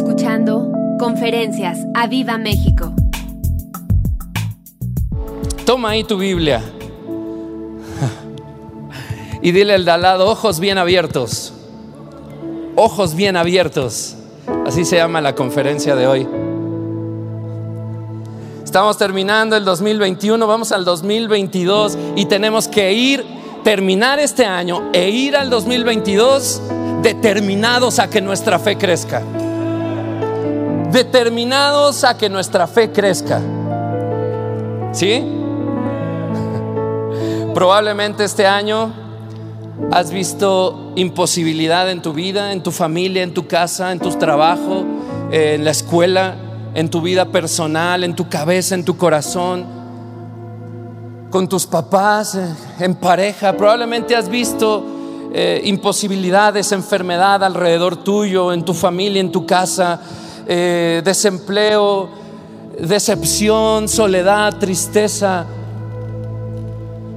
escuchando 0.00 0.72
Conferencias 0.98 1.78
a 1.94 2.06
Viva 2.06 2.38
México. 2.38 2.94
Toma 5.66 5.90
ahí 5.90 6.04
tu 6.04 6.16
Biblia 6.16 6.62
y 9.42 9.52
dile 9.52 9.74
al 9.74 9.84
de 9.84 9.90
al 9.90 10.00
lado, 10.00 10.30
ojos 10.30 10.58
bien 10.58 10.78
abiertos. 10.78 11.52
Ojos 12.76 13.14
bien 13.14 13.36
abiertos. 13.36 14.16
Así 14.66 14.86
se 14.86 14.96
llama 14.96 15.20
la 15.20 15.34
conferencia 15.34 15.94
de 15.94 16.06
hoy. 16.06 16.26
Estamos 18.64 18.96
terminando 18.96 19.54
el 19.54 19.66
2021, 19.66 20.46
vamos 20.46 20.72
al 20.72 20.86
2022 20.86 21.98
y 22.16 22.24
tenemos 22.24 22.68
que 22.68 22.94
ir, 22.94 23.22
terminar 23.64 24.18
este 24.18 24.46
año 24.46 24.88
e 24.94 25.10
ir 25.10 25.36
al 25.36 25.50
2022 25.50 26.62
determinados 27.02 27.98
a 27.98 28.08
que 28.08 28.22
nuestra 28.22 28.58
fe 28.58 28.78
crezca. 28.78 29.22
Determinados 30.92 32.04
a 32.04 32.16
que 32.16 32.28
nuestra 32.28 32.66
fe 32.66 32.90
crezca. 32.90 33.40
¿Sí? 34.92 35.22
Probablemente 37.54 38.24
este 38.24 38.46
año 38.46 38.92
has 39.92 40.10
visto 40.10 40.92
imposibilidad 40.96 41.90
en 41.90 42.02
tu 42.02 42.12
vida, 42.12 42.52
en 42.52 42.62
tu 42.62 42.70
familia, 42.70 43.22
en 43.22 43.34
tu 43.34 43.46
casa, 43.46 43.92
en 43.92 43.98
tu 43.98 44.10
trabajo, 44.10 44.84
en 45.30 45.64
la 45.64 45.70
escuela, 45.70 46.34
en 46.74 46.90
tu 46.90 47.00
vida 47.00 47.26
personal, 47.26 48.04
en 48.04 48.14
tu 48.14 48.28
cabeza, 48.28 48.74
en 48.74 48.84
tu 48.84 48.96
corazón, 48.96 49.66
con 51.30 51.48
tus 51.48 51.66
papás, 51.66 52.34
eh, 52.34 52.54
en 52.80 52.94
pareja. 52.94 53.56
Probablemente 53.56 54.16
has 54.16 54.28
visto 54.28 54.84
eh, 55.32 55.60
imposibilidades, 55.64 56.72
enfermedad 56.72 57.42
alrededor 57.44 57.96
tuyo, 57.96 58.52
en 58.52 58.64
tu 58.64 58.74
familia, 58.74 59.20
en 59.20 59.32
tu 59.32 59.46
casa, 59.46 60.00
eh, 60.46 61.02
desempleo, 61.04 62.08
decepción, 62.78 63.88
soledad, 63.88 64.58
tristeza. 64.58 65.46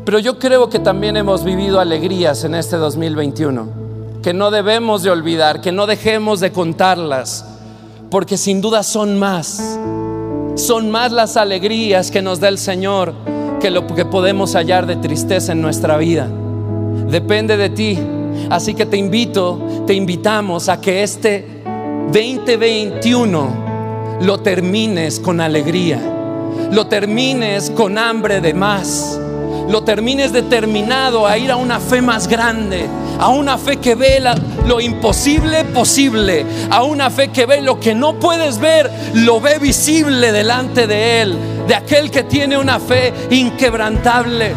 Pero 0.06 0.20
yo 0.20 0.38
creo 0.38 0.70
que 0.70 0.80
también 0.80 1.18
hemos 1.18 1.44
vivido 1.44 1.80
alegrías 1.80 2.44
en 2.44 2.56
este 2.56 2.78
2021, 2.78 3.68
que 4.22 4.34
no 4.34 4.52
debemos 4.52 5.04
de 5.04 5.12
olvidar, 5.12 5.62
que 5.62 5.72
no 5.72 5.86
dejemos 5.86 6.40
de 6.40 6.52
contarlas, 6.52 7.46
porque 8.10 8.38
sin 8.38 8.62
duda 8.62 8.84
son 8.84 9.18
más, 9.18 9.80
son 10.56 10.92
más 10.92 11.12
las 11.12 11.38
alegrías 11.38 12.12
que 12.12 12.22
nos 12.22 12.40
da 12.40 12.50
el 12.50 12.58
Señor 12.58 13.14
que 13.64 13.72
lo 13.72 13.88
que 13.88 14.04
podemos 14.04 14.56
hallar 14.56 14.86
de 14.86 14.98
tristeza 14.98 15.54
en 15.54 15.62
nuestra 15.62 15.96
vida. 15.96 16.28
Depende 17.08 17.56
de 17.56 17.70
ti. 17.70 17.98
Así 18.50 18.74
que 18.74 18.86
te 18.86 18.98
invito, 18.98 19.58
te 19.88 19.94
invitamos 19.94 20.68
a 20.68 20.82
que 20.82 21.02
este 21.02 21.63
2021 22.12 24.20
lo 24.22 24.40
termines 24.40 25.20
con 25.20 25.42
alegría, 25.42 26.00
lo 26.72 26.88
termines 26.88 27.72
con 27.72 27.98
hambre 27.98 28.42
de 28.42 28.54
más 28.54 29.20
lo 29.70 29.84
termines 29.84 30.32
determinado 30.32 31.28
a 31.28 31.38
ir 31.38 31.52
a 31.52 31.56
una 31.56 31.80
fe 31.80 32.02
más 32.02 32.28
grande, 32.28 32.86
a 33.20 33.30
una 33.30 33.58
fe 33.58 33.78
que 33.78 33.96
ve 33.96 34.22
lo 34.66 34.82
imposible 34.82 35.64
posible, 35.66 36.46
a 36.70 36.84
una 36.84 37.10
fe 37.10 37.30
que 37.30 37.46
ve 37.46 37.62
lo 37.62 37.80
que 37.80 37.96
no 37.96 38.20
puedes 38.20 38.60
ver, 38.60 38.92
lo 39.14 39.40
ve 39.40 39.60
visible 39.60 40.32
delante 40.32 40.88
de 40.88 41.22
Él, 41.22 41.38
de 41.68 41.76
aquel 41.76 42.12
que 42.12 42.24
tiene 42.24 42.58
una 42.58 42.80
fe 42.80 43.14
inquebrantable. 43.32 44.54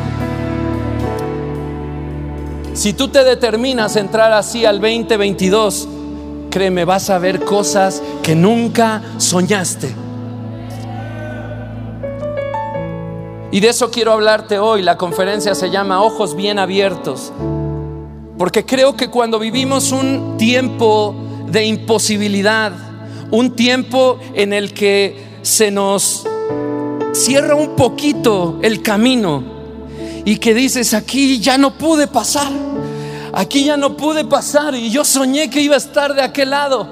Si 2.74 2.92
tú 2.92 3.08
te 3.08 3.24
determinas 3.24 3.96
a 3.96 4.00
entrar 4.00 4.32
así 4.32 4.66
al 4.66 4.80
2022, 4.80 5.88
créeme, 6.56 6.86
vas 6.86 7.10
a 7.10 7.18
ver 7.18 7.44
cosas 7.44 8.02
que 8.22 8.34
nunca 8.34 9.02
soñaste. 9.18 9.94
Y 13.52 13.60
de 13.60 13.68
eso 13.68 13.90
quiero 13.90 14.12
hablarte 14.12 14.58
hoy. 14.58 14.80
La 14.80 14.96
conferencia 14.96 15.54
se 15.54 15.68
llama 15.68 16.02
Ojos 16.02 16.34
bien 16.34 16.58
abiertos. 16.58 17.30
Porque 18.38 18.64
creo 18.64 18.96
que 18.96 19.10
cuando 19.10 19.38
vivimos 19.38 19.92
un 19.92 20.38
tiempo 20.38 21.14
de 21.46 21.66
imposibilidad, 21.66 22.72
un 23.30 23.54
tiempo 23.54 24.18
en 24.32 24.54
el 24.54 24.72
que 24.72 25.14
se 25.42 25.70
nos 25.70 26.26
cierra 27.12 27.54
un 27.54 27.76
poquito 27.76 28.60
el 28.62 28.80
camino 28.80 29.44
y 30.24 30.36
que 30.36 30.54
dices, 30.54 30.94
aquí 30.94 31.38
ya 31.38 31.58
no 31.58 31.76
pude 31.76 32.06
pasar, 32.06 32.50
aquí 33.36 33.64
ya 33.64 33.76
no 33.76 33.96
pude 33.98 34.24
pasar 34.24 34.74
y 34.74 34.90
yo 34.90 35.04
soñé 35.04 35.50
que 35.50 35.60
iba 35.60 35.74
a 35.74 35.78
estar 35.78 36.14
de 36.14 36.22
aquel 36.22 36.50
lado. 36.50 36.88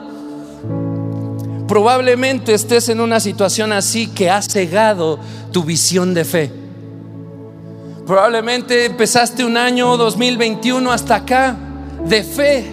Probablemente 1.67 2.53
estés 2.53 2.91
en 2.91 3.01
una 3.01 3.19
situación 3.19 3.73
así 3.73 4.09
que 4.09 4.29
ha 4.29 4.43
cegado 4.43 5.19
tu 5.51 5.65
visión 5.65 6.13
de 6.13 6.25
fe. 6.27 6.53
Probablemente 8.07 8.85
empezaste 8.85 9.43
un 9.43 9.57
año 9.57 9.97
2021 9.97 10.93
hasta 10.93 11.15
acá 11.17 11.57
de 12.07 12.23
fe. 12.23 12.65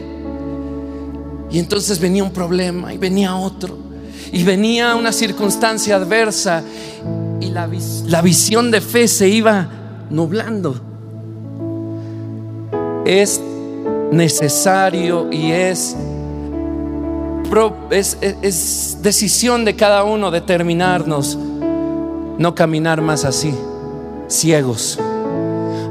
Y 1.49 1.57
entonces 1.57 1.99
venía 1.99 2.25
un 2.25 2.33
problema 2.33 2.93
y 2.93 2.97
venía 2.97 3.35
otro. 3.37 3.77
Y 4.33 4.43
venía 4.43 4.95
una 4.95 5.13
circunstancia 5.13 5.95
adversa. 5.95 6.61
Y 7.39 7.49
la, 7.51 7.69
la 8.07 8.21
visión 8.21 8.69
de 8.69 8.81
fe 8.81 9.07
se 9.07 9.29
iba 9.29 9.69
nublando. 10.09 10.75
Es 13.05 13.39
necesario 14.11 15.31
y 15.31 15.51
es, 15.51 15.95
es, 17.89 18.97
decisión 19.01 19.65
de 19.65 19.75
cada 19.75 20.03
uno 20.03 20.29
determinarnos 20.29 21.37
no 22.37 22.53
caminar 22.53 23.01
más 23.01 23.23
así, 23.23 23.53
ciegos. 24.27 24.99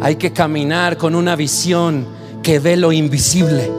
Hay 0.03 0.17
que 0.17 0.33
caminar 0.33 0.97
con 0.97 1.15
una 1.15 1.35
visión 1.35 2.07
que 2.43 2.59
ve 2.59 2.77
lo 2.77 2.93
invisible, 2.93 3.71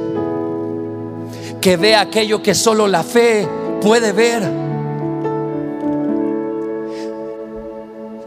que 1.59 1.77
ve 1.77 1.95
aquello 1.95 2.41
que 2.41 2.55
solo 2.55 2.87
la 2.87 3.03
fe 3.03 3.47
puede 3.81 4.11
ver. 4.11 4.43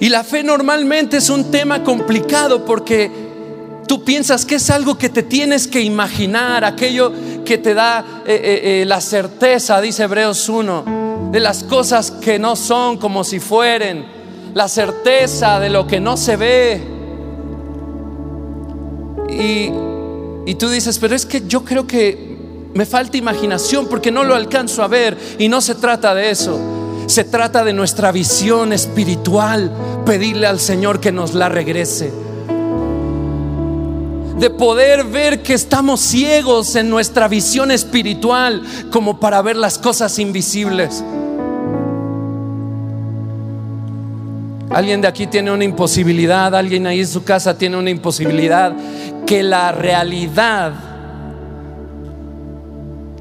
Y 0.01 0.09
la 0.11 0.23
fe 0.23 0.43
normalmente 0.43 1.17
es 1.17 1.31
un 1.31 1.51
tema 1.51 1.83
complicado 1.83 2.65
porque 2.65 3.24
tú 3.87 4.05
piensas 4.05 4.45
que 4.45 4.57
es 4.57 4.71
algo 4.71 4.99
que 4.99 5.09
te 5.09 5.23
tienes 5.23 5.67
que 5.67 5.81
imaginar, 5.81 6.65
aquello 6.65 7.13
que 7.45 7.59
te 7.59 7.75
da 7.75 8.23
eh, 8.27 8.35
eh, 8.35 8.83
eh, 8.83 8.85
la 8.85 9.01
certeza, 9.01 9.81
dice 9.81 10.05
Hebreos 10.05 10.49
1, 10.49 11.31
de 11.31 11.41
las 11.41 11.65
cosas 11.65 12.11
que 12.11 12.39
no 12.39 12.57
son 12.57 12.99
como 12.99 13.25
si 13.25 13.41
fueren 13.41 14.07
la 14.55 14.69
certeza 14.69 15.59
de 15.59 15.71
lo 15.71 15.87
que 15.87 16.01
no 16.01 16.17
se 16.17 16.37
ve. 16.37 16.83
Y, 19.31 19.71
y 20.51 20.55
tú 20.55 20.69
dices, 20.69 20.99
pero 20.99 21.15
es 21.15 21.27
que 21.27 21.43
yo 21.47 21.65
creo 21.65 21.87
que 21.87 22.35
me 22.75 22.87
falta 22.87 23.17
imaginación 23.17 23.87
porque 23.89 24.11
no 24.11 24.25
lo 24.25 24.35
alcanzo 24.35 24.83
a 24.83 24.89
ver 24.89 25.17
y 25.39 25.49
no 25.49 25.61
se 25.61 25.75
trata 25.75 26.15
de 26.15 26.31
eso. 26.31 26.59
Se 27.07 27.25
trata 27.25 27.65
de 27.65 27.73
nuestra 27.73 28.13
visión 28.13 28.73
espiritual, 28.73 29.71
pedirle 30.07 30.47
al 30.47 30.59
Señor 30.59 31.01
que 31.01 31.13
nos 31.13 31.35
la 31.35 31.49
regrese. 31.49 32.13
De 34.39 34.51
poder 34.51 35.05
ver 35.05 35.43
que 35.43 35.55
estamos 35.55 36.01
ciegos 36.01 36.75
en 36.77 36.91
nuestra 36.91 37.29
visión 37.29 37.71
espiritual 37.71 38.63
como 38.91 39.21
para 39.21 39.41
ver 39.43 39.57
las 39.57 39.79
cosas 39.79 40.19
invisibles. 40.19 41.05
Alguien 44.71 45.01
de 45.01 45.07
aquí 45.07 45.29
tiene 45.29 45.53
una 45.53 45.63
imposibilidad, 45.63 46.53
alguien 46.55 46.89
ahí 46.89 47.01
en 47.01 47.07
su 47.07 47.23
casa 47.23 47.57
tiene 47.57 47.77
una 47.77 47.91
imposibilidad. 47.91 48.75
Que 49.25 49.43
la 49.45 49.71
realidad 49.71 50.73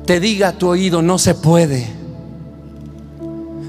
te 0.05 0.19
diga 0.19 0.49
a 0.49 0.51
tu 0.53 0.67
oído, 0.67 1.03
no 1.03 1.19
se 1.19 1.35
puede. 1.35 1.87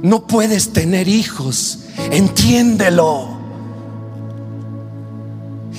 No 0.03 0.27
puedes 0.27 0.73
tener 0.73 1.09
hijos, 1.09 1.81
entiéndelo. 2.11 3.34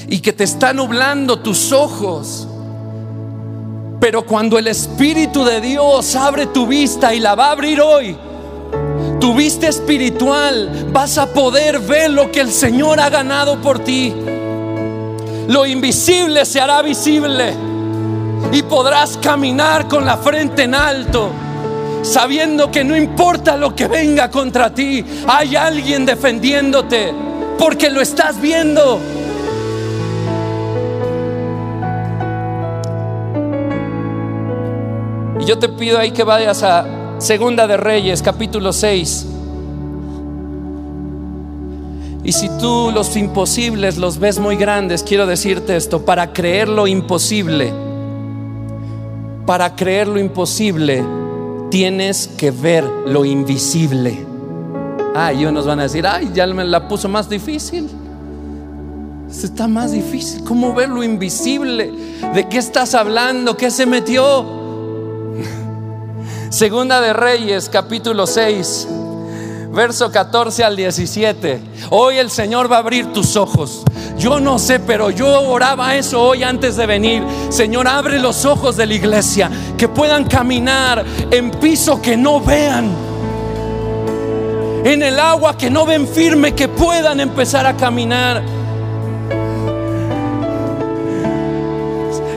Y 0.07 0.19
que 0.19 0.33
te 0.33 0.43
está 0.43 0.73
nublando 0.73 1.39
tus 1.39 1.71
ojos. 1.71 2.47
Pero 3.99 4.25
cuando 4.25 4.57
el 4.57 4.67
Espíritu 4.67 5.43
de 5.43 5.61
Dios 5.61 6.15
abre 6.15 6.47
tu 6.47 6.67
vista 6.67 7.13
y 7.13 7.19
la 7.19 7.35
va 7.35 7.47
a 7.47 7.51
abrir 7.51 7.81
hoy, 7.81 8.15
tu 9.19 9.33
vista 9.33 9.67
espiritual, 9.67 10.89
vas 10.91 11.17
a 11.17 11.33
poder 11.33 11.79
ver 11.79 12.11
lo 12.11 12.31
que 12.31 12.41
el 12.41 12.51
Señor 12.51 12.99
ha 12.99 13.09
ganado 13.09 13.59
por 13.61 13.79
ti. 13.79 14.13
Lo 15.47 15.65
invisible 15.65 16.45
se 16.45 16.61
hará 16.61 16.81
visible 16.81 17.53
y 18.51 18.61
podrás 18.63 19.17
caminar 19.17 19.87
con 19.87 20.05
la 20.05 20.17
frente 20.17 20.63
en 20.63 20.75
alto, 20.75 21.31
sabiendo 22.03 22.69
que 22.69 22.83
no 22.83 22.95
importa 22.95 23.57
lo 23.57 23.75
que 23.75 23.87
venga 23.87 24.29
contra 24.29 24.73
ti, 24.73 25.03
hay 25.27 25.55
alguien 25.55 26.05
defendiéndote, 26.05 27.13
porque 27.57 27.89
lo 27.89 28.01
estás 28.01 28.39
viendo. 28.39 28.99
Yo 35.45 35.59
te 35.59 35.69
pido 35.69 35.99
ahí 35.99 36.09
que 36.09 36.23
vayas 36.23 36.63
a 36.63 36.87
Segunda 37.19 37.67
de 37.67 37.77
Reyes, 37.77 38.23
capítulo 38.23 38.73
6. 38.73 39.27
Y 42.23 42.31
si 42.31 42.49
tú 42.59 42.89
los 42.91 43.15
imposibles 43.15 43.97
los 43.97 44.17
ves 44.17 44.39
muy 44.39 44.55
grandes, 44.55 45.03
quiero 45.03 45.27
decirte 45.27 45.75
esto, 45.75 46.03
para 46.03 46.33
creer 46.33 46.67
lo 46.67 46.87
imposible, 46.87 47.71
para 49.45 49.75
creer 49.75 50.07
lo 50.07 50.17
imposible, 50.17 51.05
tienes 51.69 52.27
que 52.27 52.49
ver 52.49 52.83
lo 53.05 53.23
invisible. 53.23 54.25
Ah, 55.13 55.31
y 55.31 55.45
unos 55.45 55.67
van 55.67 55.79
a 55.79 55.83
decir, 55.83 56.07
ay, 56.07 56.31
ya 56.33 56.47
me 56.47 56.65
la 56.65 56.87
puso 56.87 57.07
más 57.07 57.29
difícil. 57.29 57.87
Está 59.29 59.67
más 59.67 59.91
difícil. 59.91 60.43
¿Cómo 60.43 60.73
ver 60.73 60.89
lo 60.89 61.03
invisible? 61.03 61.93
¿De 62.33 62.49
qué 62.49 62.57
estás 62.57 62.95
hablando? 62.95 63.55
¿Qué 63.55 63.69
se 63.69 63.85
metió? 63.85 64.64
Segunda 66.49 67.01
de 67.01 67.13
Reyes, 67.13 67.69
capítulo 67.69 68.27
6 68.27 68.87
verso 69.75 70.09
14 70.09 70.63
al 70.63 70.75
17. 70.77 71.59
Hoy 71.89 72.17
el 72.17 72.31
Señor 72.31 72.71
va 72.71 72.77
a 72.77 72.79
abrir 72.79 73.11
tus 73.11 73.35
ojos. 73.35 73.83
Yo 74.17 74.39
no 74.39 74.57
sé, 74.57 74.79
pero 74.79 75.09
yo 75.09 75.41
oraba 75.41 75.95
eso 75.95 76.21
hoy 76.21 76.43
antes 76.43 76.77
de 76.77 76.85
venir. 76.85 77.21
Señor, 77.49 77.87
abre 77.87 78.17
los 78.17 78.45
ojos 78.45 78.77
de 78.77 78.85
la 78.85 78.93
iglesia, 78.93 79.51
que 79.77 79.89
puedan 79.89 80.23
caminar 80.23 81.05
en 81.29 81.51
piso 81.51 82.01
que 82.01 82.15
no 82.15 82.39
vean. 82.39 82.89
En 84.85 85.03
el 85.03 85.19
agua 85.19 85.57
que 85.57 85.69
no 85.69 85.85
ven 85.85 86.07
firme, 86.07 86.55
que 86.55 86.69
puedan 86.69 87.19
empezar 87.19 87.65
a 87.65 87.75
caminar. 87.75 88.41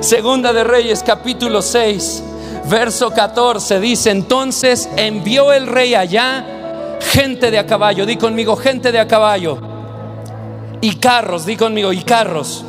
Segunda 0.01 0.53
de 0.53 0.65
Reyes, 0.65 1.05
capítulo 1.05 1.63
6, 1.63 2.25
verso 2.69 3.11
14, 3.11 3.81
dice, 3.81 4.11
entonces 4.11 4.89
envió 4.97 5.53
el 5.53 5.67
rey 5.67 5.95
allá 5.95 6.45
gente 7.01 7.51
de 7.51 7.59
a 7.59 7.67
caballo, 7.67 8.07
di 8.07 8.17
conmigo, 8.17 8.57
gente 8.57 8.93
de 8.93 8.99
a 8.99 9.09
caballo. 9.09 9.59
Y 10.81 10.97
carros, 10.97 11.47
di 11.47 11.57
conmigo, 11.57 11.93
y 11.93 12.03
carros. 12.03 12.65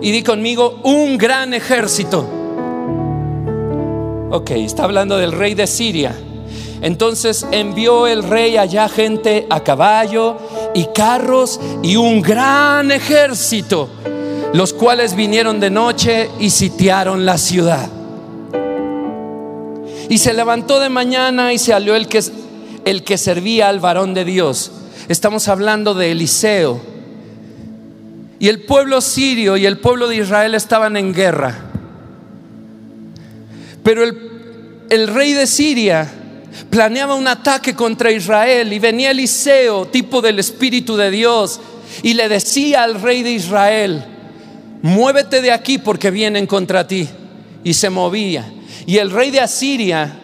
Y 0.00 0.10
di 0.10 0.22
conmigo, 0.22 0.80
un 0.84 1.16
gran 1.16 1.54
ejército. 1.54 2.26
Ok, 4.30 4.50
está 4.50 4.84
hablando 4.84 5.16
del 5.16 5.32
rey 5.32 5.54
de 5.54 5.66
Siria. 5.66 6.14
Entonces 6.80 7.46
envió 7.52 8.08
el 8.08 8.24
rey 8.24 8.56
allá 8.56 8.88
gente 8.88 9.46
a 9.48 9.60
caballo 9.60 10.36
y 10.74 10.86
carros 10.86 11.60
y 11.82 11.94
un 11.94 12.20
gran 12.20 12.90
ejército, 12.90 13.88
los 14.52 14.72
cuales 14.72 15.14
vinieron 15.14 15.60
de 15.60 15.70
noche 15.70 16.28
y 16.40 16.50
sitiaron 16.50 17.24
la 17.24 17.38
ciudad. 17.38 18.01
Y 20.12 20.18
se 20.18 20.34
levantó 20.34 20.78
de 20.78 20.90
mañana 20.90 21.54
y 21.54 21.58
se 21.58 21.72
alió 21.72 21.96
el 21.96 22.06
que 22.06 22.22
el 22.84 23.02
que 23.02 23.16
servía 23.16 23.70
al 23.70 23.80
varón 23.80 24.12
de 24.12 24.26
Dios. 24.26 24.70
Estamos 25.08 25.48
hablando 25.48 25.94
de 25.94 26.12
Eliseo. 26.12 26.78
Y 28.38 28.48
el 28.48 28.60
pueblo 28.64 29.00
sirio 29.00 29.56
y 29.56 29.64
el 29.64 29.78
pueblo 29.78 30.08
de 30.08 30.16
Israel 30.16 30.54
estaban 30.54 30.98
en 30.98 31.14
guerra. 31.14 31.58
Pero 33.82 34.04
el, 34.04 34.84
el 34.90 35.08
rey 35.08 35.32
de 35.32 35.46
Siria 35.46 36.12
planeaba 36.68 37.14
un 37.14 37.26
ataque 37.26 37.74
contra 37.74 38.10
Israel 38.10 38.70
y 38.70 38.78
venía 38.78 39.12
Eliseo, 39.12 39.86
tipo 39.86 40.20
del 40.20 40.38
Espíritu 40.40 40.94
de 40.94 41.10
Dios, 41.10 41.58
y 42.02 42.12
le 42.12 42.28
decía 42.28 42.82
al 42.82 43.00
rey 43.00 43.22
de 43.22 43.30
Israel, 43.30 44.04
muévete 44.82 45.40
de 45.40 45.52
aquí 45.52 45.78
porque 45.78 46.10
vienen 46.10 46.46
contra 46.46 46.86
ti. 46.86 47.08
Y 47.64 47.72
se 47.72 47.88
movía. 47.88 48.44
Y 48.86 48.98
el 48.98 49.10
rey 49.10 49.30
de 49.30 49.40
Asiria 49.40 50.18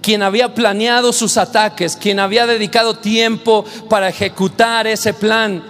quien 0.00 0.22
había 0.22 0.54
planeado 0.54 1.12
sus 1.12 1.36
ataques, 1.36 1.96
quien 1.96 2.20
había 2.20 2.46
dedicado 2.46 2.94
tiempo 2.94 3.64
para 3.88 4.08
ejecutar 4.08 4.86
ese 4.86 5.14
plan. 5.14 5.62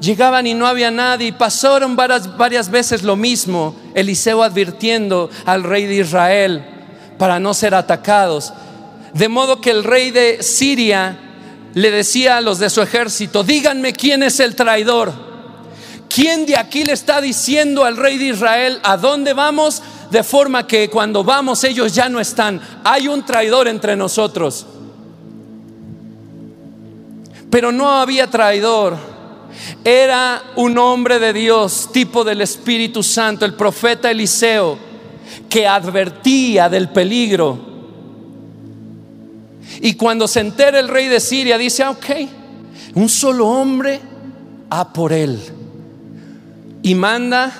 Llegaban 0.00 0.46
y 0.46 0.54
no 0.54 0.66
había 0.66 0.90
nadie 0.90 1.28
y 1.28 1.32
pasaron 1.32 1.96
varias, 1.96 2.36
varias 2.36 2.70
veces 2.70 3.02
lo 3.02 3.16
mismo, 3.16 3.74
Eliseo 3.94 4.42
advirtiendo 4.42 5.30
al 5.44 5.62
rey 5.62 5.86
de 5.86 5.96
Israel 5.96 6.64
para 7.18 7.38
no 7.38 7.52
ser 7.52 7.74
atacados. 7.74 8.52
De 9.12 9.28
modo 9.28 9.60
que 9.60 9.70
el 9.70 9.84
rey 9.84 10.10
de 10.10 10.42
Siria 10.42 11.18
le 11.74 11.90
decía 11.90 12.38
a 12.38 12.40
los 12.40 12.58
de 12.58 12.70
su 12.70 12.80
ejército, 12.80 13.44
díganme 13.44 13.92
quién 13.92 14.22
es 14.22 14.40
el 14.40 14.56
traidor. 14.56 15.30
¿Quién 16.08 16.44
de 16.44 16.56
aquí 16.56 16.82
le 16.82 16.92
está 16.92 17.20
diciendo 17.20 17.84
al 17.84 17.96
rey 17.96 18.18
de 18.18 18.26
Israel 18.26 18.80
a 18.82 18.96
dónde 18.96 19.32
vamos? 19.32 19.80
De 20.10 20.24
forma 20.24 20.66
que 20.66 20.90
cuando 20.90 21.22
vamos 21.22 21.62
ellos 21.64 21.94
ya 21.94 22.08
no 22.08 22.20
están. 22.20 22.60
Hay 22.84 23.06
un 23.08 23.24
traidor 23.24 23.68
entre 23.68 23.96
nosotros. 23.96 24.66
Pero 27.48 27.70
no 27.72 27.90
había 27.90 28.26
traidor. 28.28 28.96
Era 29.84 30.42
un 30.56 30.76
hombre 30.78 31.18
de 31.18 31.32
Dios, 31.32 31.90
tipo 31.92 32.24
del 32.24 32.40
Espíritu 32.40 33.02
Santo, 33.02 33.44
el 33.44 33.54
profeta 33.54 34.10
Eliseo, 34.10 34.78
que 35.48 35.66
advertía 35.66 36.68
del 36.68 36.88
peligro. 36.88 37.70
Y 39.80 39.94
cuando 39.94 40.26
se 40.26 40.40
entera 40.40 40.78
el 40.78 40.88
rey 40.88 41.06
de 41.06 41.20
Siria, 41.20 41.56
dice, 41.56 41.82
ah, 41.82 41.90
ok, 41.90 42.06
un 42.94 43.08
solo 43.08 43.48
hombre 43.48 44.00
a 44.70 44.92
por 44.92 45.12
él. 45.12 45.38
Y 46.82 46.94
manda 46.94 47.52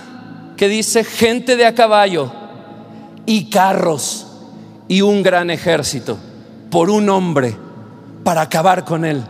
que 0.57 0.69
dice 0.69 1.05
gente 1.05 1.57
de 1.57 1.67
a 1.67 1.75
caballo 1.75 2.40
y 3.27 3.51
carros 3.51 4.27
y 4.89 5.03
un 5.03 5.23
gran 5.23 5.51
ejército 5.51 6.19
por 6.71 6.91
un 6.91 7.09
hombre 7.09 7.57
para 8.25 8.43
acabar 8.43 8.85
con 8.85 9.05
él. 9.05 9.23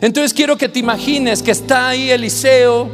Entonces 0.00 0.34
quiero 0.34 0.56
que 0.58 0.68
te 0.68 0.78
imagines 0.78 1.42
que 1.42 1.50
está 1.50 1.88
ahí 1.88 2.10
Eliseo 2.10 2.88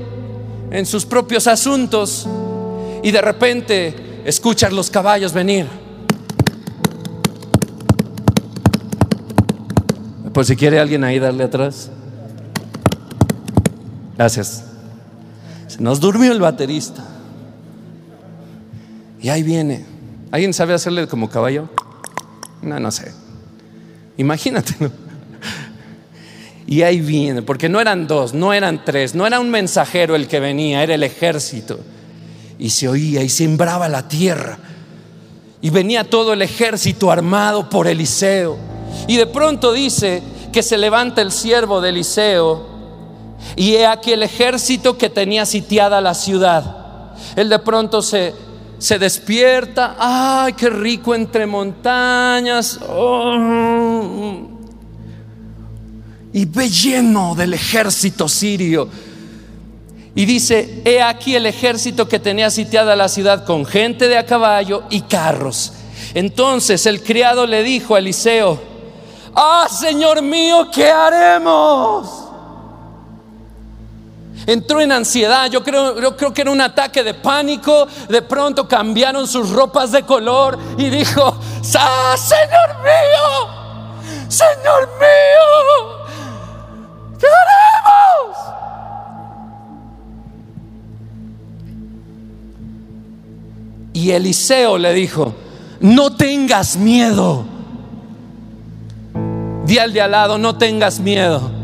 en 0.71 0.87
sus 0.87 1.05
propios 1.05 1.47
asuntos 1.47 2.29
y 3.03 3.11
de 3.11 3.21
repente 3.21 4.23
escuchas 4.25 4.73
los 4.73 4.91
caballos 4.91 5.33
venir. 5.33 5.67
Por 10.33 10.45
si 10.45 10.55
quiere 10.55 10.79
alguien 10.79 11.03
ahí 11.03 11.19
darle 11.19 11.45
atrás. 11.45 11.91
Gracias. 14.17 14.65
Se 15.67 15.81
nos 15.81 15.99
durmió 15.99 16.31
el 16.31 16.41
baterista. 16.41 17.10
Y 19.23 19.29
ahí 19.29 19.43
viene. 19.43 19.85
¿Alguien 20.31 20.55
sabe 20.55 20.75
hacerle 20.75 21.07
como 21.07 21.29
caballo? 21.29 21.69
No, 22.63 22.79
no 22.79 22.91
sé. 22.91 23.13
Imagínate. 24.17 24.75
Y 26.67 26.83
ahí 26.83 27.01
viene, 27.01 27.43
porque 27.43 27.69
no 27.69 27.81
eran 27.81 28.07
dos, 28.07 28.33
no 28.33 28.53
eran 28.53 28.85
tres, 28.85 29.17
no 29.17 29.27
era 29.27 29.41
un 29.41 29.51
mensajero 29.51 30.15
el 30.15 30.29
que 30.29 30.39
venía, 30.39 30.85
era 30.85 30.95
el 30.95 31.03
ejército. 31.03 31.81
Y 32.61 32.71
se 32.71 32.87
oía 32.87 33.25
y 33.25 33.29
sembraba 33.29 33.89
la 33.89 34.07
tierra. 34.07 34.57
Y 35.61 35.71
venía 35.71 36.05
todo 36.05 36.33
el 36.33 36.43
ejército 36.43 37.11
armado 37.11 37.69
por 37.69 37.89
Eliseo. 37.89 38.57
Y 39.09 39.17
de 39.17 39.27
pronto 39.27 39.73
dice 39.73 40.23
que 40.53 40.63
se 40.63 40.79
levanta 40.79 41.23
el 41.23 41.33
siervo 41.33 41.81
de 41.81 41.89
Eliseo. 41.89 42.69
Y 43.57 43.73
he 43.73 43.87
aquí 43.87 44.13
el 44.13 44.23
ejército 44.23 44.97
que 44.97 45.11
tenía 45.11 45.47
sitiada 45.47 46.01
la 46.01 46.15
ciudad. 46.15 47.17
Él 47.35 47.49
de 47.49 47.59
pronto 47.59 48.01
se, 48.01 48.33
se 48.81 48.99
despierta, 48.99 49.95
ay, 49.99 50.55
qué 50.55 50.71
rico 50.71 51.15
entre 51.15 51.47
montañas. 51.47 52.81
Oh. 52.89 54.49
y 56.33 56.45
ve 56.47 56.69
lleno 56.69 57.35
del 57.35 57.55
ejército 57.55 58.29
sirio. 58.29 58.89
Y 60.15 60.25
dice, 60.25 60.83
he 60.85 61.03
aquí 61.03 61.37
el 61.37 61.47
ejército 61.47 62.09
que 62.09 62.19
tenía 62.19 62.51
sitiada 62.51 62.97
la 62.97 63.09
ciudad 63.09 63.45
con 63.45 63.67
gente 63.67 64.09
de 64.09 64.17
a 64.17 64.27
caballo 64.27 64.85
y 64.91 65.03
carros. 65.03 65.75
Entonces 66.15 66.87
el 66.87 67.03
criado 67.03 67.47
le 67.47 67.63
dijo 67.63 67.95
a 67.95 67.99
Eliseo, 67.99 68.61
ah, 69.35 69.69
Señor 69.71 70.23
mío, 70.23 70.69
¿qué 70.73 70.91
haremos? 70.91 72.20
Entró 74.47 74.81
en 74.81 74.93
ansiedad, 74.93 75.51
yo 75.51 75.63
creo, 75.63 76.01
yo 76.01 76.17
creo 76.17 76.33
que 76.33 76.43
era 76.43 76.51
un 76.51 76.61
ataque 76.61 77.03
de 77.03 77.15
pánico, 77.15 77.87
de 78.09 78.23
pronto 78.23 78.67
cambiaron 78.67 79.27
sus 79.27 79.51
ropas 79.51 79.93
de 79.93 80.03
color 80.03 80.59
y 80.79 80.91
dijo, 80.91 81.39
¡Ah, 81.79 82.15
Señor 82.17 82.83
mío! 82.83 83.61
Señor 84.29 84.89
mío, 85.01 86.07
¿qué 87.19 87.27
haremos? 87.27 88.39
Y 93.93 94.13
Eliseo 94.13 94.79
le 94.79 94.95
dijo, 94.95 95.35
no 95.81 96.15
tengas 96.15 96.77
miedo. 96.77 97.45
Di 99.65 99.79
al 99.79 99.93
de 99.93 100.01
al 100.01 100.13
lado, 100.13 100.39
no 100.39 100.57
tengas 100.57 101.01
miedo. 101.01 101.60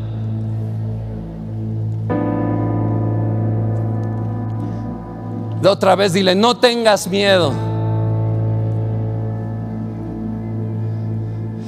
Otra 5.66 5.94
vez 5.96 6.12
dile, 6.12 6.35
no 6.35 6.56
tengas 6.56 7.08
miedo. 7.08 7.52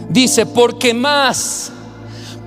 Dice, 0.09 0.47
porque 0.47 0.95
más, 0.95 1.71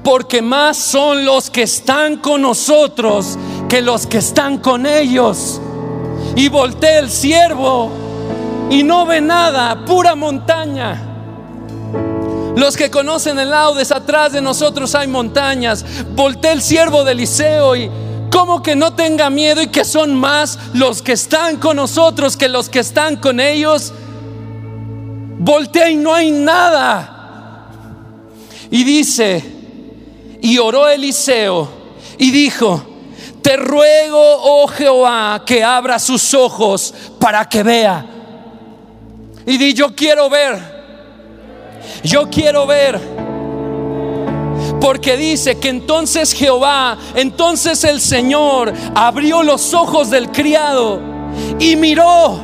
porque 0.03 0.41
más 0.41 0.77
son 0.77 1.25
los 1.25 1.49
que 1.49 1.63
están 1.63 2.17
con 2.17 2.41
nosotros 2.41 3.37
que 3.69 3.81
los 3.81 4.07
que 4.07 4.17
están 4.17 4.57
con 4.57 4.85
ellos. 4.85 5.61
Y 6.35 6.49
voltea 6.49 6.99
el 6.99 7.09
siervo 7.09 7.91
y 8.69 8.83
no 8.83 9.05
ve 9.05 9.21
nada, 9.21 9.85
pura 9.85 10.15
montaña. 10.15 11.07
Los 12.55 12.75
que 12.75 12.91
conocen 12.91 13.39
el 13.39 13.49
laudes, 13.49 13.91
atrás 13.91 14.33
de 14.33 14.41
nosotros 14.41 14.93
hay 14.95 15.07
montañas. 15.07 15.85
Voltea 16.15 16.51
el 16.51 16.61
siervo 16.61 17.03
de 17.03 17.13
Eliseo 17.13 17.75
y 17.75 17.89
como 18.31 18.63
que 18.63 18.75
no 18.75 18.93
tenga 18.93 19.29
miedo 19.29 19.61
y 19.61 19.67
que 19.67 19.85
son 19.85 20.15
más 20.15 20.57
los 20.73 21.01
que 21.01 21.11
están 21.11 21.57
con 21.57 21.75
nosotros 21.75 22.37
que 22.37 22.47
los 22.47 22.69
que 22.69 22.79
están 22.79 23.17
con 23.17 23.39
ellos. 23.39 23.93
Voltea 25.37 25.89
y 25.89 25.97
no 25.97 26.13
hay 26.13 26.31
nada. 26.31 27.17
Y 28.71 28.83
dice, 28.83 29.43
y 30.41 30.57
oró 30.57 30.87
Eliseo 30.87 31.69
y 32.17 32.31
dijo, 32.31 32.81
te 33.41 33.57
ruego, 33.57 34.19
oh 34.19 34.67
Jehová, 34.67 35.43
que 35.45 35.63
abra 35.63 35.99
sus 35.99 36.33
ojos 36.33 36.93
para 37.19 37.47
que 37.49 37.63
vea. 37.63 38.05
Y 39.45 39.57
di, 39.57 39.73
yo 39.73 39.93
quiero 39.93 40.29
ver, 40.29 40.57
yo 42.03 42.29
quiero 42.29 42.65
ver. 42.65 43.20
Porque 44.81 45.15
dice 45.15 45.59
que 45.59 45.69
entonces 45.69 46.33
Jehová, 46.33 46.97
entonces 47.15 47.83
el 47.83 48.01
Señor 48.01 48.73
abrió 48.95 49.43
los 49.43 49.73
ojos 49.73 50.09
del 50.09 50.29
criado 50.31 50.99
y 51.59 51.75
miró. 51.75 52.39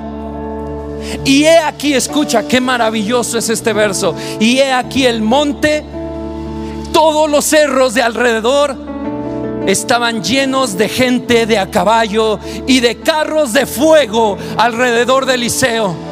Y 1.26 1.44
he 1.44 1.58
aquí, 1.58 1.94
escucha, 1.94 2.48
qué 2.48 2.62
maravilloso 2.62 3.38
es 3.38 3.50
este 3.50 3.74
verso. 3.74 4.16
Y 4.40 4.60
he 4.60 4.72
aquí 4.72 5.06
el 5.06 5.22
monte 5.22 5.84
todos 6.94 7.30
los 7.30 7.46
cerros 7.46 7.94
de 7.94 8.02
alrededor 8.02 8.76
estaban 9.68 10.24
llenos 10.24 10.78
de 10.78 10.90
gente 10.90 11.46
de 11.46 11.58
a 11.58 11.70
caballo 11.70 12.40
y 12.66 12.80
de 12.80 12.98
carros 12.98 13.54
de 13.54 13.66
fuego 13.66 14.38
alrededor 14.58 15.26
de 15.26 15.34
Eliseo. 15.36 16.07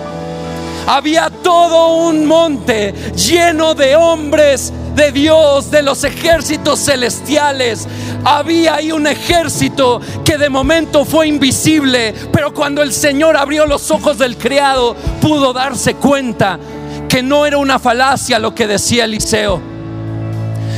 Había 0.87 1.29
todo 1.29 2.07
un 2.07 2.25
monte 2.25 2.93
lleno 3.15 3.73
de 3.73 3.95
hombres 3.95 4.71
de 4.95 5.11
Dios, 5.11 5.71
de 5.71 5.81
los 5.81 6.03
ejércitos 6.03 6.79
celestiales. 6.79 7.87
Había 8.23 8.75
ahí 8.75 8.91
un 8.91 9.07
ejército 9.07 9.99
que 10.23 10.37
de 10.37 10.49
momento 10.49 11.05
fue 11.05 11.27
invisible, 11.27 12.13
pero 12.31 12.53
cuando 12.53 12.81
el 12.81 12.93
Señor 12.93 13.35
abrió 13.35 13.65
los 13.65 13.91
ojos 13.91 14.17
del 14.17 14.37
criado, 14.37 14.95
pudo 15.21 15.53
darse 15.53 15.95
cuenta 15.95 16.59
que 17.09 17.23
no 17.23 17.45
era 17.45 17.57
una 17.57 17.79
falacia 17.79 18.39
lo 18.39 18.53
que 18.53 18.67
decía 18.67 19.05
Eliseo 19.05 19.75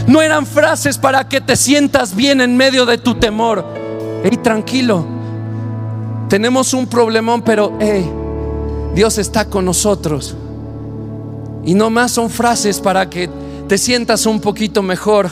no 0.07 0.21
eran 0.21 0.45
frases 0.45 0.97
para 0.97 1.27
que 1.27 1.41
te 1.41 1.55
sientas 1.55 2.15
bien 2.15 2.39
en 2.39 2.55
medio 2.55 2.85
de 2.85 2.97
tu 2.97 3.15
temor. 3.15 3.65
Hey, 4.23 4.37
tranquilo. 4.41 5.05
Tenemos 6.29 6.73
un 6.73 6.87
problemón, 6.87 7.41
pero 7.41 7.73
hey, 7.79 8.09
Dios 8.93 9.17
está 9.17 9.49
con 9.49 9.65
nosotros. 9.65 10.35
Y 11.65 11.73
no 11.73 11.89
más 11.89 12.11
son 12.11 12.29
frases 12.29 12.79
para 12.79 13.09
que 13.09 13.29
te 13.67 13.77
sientas 13.77 14.25
un 14.25 14.39
poquito 14.39 14.81
mejor. 14.81 15.29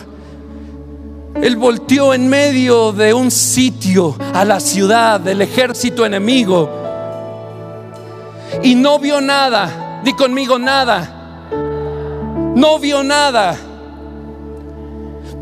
Él 1.42 1.56
volteó 1.56 2.14
en 2.14 2.28
medio 2.28 2.92
de 2.92 3.14
un 3.14 3.32
sitio 3.32 4.16
a 4.34 4.46
la 4.46 4.60
ciudad 4.60 5.20
del 5.20 5.42
ejército 5.42 6.06
enemigo 6.06 6.70
y 8.64 8.76
no 8.76 9.00
vio 9.00 9.22
nada. 9.22 10.02
Di 10.04 10.14
conmigo 10.14 10.58
nada. 10.60 11.50
No 12.56 12.80
vio 12.80 13.04
nada. 13.04 13.58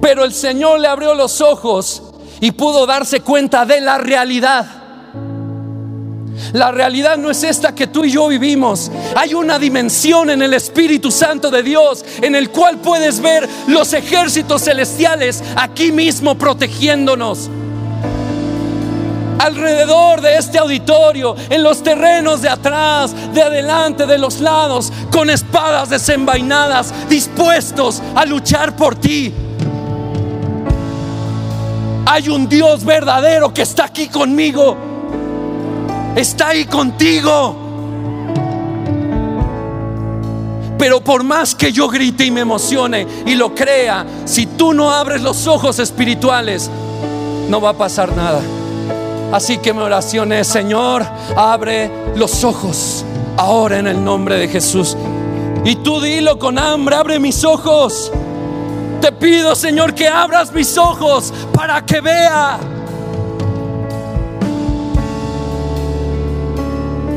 Pero 0.01 0.24
el 0.24 0.34
Señor 0.34 0.79
le 0.79 0.88
abrió 0.88 1.13
los 1.13 1.41
ojos 1.41 2.03
y 2.39 2.51
pudo 2.51 2.86
darse 2.86 3.22
cuenta 3.22 3.65
de 3.65 3.82
la 3.82 3.98
realidad. 3.98 4.83
La 6.54 6.72
realidad 6.72 7.18
no 7.18 7.30
es 7.30 7.44
esta 7.44 7.74
que 7.74 7.88
tú 7.88 8.06
y 8.06 8.12
yo 8.12 8.28
vivimos. 8.28 8.92
Hay 9.16 9.34
una 9.34 9.60
dimensión 9.60 10.30
en 10.30 10.42
el 10.42 10.54
Espíritu 10.54 11.12
Santo 11.12 11.50
de 11.50 11.63
Dios 11.63 12.04
en 12.22 12.36
el 12.36 12.50
cual 12.50 12.78
puedes 12.78 13.20
ver 13.20 13.48
los 13.68 13.94
ejércitos 13.94 14.63
celestiales 14.63 15.44
aquí 15.56 15.92
mismo 15.92 16.36
protegiéndonos. 16.36 17.50
Alrededor 19.40 20.22
de 20.22 20.38
este 20.38 20.58
auditorio, 20.58 21.36
en 21.50 21.63
los 21.63 21.84
terrenos 21.84 22.42
de 22.42 22.50
atrás, 22.50 23.13
de 23.34 23.42
adelante, 23.42 24.06
de 24.06 24.18
los 24.18 24.40
lados, 24.40 24.92
con 25.12 25.30
espadas 25.30 25.90
desenvainadas, 25.90 26.94
dispuestos 27.10 28.02
a 28.16 28.25
luchar 28.25 28.75
por 28.75 28.96
ti. 28.96 29.34
Hay 32.06 32.30
un 32.30 32.48
Dios 32.48 32.86
verdadero 32.86 33.54
que 33.54 33.63
está 33.63 33.86
aquí 33.86 34.08
conmigo. 34.08 34.93
Está 36.15 36.50
ahí 36.50 36.65
contigo. 36.65 37.55
Pero 40.77 41.01
por 41.01 41.24
más 41.24 41.55
que 41.55 41.72
yo 41.72 41.88
grite 41.88 42.25
y 42.25 42.32
me 42.32 42.41
emocione 42.41 43.08
y 43.25 43.36
lo 43.36 43.55
crea, 43.55 44.05
si 44.25 44.46
tú 44.46 44.74
no 44.74 44.91
abres 44.91 45.22
los 45.22 45.48
ojos 45.48 45.79
espirituales, 45.79 46.70
no 47.50 47.62
va 47.62 47.70
a 47.70 47.74
pasar 47.74 48.15
nada. 48.15 48.41
Así 49.32 49.58
que 49.58 49.74
mi 49.74 49.79
oración 49.79 50.32
es, 50.34 50.48
Señor, 50.48 51.05
abre 51.36 51.89
los 52.15 52.43
ojos 52.43 53.05
ahora 53.38 53.79
en 53.79 53.88
el 53.88 54.03
nombre 54.03 54.38
de 54.38 54.48
Jesús. 54.48 54.96
Y 55.65 55.77
tú 55.77 56.01
dilo 56.01 56.38
con 56.38 56.60
hambre, 56.60 56.96
abre 56.96 57.20
mis 57.20 57.43
ojos. 57.43 58.12
Te 59.01 59.12
pido, 59.12 59.55
Señor, 59.55 59.93
que 59.93 60.08
abras 60.08 60.53
mis 60.53 60.77
ojos 60.77 61.34
para 61.53 61.84
que 61.86 62.01
vea. 62.01 62.60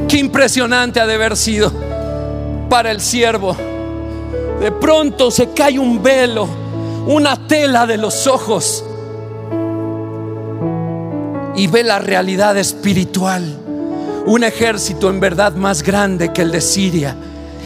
Qué 0.08 0.18
impresionante 0.18 1.00
ha 1.00 1.06
de 1.06 1.14
haber 1.14 1.36
sido 1.36 1.72
para 2.68 2.90
el 2.90 3.00
siervo. 3.00 3.56
De 4.60 4.70
pronto 4.72 5.30
se 5.30 5.50
cae 5.50 5.78
un 5.78 6.02
velo, 6.02 6.48
una 7.06 7.46
tela 7.46 7.86
de 7.86 7.98
los 7.98 8.26
ojos 8.26 8.84
y 11.56 11.66
ve 11.66 11.82
la 11.82 11.98
realidad 11.98 12.56
espiritual. 12.56 13.44
Un 14.26 14.44
ejército 14.44 15.08
en 15.10 15.20
verdad 15.20 15.54
más 15.54 15.82
grande 15.82 16.32
que 16.32 16.42
el 16.42 16.52
de 16.52 16.60
Siria 16.60 17.16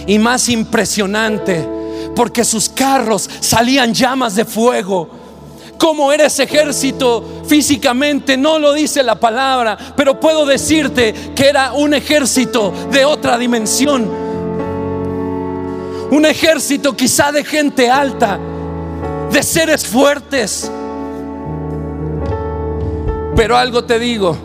y 0.07 0.19
más 0.19 0.49
impresionante 0.49 1.67
porque 2.15 2.45
sus 2.45 2.69
carros 2.69 3.29
salían 3.41 3.95
llamas 3.95 4.35
de 4.35 4.45
fuego. 4.45 5.09
¿Cómo 5.81 6.13
era 6.13 6.27
ese 6.27 6.43
ejército 6.43 7.43
físicamente? 7.47 8.37
No 8.37 8.59
lo 8.59 8.75
dice 8.75 9.03
la 9.03 9.19
palabra, 9.19 9.79
pero 9.97 10.21
puedo 10.21 10.45
decirte 10.45 11.15
que 11.35 11.49
era 11.49 11.73
un 11.73 11.95
ejército 11.95 12.71
de 12.93 13.07
otra 13.07 13.39
dimensión. 13.39 14.07
Un 16.11 16.27
ejército 16.27 16.95
quizá 16.95 17.33
de 17.33 17.45
gente 17.45 17.89
alta, 17.89 18.39
de 19.33 19.43
seres 19.43 19.87
fuertes. 19.87 20.71
Pero 23.35 23.57
algo 23.57 23.83
te 23.83 23.99
digo, 23.99 24.37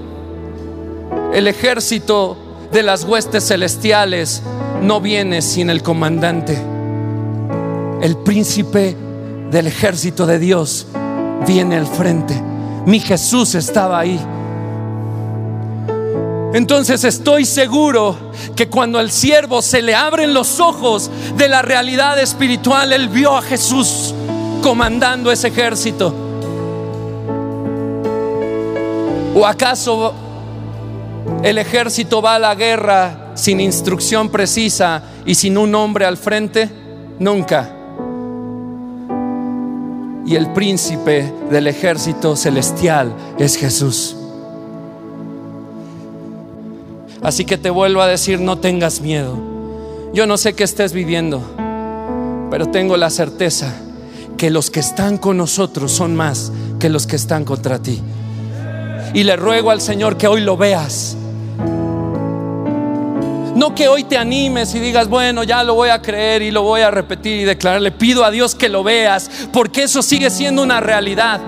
el 1.33 1.49
ejército 1.49 2.37
de 2.71 2.81
las 2.81 3.03
huestes 3.03 3.45
celestiales 3.45 4.41
no 4.81 5.01
viene 5.01 5.41
sin 5.41 5.69
el 5.69 5.83
comandante 5.83 6.57
el 8.01 8.15
príncipe 8.17 8.95
del 9.51 9.67
ejército 9.67 10.25
de 10.25 10.39
Dios 10.39 10.87
viene 11.45 11.77
al 11.77 11.87
frente. 11.87 12.41
Mi 12.85 12.99
Jesús 12.99 13.55
estaba 13.55 13.99
ahí. 13.99 14.19
Entonces 16.53 17.03
estoy 17.03 17.43
seguro 17.43 18.15
que 18.55 18.69
cuando 18.69 18.97
al 18.97 19.11
siervo 19.11 19.61
se 19.61 19.81
le 19.81 19.93
abren 19.93 20.33
los 20.33 20.59
ojos 20.59 21.11
de 21.35 21.49
la 21.49 21.61
realidad 21.61 22.17
espiritual, 22.19 22.93
él 22.93 23.09
vio 23.09 23.35
a 23.35 23.41
Jesús 23.41 24.13
comandando 24.61 25.31
ese 25.31 25.49
ejército. 25.49 26.13
¿O 29.35 29.45
acaso 29.45 30.13
el 31.43 31.57
ejército 31.57 32.21
va 32.21 32.35
a 32.35 32.39
la 32.39 32.55
guerra 32.55 33.31
sin 33.35 33.59
instrucción 33.59 34.29
precisa 34.29 35.03
y 35.25 35.35
sin 35.35 35.57
un 35.57 35.75
hombre 35.75 36.05
al 36.05 36.15
frente? 36.15 36.69
Nunca 37.19 37.74
y 40.25 40.35
el 40.35 40.51
príncipe 40.53 41.31
del 41.49 41.67
ejército 41.67 42.35
celestial 42.35 43.13
es 43.37 43.55
Jesús. 43.55 44.15
Así 47.21 47.45
que 47.45 47.57
te 47.57 47.69
vuelvo 47.69 48.01
a 48.01 48.07
decir, 48.07 48.39
no 48.39 48.57
tengas 48.57 49.01
miedo. 49.01 49.37
Yo 50.13 50.27
no 50.27 50.37
sé 50.37 50.53
qué 50.53 50.63
estés 50.63 50.93
viviendo, 50.93 51.41
pero 52.49 52.67
tengo 52.67 52.97
la 52.97 53.09
certeza 53.09 53.73
que 54.37 54.49
los 54.49 54.69
que 54.69 54.79
están 54.79 55.17
con 55.17 55.37
nosotros 55.37 55.91
son 55.91 56.15
más 56.15 56.51
que 56.79 56.89
los 56.89 57.07
que 57.07 57.15
están 57.15 57.45
contra 57.45 57.79
ti. 57.79 58.01
Y 59.13 59.23
le 59.23 59.35
ruego 59.35 59.71
al 59.71 59.81
Señor 59.81 60.17
que 60.17 60.27
hoy 60.27 60.41
lo 60.41 60.57
veas. 60.57 61.17
No 63.55 63.73
que 63.73 63.87
hoy 63.87 64.03
te 64.03 64.17
animes 64.17 64.75
y 64.75 64.79
digas, 64.81 65.07
bueno, 65.07 65.41
ya 65.43 65.63
lo 65.63 65.75
voy 65.75 65.87
a 65.87 66.01
creer 66.01 66.41
y 66.41 66.51
lo 66.51 66.61
voy 66.61 66.81
a 66.81 66.91
repetir 66.91 67.39
y 67.39 67.43
declarar. 67.45 67.81
Le 67.81 67.91
pido 67.91 68.25
a 68.25 68.29
Dios 68.29 68.53
que 68.53 68.67
lo 68.67 68.83
veas, 68.83 69.31
porque 69.53 69.83
eso 69.83 70.03
sigue 70.03 70.29
siendo 70.29 70.61
una 70.61 70.81
realidad. 70.81 71.39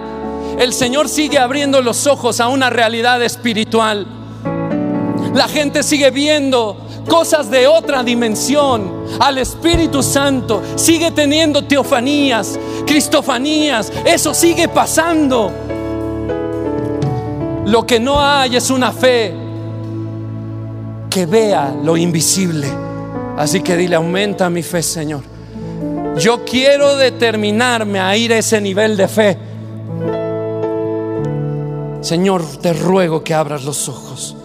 El 0.58 0.72
Señor 0.72 1.10
sigue 1.10 1.38
abriendo 1.38 1.82
los 1.82 2.08
ojos 2.08 2.40
a 2.40 2.48
una 2.48 2.70
realidad 2.70 3.22
espiritual. 3.22 4.08
La 5.34 5.50
gente 5.50 5.84
sigue 5.84 6.10
viendo 6.10 6.78
cosas 7.10 7.52
de 7.52 7.68
otra 7.68 8.04
dimensión 8.04 9.06
al 9.20 9.38
Espíritu 9.38 10.02
Santo. 10.02 10.64
Sigue 10.78 11.12
teniendo 11.12 11.66
teofanías, 11.66 12.58
cristofanías. 12.86 13.92
Eso 14.06 14.34
sigue 14.34 14.70
pasando. 14.70 15.52
Lo 17.66 17.86
que 17.86 18.00
no 18.00 18.22
hay 18.22 18.56
es 18.56 18.70
una 18.70 18.94
fe 18.94 19.47
que 21.18 21.26
vea 21.26 21.76
lo 21.84 21.98
invisible. 21.98 22.68
Así 23.38 23.62
que 23.62 23.76
dile, 23.76 23.96
aumenta 23.96 24.52
mi 24.52 24.62
fe, 24.62 24.84
Señor. 24.84 25.24
Yo 26.20 26.46
quiero 26.46 26.96
determinarme 26.96 28.00
a 28.00 28.16
ir 28.16 28.32
a 28.34 28.38
ese 28.38 28.62
nivel 28.62 28.96
de 28.96 29.08
fe. 29.08 29.36
Señor, 32.02 32.46
te 32.62 32.72
ruego 32.72 33.24
que 33.24 33.34
abras 33.34 33.64
los 33.64 33.90
ojos. 33.90 34.36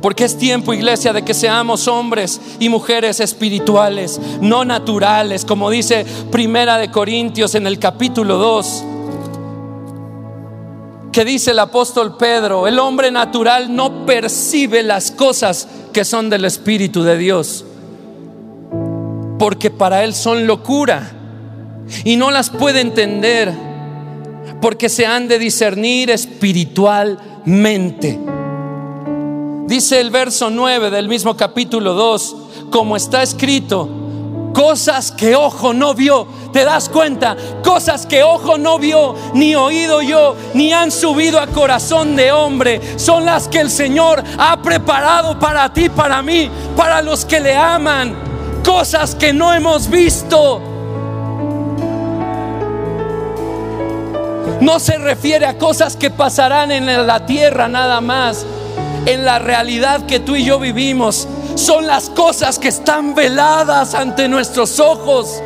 Porque 0.00 0.22
es 0.22 0.38
tiempo, 0.38 0.72
iglesia, 0.72 1.12
de 1.12 1.24
que 1.24 1.34
seamos 1.34 1.88
hombres 1.88 2.40
y 2.60 2.68
mujeres 2.68 3.18
espirituales, 3.18 4.20
no 4.40 4.64
naturales, 4.64 5.44
como 5.44 5.68
dice 5.68 6.06
Primera 6.30 6.78
de 6.78 6.92
Corintios 6.92 7.56
en 7.56 7.66
el 7.66 7.80
capítulo 7.80 8.38
2. 8.38 8.84
Que 11.12 11.24
dice 11.26 11.50
el 11.50 11.58
apóstol 11.58 12.16
Pedro, 12.16 12.66
el 12.66 12.78
hombre 12.78 13.10
natural 13.10 13.76
no 13.76 14.06
percibe 14.06 14.82
las 14.82 15.10
cosas 15.10 15.68
que 15.92 16.06
son 16.06 16.30
del 16.30 16.46
Espíritu 16.46 17.02
de 17.02 17.18
Dios, 17.18 17.66
porque 19.38 19.70
para 19.70 20.04
él 20.04 20.14
son 20.14 20.46
locura 20.46 21.12
y 22.04 22.16
no 22.16 22.30
las 22.30 22.48
puede 22.48 22.80
entender, 22.80 23.52
porque 24.62 24.88
se 24.88 25.04
han 25.04 25.28
de 25.28 25.38
discernir 25.38 26.10
espiritualmente. 26.10 28.18
Dice 29.66 30.00
el 30.00 30.10
verso 30.10 30.48
9 30.48 30.90
del 30.90 31.08
mismo 31.08 31.36
capítulo 31.36 31.92
2, 31.92 32.36
como 32.70 32.96
está 32.96 33.22
escrito, 33.22 33.86
cosas 34.54 35.12
que 35.12 35.36
ojo 35.36 35.74
no 35.74 35.94
vio, 35.94 36.26
¿te 36.52 36.64
das 36.64 36.88
cuenta? 36.88 37.36
Cosas 37.62 38.06
que 38.06 38.22
ojo 38.22 38.58
no 38.58 38.78
vio, 38.78 39.14
ni 39.34 39.54
oído 39.54 40.02
yo, 40.02 40.36
ni 40.54 40.72
han 40.72 40.90
subido 40.90 41.40
a 41.40 41.46
corazón 41.46 42.16
de 42.16 42.32
hombre, 42.32 42.98
son 42.98 43.24
las 43.24 43.48
que 43.48 43.60
el 43.60 43.70
Señor 43.70 44.22
ha 44.38 44.60
preparado 44.62 45.38
para 45.38 45.72
ti, 45.72 45.88
para 45.88 46.22
mí, 46.22 46.50
para 46.76 47.02
los 47.02 47.24
que 47.24 47.40
le 47.40 47.54
aman. 47.54 48.14
Cosas 48.64 49.14
que 49.14 49.32
no 49.32 49.52
hemos 49.52 49.88
visto. 49.88 50.60
No 54.60 54.78
se 54.78 54.98
refiere 54.98 55.46
a 55.46 55.58
cosas 55.58 55.96
que 55.96 56.10
pasarán 56.10 56.70
en 56.70 57.06
la 57.06 57.26
tierra 57.26 57.66
nada 57.66 58.00
más 58.00 58.46
en 59.06 59.24
la 59.24 59.38
realidad 59.38 60.06
que 60.06 60.20
tú 60.20 60.36
y 60.36 60.44
yo 60.44 60.58
vivimos. 60.58 61.28
Son 61.54 61.86
las 61.86 62.08
cosas 62.10 62.58
que 62.58 62.68
están 62.68 63.14
veladas 63.14 63.94
ante 63.94 64.28
nuestros 64.28 64.80
ojos. 64.80 65.42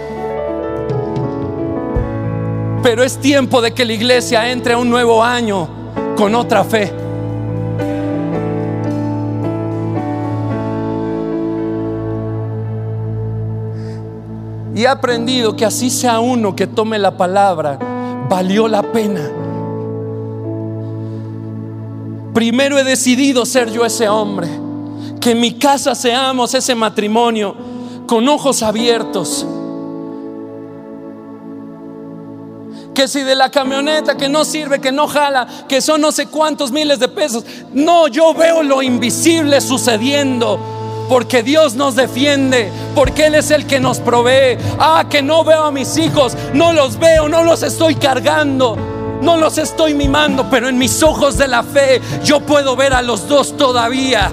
Pero 2.87 3.03
es 3.03 3.19
tiempo 3.19 3.61
de 3.61 3.75
que 3.75 3.85
la 3.85 3.95
iglesia 3.95 4.49
entre 4.49 4.75
a 4.75 4.79
un 4.79 4.89
nuevo 4.89 5.21
año 5.21 5.67
con 6.17 6.37
otra 6.37 6.63
fe. 6.63 6.93
Y 14.73 14.85
he 14.85 14.87
aprendido 14.87 15.57
que 15.57 15.65
así 15.65 15.91
sea 15.91 16.21
uno 16.21 16.55
que 16.55 16.69
tome 16.69 16.97
la 17.01 17.17
palabra, 17.17 17.77
valió 18.29 18.69
la 18.69 18.85
pena. 18.85 19.33
Primero 22.35 22.79
he 22.79 22.85
decidido 22.85 23.45
ser 23.47 23.73
yo 23.73 23.85
ese 23.85 24.09
hombre. 24.09 24.47
Que 25.21 25.33
en 25.33 25.41
mi 25.41 25.55
casa 25.55 25.97
seamos 25.97 26.55
ese 26.55 26.77
matrimonio 26.77 27.57
con 28.07 28.29
ojos 28.29 28.63
abiertos. 28.63 29.45
Que 32.97 33.09
si 33.09 33.23
de 33.23 33.35
la 33.35 33.51
camioneta 33.51 34.17
que 34.17 34.31
no 34.31 34.47
sirve, 34.47 34.81
que 34.81 34.91
no 34.91 35.07
jala, 35.07 35.47
que 35.69 35.83
son 35.83 36.01
no 36.01 36.13
sé 36.13 36.29
cuántos 36.29 36.73
miles 36.73 36.99
de 36.99 37.09
pesos. 37.09 37.45
No, 37.75 38.09
yo 38.09 38.33
veo 38.33 38.63
lo 38.63 38.81
invisible 38.81 39.61
sucediendo. 39.61 40.59
Porque 41.07 41.43
Dios 41.43 41.75
nos 41.75 41.95
defiende, 41.95 42.73
porque 42.95 43.27
Él 43.27 43.35
es 43.35 43.51
el 43.51 43.67
que 43.67 43.81
nos 43.81 44.01
provee. 44.01 44.57
Ah, 44.79 45.05
que 45.11 45.21
no 45.21 45.45
veo 45.45 45.65
a 45.65 45.71
mis 45.71 45.99
hijos, 45.99 46.35
no 46.55 46.73
los 46.73 46.99
veo, 46.99 47.29
no 47.29 47.43
los 47.45 47.63
estoy 47.63 47.97
cargando. 47.97 48.79
No 49.21 49.37
los 49.37 49.59
estoy 49.59 49.93
mimando, 49.93 50.49
pero 50.51 50.67
en 50.67 50.79
mis 50.79 51.03
ojos 51.03 51.37
de 51.37 51.49
la 51.49 51.63
fe 51.63 52.01
yo 52.25 52.41
puedo 52.41 52.77
ver 52.77 52.95
a 52.95 53.03
los 53.03 53.29
dos 53.29 53.59
todavía. 53.59 54.33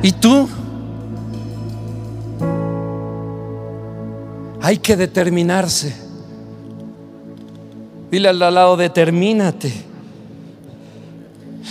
¿Y 0.00 0.12
tú? 0.12 0.48
Hay 4.62 4.78
que 4.78 4.96
determinarse. 4.96 5.94
Dile 8.10 8.28
al 8.28 8.38
lado, 8.38 8.76
determínate. 8.76 9.90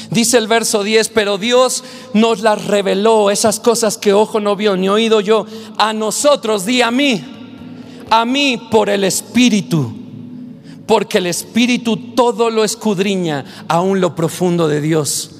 Dice 0.09 0.37
el 0.37 0.47
verso 0.47 0.83
10, 0.83 1.09
pero 1.09 1.37
Dios 1.37 1.83
nos 2.13 2.41
las 2.41 2.65
reveló, 2.65 3.29
esas 3.29 3.59
cosas 3.59 3.97
que 3.97 4.13
ojo 4.13 4.39
no 4.39 4.55
vio 4.55 4.75
ni 4.75 4.89
oído 4.89 5.21
yo, 5.21 5.45
a 5.77 5.93
nosotros, 5.93 6.65
di 6.65 6.81
a 6.81 6.89
mí, 6.89 7.23
a 8.09 8.25
mí 8.25 8.69
por 8.71 8.89
el 8.89 9.03
Espíritu, 9.03 9.93
porque 10.87 11.19
el 11.19 11.27
Espíritu 11.27 12.15
todo 12.15 12.49
lo 12.49 12.63
escudriña, 12.63 13.45
aún 13.67 14.01
lo 14.01 14.15
profundo 14.15 14.67
de 14.67 14.81
Dios. 14.81 15.31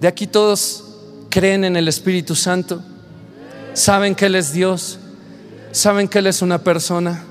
De 0.00 0.08
aquí 0.08 0.26
todos 0.26 0.84
creen 1.28 1.64
en 1.64 1.76
el 1.76 1.86
Espíritu 1.86 2.34
Santo, 2.34 2.82
saben 3.74 4.14
que 4.14 4.26
Él 4.26 4.34
es 4.34 4.52
Dios, 4.52 4.98
saben 5.72 6.08
que 6.08 6.18
Él 6.18 6.26
es 6.26 6.42
una 6.42 6.58
persona. 6.58 7.24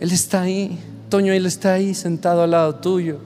Él 0.00 0.12
está 0.12 0.42
ahí. 0.42 0.78
Toño, 1.08 1.32
Él 1.32 1.46
está 1.46 1.74
ahí 1.74 1.94
sentado 1.94 2.42
al 2.42 2.50
lado 2.52 2.76
tuyo. 2.76 3.18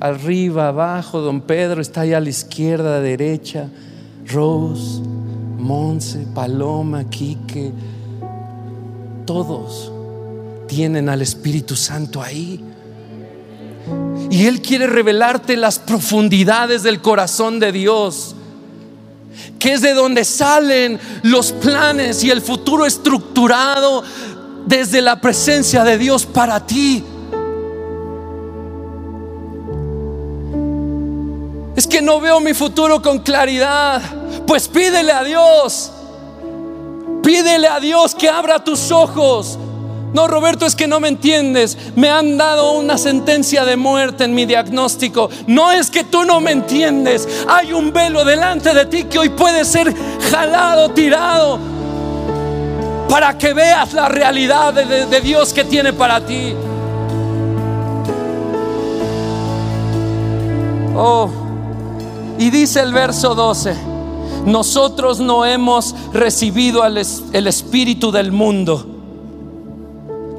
Arriba, 0.00 0.68
abajo, 0.68 1.20
don 1.20 1.40
Pedro 1.40 1.80
está 1.80 2.02
ahí 2.02 2.12
a 2.12 2.20
la 2.20 2.28
izquierda, 2.28 3.00
derecha. 3.00 3.68
Rose, 4.26 5.00
Monse, 5.58 6.26
Paloma, 6.34 7.08
Quique. 7.08 7.72
Todos 9.26 9.92
tienen 10.66 11.08
al 11.08 11.22
Espíritu 11.22 11.76
Santo 11.76 12.22
ahí. 12.22 12.64
Y 14.30 14.46
Él 14.46 14.60
quiere 14.60 14.86
revelarte 14.86 15.56
las 15.56 15.78
profundidades 15.78 16.82
del 16.82 17.00
corazón 17.00 17.58
de 17.58 17.72
Dios, 17.72 18.36
que 19.58 19.74
es 19.74 19.82
de 19.82 19.94
donde 19.94 20.24
salen 20.24 20.98
los 21.22 21.52
planes 21.52 22.22
y 22.22 22.30
el 22.30 22.40
futuro 22.40 22.86
estructurado 22.86 24.02
desde 24.66 25.00
la 25.00 25.20
presencia 25.20 25.84
de 25.84 25.98
Dios 25.98 26.26
para 26.26 26.66
ti. 26.66 27.04
Es 31.76 31.86
que 31.86 32.02
no 32.02 32.20
veo 32.20 32.40
mi 32.40 32.54
futuro 32.54 33.00
con 33.00 33.20
claridad. 33.20 34.02
Pues 34.46 34.66
pídele 34.66 35.12
a 35.12 35.22
Dios. 35.22 35.92
Pídele 37.22 37.68
a 37.68 37.78
Dios 37.78 38.14
que 38.14 38.28
abra 38.28 38.62
tus 38.62 38.90
ojos. 38.90 39.58
No, 40.12 40.26
Roberto, 40.26 40.66
es 40.66 40.74
que 40.74 40.86
no 40.86 41.00
me 41.00 41.08
entiendes. 41.08 41.76
Me 41.94 42.08
han 42.08 42.36
dado 42.36 42.72
una 42.72 42.96
sentencia 42.98 43.64
de 43.64 43.76
muerte 43.76 44.24
en 44.24 44.34
mi 44.34 44.46
diagnóstico. 44.46 45.28
No 45.46 45.70
es 45.70 45.90
que 45.90 46.04
tú 46.04 46.24
no 46.24 46.40
me 46.40 46.52
entiendes. 46.52 47.28
Hay 47.46 47.72
un 47.72 47.92
velo 47.92 48.24
delante 48.24 48.72
de 48.72 48.86
ti 48.86 49.04
que 49.04 49.18
hoy 49.18 49.28
puede 49.28 49.64
ser 49.64 49.94
jalado, 50.30 50.90
tirado 50.90 51.78
para 53.08 53.38
que 53.38 53.54
veas 53.54 53.94
la 53.94 54.08
realidad 54.08 54.74
de, 54.74 55.20
Dios 55.20 55.52
que 55.52 55.64
tiene 55.64 55.92
para 55.92 56.24
ti. 56.24 56.54
Oh, 60.94 61.30
y 62.38 62.50
dice 62.50 62.80
el 62.80 62.92
verso 62.92 63.34
12, 63.34 63.74
nosotros 64.44 65.20
no 65.20 65.44
hemos 65.44 65.94
recibido 66.12 66.84
el 66.84 67.46
espíritu 67.46 68.12
del 68.12 68.30
mundo. 68.30 68.87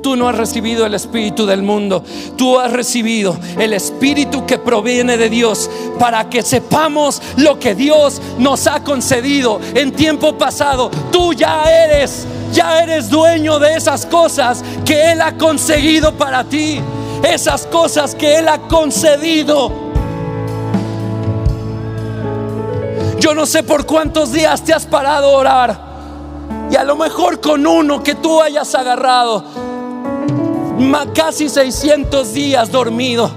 Tú 0.09 0.15
no 0.15 0.27
has 0.27 0.35
recibido 0.35 0.87
el 0.87 0.95
espíritu 0.95 1.45
del 1.45 1.61
mundo. 1.61 2.03
Tú 2.35 2.57
has 2.57 2.73
recibido 2.73 3.37
el 3.59 3.73
espíritu 3.73 4.43
que 4.43 4.57
proviene 4.57 5.17
de 5.17 5.29
Dios 5.29 5.69
para 5.99 6.27
que 6.31 6.41
sepamos 6.41 7.21
lo 7.37 7.59
que 7.59 7.75
Dios 7.75 8.19
nos 8.39 8.65
ha 8.65 8.83
concedido 8.83 9.61
en 9.75 9.91
tiempo 9.91 10.35
pasado. 10.35 10.89
Tú 11.11 11.31
ya 11.33 11.61
eres 11.69 12.25
Ya 12.51 12.81
eres 12.81 13.11
dueño 13.11 13.59
de 13.59 13.75
esas 13.75 14.07
cosas 14.07 14.63
que 14.83 15.11
Él 15.11 15.21
ha 15.21 15.37
conseguido 15.37 16.11
para 16.17 16.43
ti. 16.43 16.81
Esas 17.21 17.67
cosas 17.67 18.15
que 18.15 18.39
Él 18.39 18.47
ha 18.47 18.57
concedido. 18.61 19.71
Yo 23.19 23.35
no 23.35 23.45
sé 23.45 23.61
por 23.61 23.85
cuántos 23.85 24.31
días 24.31 24.63
te 24.63 24.73
has 24.73 24.87
parado 24.87 25.27
a 25.27 25.37
orar. 25.37 25.79
Y 26.71 26.75
a 26.75 26.83
lo 26.83 26.95
mejor 26.95 27.39
con 27.39 27.67
uno 27.67 28.01
que 28.01 28.15
tú 28.15 28.41
hayas 28.41 28.73
agarrado. 28.73 29.68
Casi 31.13 31.49
600 31.49 32.33
días 32.33 32.71
dormido 32.71 33.31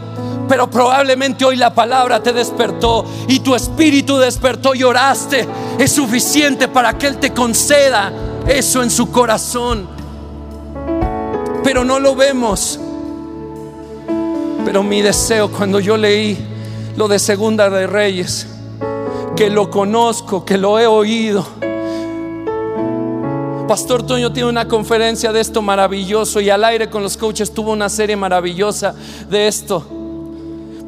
pero 0.53 0.69
probablemente 0.69 1.47
hoy 1.47 1.57
la 1.57 1.75
palabra 1.75 2.23
te 2.23 2.31
despertó 2.31 3.07
y 3.27 3.41
tu 3.41 3.55
espíritu 3.55 4.19
despertó 4.19 4.75
y 4.75 4.83
oraste. 4.83 5.49
Es 5.79 5.93
suficiente 5.93 6.69
para 6.69 6.99
que 6.99 7.07
Él 7.07 7.17
te 7.17 7.33
conceda 7.33 8.13
eso 8.47 8.83
en 8.83 8.91
su 8.91 9.11
corazón. 9.11 9.89
Pero 11.65 11.85
no 11.85 11.99
lo 11.99 12.15
vemos. 12.15 12.79
Pero 14.65 14.83
mi 14.83 15.01
deseo 15.01 15.51
cuando 15.51 15.81
yo 15.81 15.97
leí 15.97 16.37
lo 16.97 17.09
de 17.09 17.19
Segunda 17.19 17.71
de 17.71 17.87
Reyes, 17.87 18.47
que 19.35 19.49
lo 19.49 19.71
conozco, 19.71 20.45
que 20.45 20.59
lo 20.59 20.79
he 20.79 20.87
oído. 20.87 21.47
Pastor 23.67 24.03
Toño 24.03 24.33
tiene 24.33 24.49
una 24.49 24.67
conferencia 24.67 25.33
de 25.33 25.41
esto 25.41 25.63
maravilloso 25.63 26.41
y 26.41 26.51
al 26.51 26.65
aire 26.65 26.91
con 26.91 27.03
los 27.03 27.17
coaches 27.17 27.53
tuvo 27.53 27.73
una 27.73 27.89
serie 27.89 28.17
maravillosa 28.17 28.95
de 29.31 29.47
esto. 29.47 29.87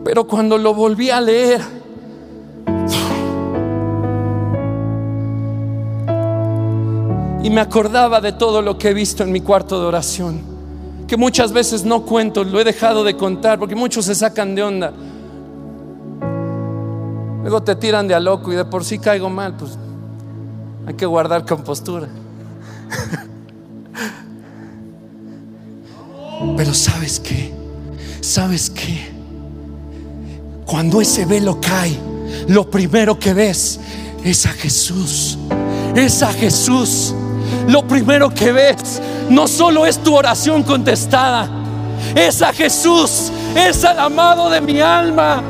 Pero 0.04 0.24
cuando 0.24 0.58
lo 0.58 0.74
volví 0.74 1.08
a 1.08 1.20
leer, 1.20 1.60
y 7.42 7.50
me 7.50 7.60
acordaba 7.60 8.20
de 8.20 8.32
todo 8.32 8.60
lo 8.60 8.76
que 8.76 8.88
he 8.88 8.94
visto 8.94 9.22
en 9.22 9.30
mi 9.30 9.40
cuarto 9.40 9.80
de 9.80 9.86
oración, 9.86 10.40
que 11.06 11.16
muchas 11.16 11.52
veces 11.52 11.84
no 11.84 12.02
cuento, 12.02 12.42
lo 12.42 12.60
he 12.60 12.64
dejado 12.64 13.04
de 13.04 13.16
contar 13.16 13.58
porque 13.58 13.74
muchos 13.74 14.06
se 14.06 14.14
sacan 14.14 14.54
de 14.54 14.62
onda. 14.62 14.92
Luego 17.42 17.62
te 17.62 17.76
tiran 17.76 18.08
de 18.08 18.14
a 18.14 18.20
loco 18.20 18.52
y 18.52 18.56
de 18.56 18.64
por 18.64 18.84
sí 18.84 18.98
caigo 18.98 19.28
mal, 19.28 19.54
pues 19.56 19.78
hay 20.86 20.94
que 20.94 21.06
guardar 21.06 21.46
compostura. 21.46 22.08
Pero 26.56 26.74
sabes 26.74 27.20
qué, 27.20 27.52
sabes 28.20 28.70
qué, 28.70 29.12
cuando 30.66 31.00
ese 31.00 31.24
velo 31.24 31.60
cae, 31.60 31.98
lo 32.48 32.70
primero 32.70 33.18
que 33.18 33.32
ves 33.34 33.80
es 34.24 34.46
a 34.46 34.50
Jesús. 34.50 35.38
Es 35.94 36.22
a 36.22 36.32
Jesús. 36.32 37.14
Lo 37.68 37.86
primero 37.86 38.30
que 38.30 38.52
ves 38.52 39.00
no 39.28 39.46
solo 39.46 39.86
es 39.86 39.98
tu 39.98 40.14
oración 40.14 40.62
contestada, 40.62 41.48
es 42.14 42.42
a 42.42 42.52
Jesús, 42.52 43.30
es 43.54 43.84
al 43.84 43.98
amado 43.98 44.50
de 44.50 44.60
mi 44.60 44.80
alma. 44.80 45.42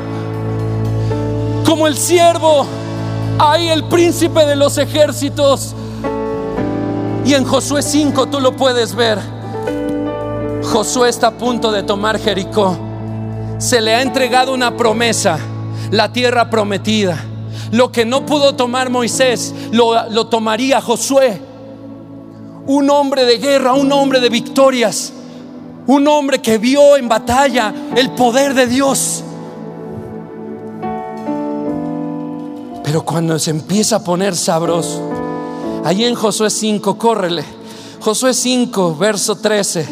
Como 1.65 1.87
el 1.87 1.97
siervo, 1.97 2.65
ahí 3.39 3.69
el 3.69 3.85
príncipe 3.85 4.45
de 4.45 4.55
los 4.55 4.77
ejércitos. 4.77 5.74
Y 7.25 7.33
en 7.33 7.43
Josué 7.43 7.81
5 7.81 8.27
tú 8.27 8.39
lo 8.39 8.55
puedes 8.55 8.95
ver. 8.95 9.19
Josué 10.63 11.09
está 11.09 11.27
a 11.27 11.31
punto 11.31 11.71
de 11.71 11.83
tomar 11.83 12.19
Jericó 12.19 12.77
se 13.57 13.81
le 13.81 13.95
ha 13.95 14.01
entregado 14.01 14.53
una 14.53 14.75
promesa, 14.75 15.39
la 15.91 16.11
tierra 16.11 16.49
prometida. 16.49 17.23
Lo 17.71 17.91
que 17.91 18.05
no 18.05 18.25
pudo 18.25 18.55
tomar 18.55 18.89
Moisés, 18.89 19.53
lo, 19.71 20.27
tomaría 20.27 20.81
Josué. 20.81 21.41
Un 22.67 22.89
hombre 22.89 23.25
de 23.25 23.37
guerra, 23.37 23.73
un 23.73 23.91
hombre 23.91 24.19
de 24.19 24.29
victorias, 24.29 25.13
un 25.87 26.07
hombre 26.07 26.41
que 26.41 26.57
vio 26.57 26.97
en 26.97 27.07
batalla 27.07 27.73
el 27.95 28.11
poder 28.11 28.53
de 28.53 28.67
Dios. 28.67 29.23
Pero 32.83 33.03
cuando 33.03 33.37
se 33.39 33.51
empieza 33.51 33.97
a 33.97 34.03
poner 34.03 34.35
sabroso, 34.35 35.01
ahí 35.85 36.03
en 36.03 36.15
Josué 36.15 36.49
5, 36.49 36.97
córrele. 36.97 37.45
Josué 38.01 38.33
5, 38.33 38.95
verso 38.95 39.35
13. 39.35 39.87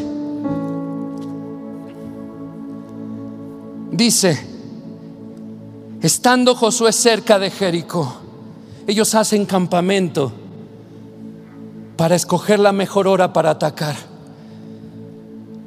Dice, 3.91 4.43
estando 6.01 6.55
Josué 6.55 6.91
cerca 6.91 7.37
de 7.37 7.51
Jericó, 7.51 8.11
ellos 8.87 9.13
hacen 9.13 9.45
campamento 9.45 10.31
para 11.95 12.15
escoger 12.15 12.59
la 12.59 12.71
mejor 12.71 13.07
hora 13.07 13.31
para 13.31 13.51
atacar. 13.51 13.95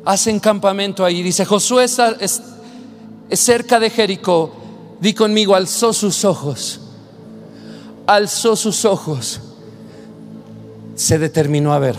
Hacen 0.05 0.41
campamento 0.41 1.05
ahí. 1.05 1.23
Dice, 1.23 1.45
Josué 1.45 1.85
es, 1.85 2.43
cerca 3.31 3.79
de 3.79 3.91
Jericó. 3.91 4.51
Di 5.01 5.15
conmigo, 5.15 5.55
alzó 5.55 5.93
sus 5.93 6.25
ojos. 6.25 6.81
Alzó 8.09 8.57
sus 8.57 8.85
ojos. 8.85 9.41
Se 10.97 11.19
determinó 11.19 11.73
a 11.73 11.79
ver. 11.79 11.97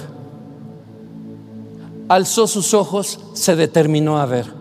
Alzó 2.10 2.48
sus 2.48 2.74
ojos, 2.74 3.20
se 3.34 3.56
determinó 3.56 4.18
a 4.18 4.26
ver 4.26 4.58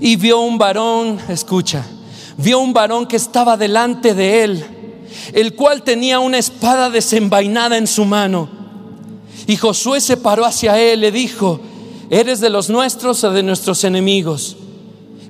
y 0.00 0.16
vio 0.16 0.40
un 0.40 0.58
varón, 0.58 1.18
escucha, 1.28 1.86
vio 2.38 2.58
un 2.58 2.72
varón 2.72 3.06
que 3.06 3.16
estaba 3.16 3.56
delante 3.56 4.14
de 4.14 4.44
él, 4.44 4.64
el 5.32 5.54
cual 5.54 5.82
tenía 5.82 6.18
una 6.18 6.38
espada 6.38 6.90
desenvainada 6.90 7.76
en 7.76 7.86
su 7.86 8.04
mano. 8.06 8.48
Y 9.46 9.56
Josué 9.56 10.00
se 10.00 10.16
paró 10.16 10.44
hacia 10.44 10.80
él, 10.80 11.00
le 11.00 11.12
dijo, 11.12 11.60
¿eres 12.08 12.40
de 12.40 12.50
los 12.50 12.70
nuestros 12.70 13.22
o 13.24 13.30
de 13.30 13.42
nuestros 13.42 13.84
enemigos? 13.84 14.56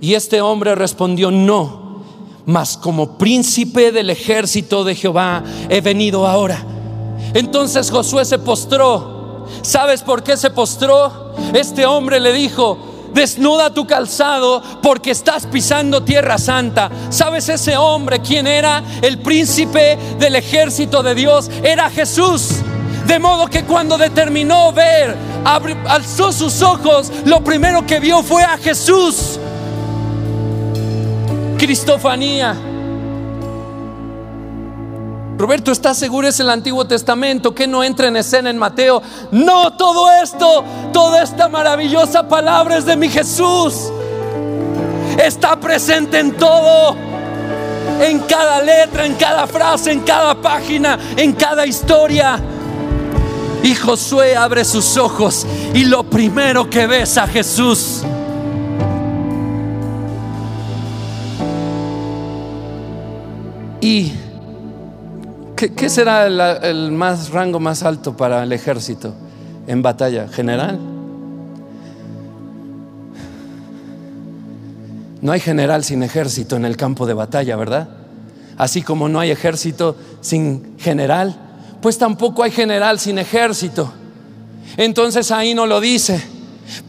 Y 0.01 0.15
este 0.15 0.41
hombre 0.41 0.75
respondió, 0.75 1.31
no, 1.31 2.05
mas 2.47 2.77
como 2.77 3.19
príncipe 3.19 3.93
del 3.93 4.11
ejército 4.11 4.85
de 4.85 4.95
Jehová 4.95 5.43
he 5.69 5.81
venido 5.81 6.27
ahora. 6.27 6.65
Entonces 7.35 7.91
Josué 7.91 8.25
se 8.25 8.39
postró. 8.39 9.47
¿Sabes 9.63 10.03
por 10.03 10.23
qué 10.23 10.37
se 10.37 10.51
postró? 10.51 11.35
Este 11.55 11.87
hombre 11.87 12.21
le 12.21 12.33
dijo, 12.33 12.79
desnuda 13.13 13.73
tu 13.73 13.87
calzado 13.87 14.63
porque 14.83 15.11
estás 15.11 15.47
pisando 15.47 16.03
tierra 16.03 16.39
santa. 16.39 16.91
¿Sabes 17.11 17.49
ese 17.49 17.77
hombre 17.77 18.21
quién 18.21 18.47
era? 18.47 18.83
El 19.03 19.19
príncipe 19.19 19.99
del 20.19 20.37
ejército 20.37 21.03
de 21.03 21.15
Dios 21.15 21.51
era 21.63 21.91
Jesús. 21.91 22.61
De 23.07 23.19
modo 23.19 23.49
que 23.49 23.65
cuando 23.65 23.99
determinó 23.99 24.73
ver, 24.73 25.17
alzó 25.45 26.33
sus 26.33 26.63
ojos, 26.63 27.11
lo 27.25 27.43
primero 27.43 27.85
que 27.87 27.99
vio 27.99 28.23
fue 28.23 28.45
a 28.45 28.57
Jesús. 28.57 29.39
Cristofanía. 31.59 32.70
Roberto, 35.41 35.73
¿estás 35.73 35.97
seguro 35.97 36.29
es 36.29 36.39
el 36.39 36.51
Antiguo 36.51 36.85
Testamento 36.85 37.55
que 37.55 37.67
no 37.67 37.83
entra 37.83 38.09
en 38.09 38.17
escena 38.17 38.51
en 38.51 38.59
Mateo? 38.59 39.01
No, 39.31 39.73
todo 39.73 40.13
esto, 40.23 40.63
toda 40.93 41.23
esta 41.23 41.49
maravillosa 41.49 42.29
palabra 42.29 42.77
es 42.77 42.85
de 42.85 42.95
mi 42.95 43.09
Jesús. 43.09 43.91
Está 45.19 45.59
presente 45.59 46.19
en 46.19 46.37
todo, 46.37 46.95
en 48.03 48.19
cada 48.19 48.61
letra, 48.61 49.07
en 49.07 49.15
cada 49.15 49.47
frase, 49.47 49.93
en 49.93 50.01
cada 50.01 50.35
página, 50.35 50.99
en 51.17 51.33
cada 51.33 51.65
historia. 51.65 52.39
Y 53.63 53.75
Josué 53.75 54.37
abre 54.37 54.63
sus 54.63 54.99
ojos 54.99 55.47
y 55.73 55.87
lo 55.87 56.03
primero 56.03 56.69
que 56.69 56.87
ve 56.87 57.01
es 57.01 57.17
a 57.17 57.27
Jesús. 57.27 58.03
Y 63.81 64.20
¿Qué, 65.69 65.91
será 65.91 66.27
el, 66.27 66.91
más 66.93 67.29
rango 67.29 67.61
más 67.61 67.83
alto 67.83 68.17
para 68.17 68.43
el 68.45 68.53
ejército 68.53 69.13
en 69.67 69.83
batalla? 69.83 70.27
¿General? 70.29 70.79
No 75.21 75.33
hay 75.33 75.41
general 75.41 75.85
sin 75.85 76.03
ejército 76.03 76.57
en 76.57 76.65
el 76.65 76.79
campo 76.79 77.05
de 77.05 77.13
batalla, 77.13 77.57
¿verdad? 77.57 77.91
Así 78.57 78.81
como 78.81 79.11
no 79.11 79.21
hay 79.21 79.31
ejército 79.33 79.97
sin 80.23 80.79
general, 80.79 81.37
pues 81.83 81.99
tampoco 81.99 82.43
hay 82.43 82.53
general 82.53 82.99
sin 82.99 83.19
ejército. 83.19 83.93
Entonces 84.79 85.31
ahí 85.31 85.53
no 85.53 85.67
lo 85.67 85.79
dice. 85.79 86.23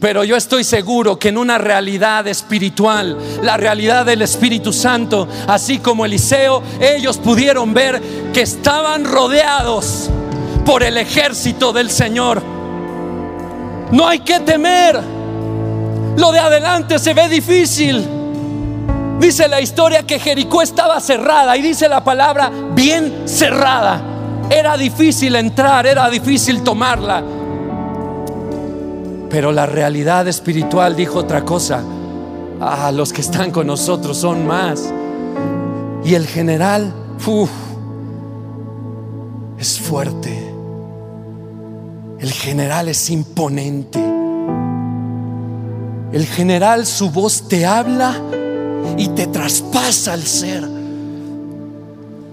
Pero 0.00 0.24
yo 0.24 0.36
estoy 0.36 0.64
seguro 0.64 1.18
que 1.18 1.28
en 1.28 1.38
una 1.38 1.58
realidad 1.58 2.26
espiritual, 2.26 3.16
la 3.42 3.56
realidad 3.56 4.06
del 4.06 4.22
Espíritu 4.22 4.72
Santo, 4.72 5.28
así 5.46 5.78
como 5.78 6.04
Eliseo, 6.04 6.62
ellos 6.80 7.18
pudieron 7.18 7.74
ver 7.74 8.00
que 8.32 8.42
estaban 8.42 9.04
rodeados 9.04 10.10
por 10.64 10.82
el 10.82 10.96
ejército 10.96 11.72
del 11.72 11.90
Señor. 11.90 12.42
No 13.90 14.08
hay 14.08 14.20
que 14.20 14.40
temer. 14.40 15.00
Lo 16.16 16.32
de 16.32 16.38
adelante 16.38 16.98
se 16.98 17.14
ve 17.14 17.28
difícil. 17.28 18.06
Dice 19.18 19.48
la 19.48 19.60
historia 19.60 20.04
que 20.04 20.18
Jericó 20.18 20.62
estaba 20.62 21.00
cerrada 21.00 21.56
y 21.56 21.62
dice 21.62 21.88
la 21.88 22.02
palabra 22.02 22.50
bien 22.74 23.22
cerrada. 23.26 24.02
Era 24.50 24.76
difícil 24.76 25.36
entrar, 25.36 25.86
era 25.86 26.10
difícil 26.10 26.62
tomarla. 26.62 27.22
Pero 29.32 29.50
la 29.50 29.64
realidad 29.64 30.28
espiritual 30.28 30.94
dijo 30.94 31.20
otra 31.20 31.42
cosa. 31.42 31.82
Ah, 32.60 32.92
los 32.92 33.14
que 33.14 33.22
están 33.22 33.50
con 33.50 33.66
nosotros 33.66 34.18
son 34.18 34.46
más. 34.46 34.92
Y 36.04 36.14
el 36.14 36.26
general, 36.26 36.92
es 39.58 39.80
fuerte. 39.80 40.52
El 42.20 42.30
general 42.30 42.88
es 42.88 43.08
imponente. 43.08 43.98
El 46.12 46.26
general 46.26 46.84
su 46.84 47.10
voz 47.10 47.48
te 47.48 47.64
habla 47.64 48.14
y 48.98 49.08
te 49.08 49.28
traspasa 49.28 50.12
el 50.12 50.24
ser. 50.24 50.68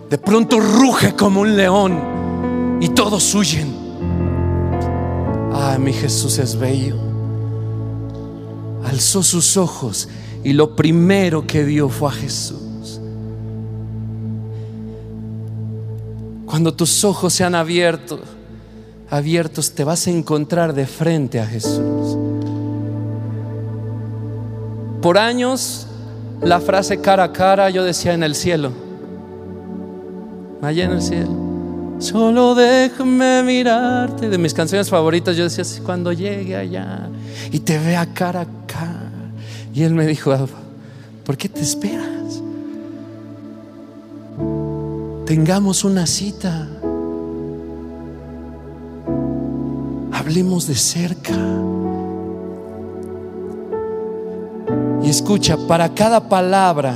De 0.09 0.17
pronto 0.17 0.59
ruge 0.59 1.15
como 1.15 1.39
un 1.39 1.55
león 1.55 2.77
y 2.81 2.89
todos 2.89 3.33
huyen. 3.35 3.78
Ah, 5.71 5.77
mi 5.77 5.93
Jesús 5.93 6.39
es 6.39 6.57
bello. 6.57 6.95
Alzó 8.83 9.21
sus 9.21 9.55
ojos 9.55 10.09
y 10.43 10.53
lo 10.53 10.75
primero 10.75 11.45
que 11.45 11.63
vio 11.63 11.89
fue 11.89 12.09
a 12.09 12.11
Jesús. 12.11 12.99
Cuando 16.47 16.73
tus 16.73 17.03
ojos 17.03 17.33
sean 17.33 17.53
abiertos, 17.53 18.21
abiertos, 19.11 19.73
te 19.73 19.83
vas 19.83 20.07
a 20.07 20.09
encontrar 20.09 20.73
de 20.73 20.87
frente 20.87 21.39
a 21.39 21.45
Jesús. 21.45 22.17
Por 25.03 25.19
años, 25.19 25.85
la 26.41 26.59
frase 26.61 26.99
cara 26.99 27.25
a 27.25 27.31
cara 27.31 27.69
yo 27.69 27.83
decía 27.83 28.15
en 28.15 28.23
el 28.23 28.33
cielo, 28.33 28.71
allá 30.63 30.85
en 30.85 30.91
el 30.93 31.01
cielo, 31.03 31.48
solo 31.99 32.55
déjame 32.55 33.43
mirarte. 33.43 34.29
De 34.29 34.37
mis 34.37 34.53
canciones 34.53 34.89
favoritas 34.89 35.35
yo 35.37 35.43
decía, 35.43 35.63
cuando 35.83 36.11
llegue 36.11 36.55
allá 36.55 37.09
y 37.51 37.59
te 37.59 37.77
vea 37.77 38.05
cara 38.13 38.41
a 38.41 38.47
cara. 38.65 39.11
Y 39.73 39.83
él 39.83 39.93
me 39.93 40.07
dijo, 40.07 40.33
¿por 41.25 41.37
qué 41.37 41.47
te 41.47 41.61
esperas? 41.61 42.41
Tengamos 45.25 45.83
una 45.83 46.07
cita. 46.07 46.67
Hablemos 50.11 50.67
de 50.67 50.75
cerca. 50.75 51.35
Y 55.03 55.09
escucha, 55.09 55.55
para 55.67 55.93
cada 55.93 56.27
palabra, 56.27 56.95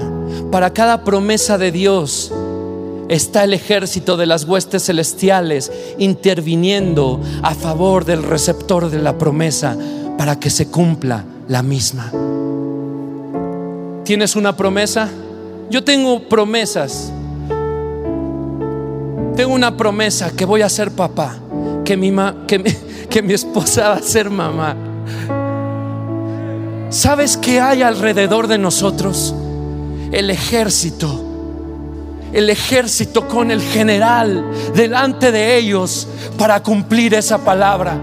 para 0.52 0.74
cada 0.74 1.04
promesa 1.04 1.58
de 1.58 1.72
Dios, 1.72 2.34
está 3.14 3.44
el 3.44 3.54
ejército 3.54 4.18
de 4.18 4.26
las 4.26 4.46
huestes 4.46 4.86
celestiales 4.86 5.72
interviniendo 5.98 7.22
a 7.42 7.54
favor 7.56 8.06
del 8.06 8.24
receptor 8.24 8.90
de 8.90 9.00
la 9.00 9.18
promesa 9.18 9.78
para 10.18 10.40
que 10.40 10.50
se 10.50 10.68
cumpla 10.68 11.26
la 11.48 11.64
misma. 11.64 12.12
¿Tienes 14.04 14.36
una 14.36 14.56
promesa? 14.56 15.10
Yo 15.70 15.84
tengo 15.84 16.28
promesas. 16.28 17.12
Tengo 19.36 19.54
una 19.54 19.76
promesa 19.76 20.32
que 20.32 20.46
voy 20.46 20.62
a 20.62 20.70
ser 20.70 20.92
papá, 20.92 21.38
que 21.84 21.98
mi, 21.98 22.12
que 22.48 22.60
que 23.14 23.22
mi 23.22 23.34
esposa 23.34 23.90
va 23.90 23.96
a 23.98 24.02
ser 24.02 24.32
mamá. 24.32 24.76
¿Sabes 26.90 27.38
qué 27.38 27.62
hay 27.62 27.84
alrededor 27.84 28.48
de 28.48 28.58
nosotros? 28.58 29.36
El 30.12 30.32
ejército. 30.32 31.33
El 32.34 32.50
ejército 32.50 33.28
con 33.28 33.52
el 33.52 33.62
general 33.62 34.44
delante 34.74 35.32
de 35.32 35.58
ellos 35.58 36.08
para 36.38 36.62
cumplir 36.64 37.14
esa 37.14 37.38
palabra. 37.38 37.98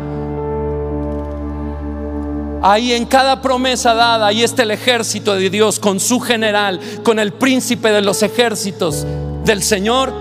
Ahí 2.62 2.92
en 2.92 3.06
cada 3.06 3.40
promesa 3.40 3.94
dada, 3.94 4.26
ahí 4.26 4.42
está 4.42 4.62
el 4.62 4.70
ejército 4.70 5.34
de 5.34 5.50
Dios 5.50 5.80
con 5.80 5.98
su 5.98 6.20
general, 6.20 6.78
con 7.02 7.18
el 7.18 7.32
príncipe 7.32 7.90
de 7.90 8.02
los 8.02 8.22
ejércitos 8.22 9.06
del 9.44 9.62
Señor, 9.62 10.12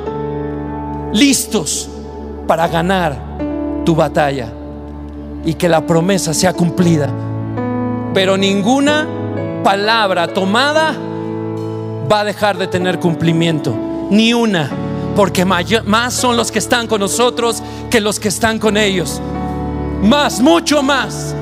listos 1.13 1.89
para 2.47 2.67
ganar 2.67 3.15
tu 3.85 3.93
batalla 3.93 4.47
y 5.45 5.53
que 5.53 5.67
la 5.67 5.85
promesa 5.85 6.33
sea 6.33 6.53
cumplida. 6.53 7.09
Pero 8.13 8.37
ninguna 8.37 9.07
palabra 9.63 10.33
tomada 10.33 10.95
va 12.11 12.21
a 12.21 12.23
dejar 12.23 12.57
de 12.57 12.67
tener 12.67 12.99
cumplimiento, 12.99 13.75
ni 14.09 14.33
una, 14.33 14.69
porque 15.15 15.45
más 15.45 16.13
son 16.13 16.37
los 16.37 16.51
que 16.51 16.59
están 16.59 16.87
con 16.87 16.99
nosotros 17.01 17.61
que 17.89 17.99
los 17.99 18.19
que 18.19 18.27
están 18.29 18.59
con 18.59 18.77
ellos. 18.77 19.21
Más, 20.01 20.39
mucho 20.39 20.81
más 20.81 21.35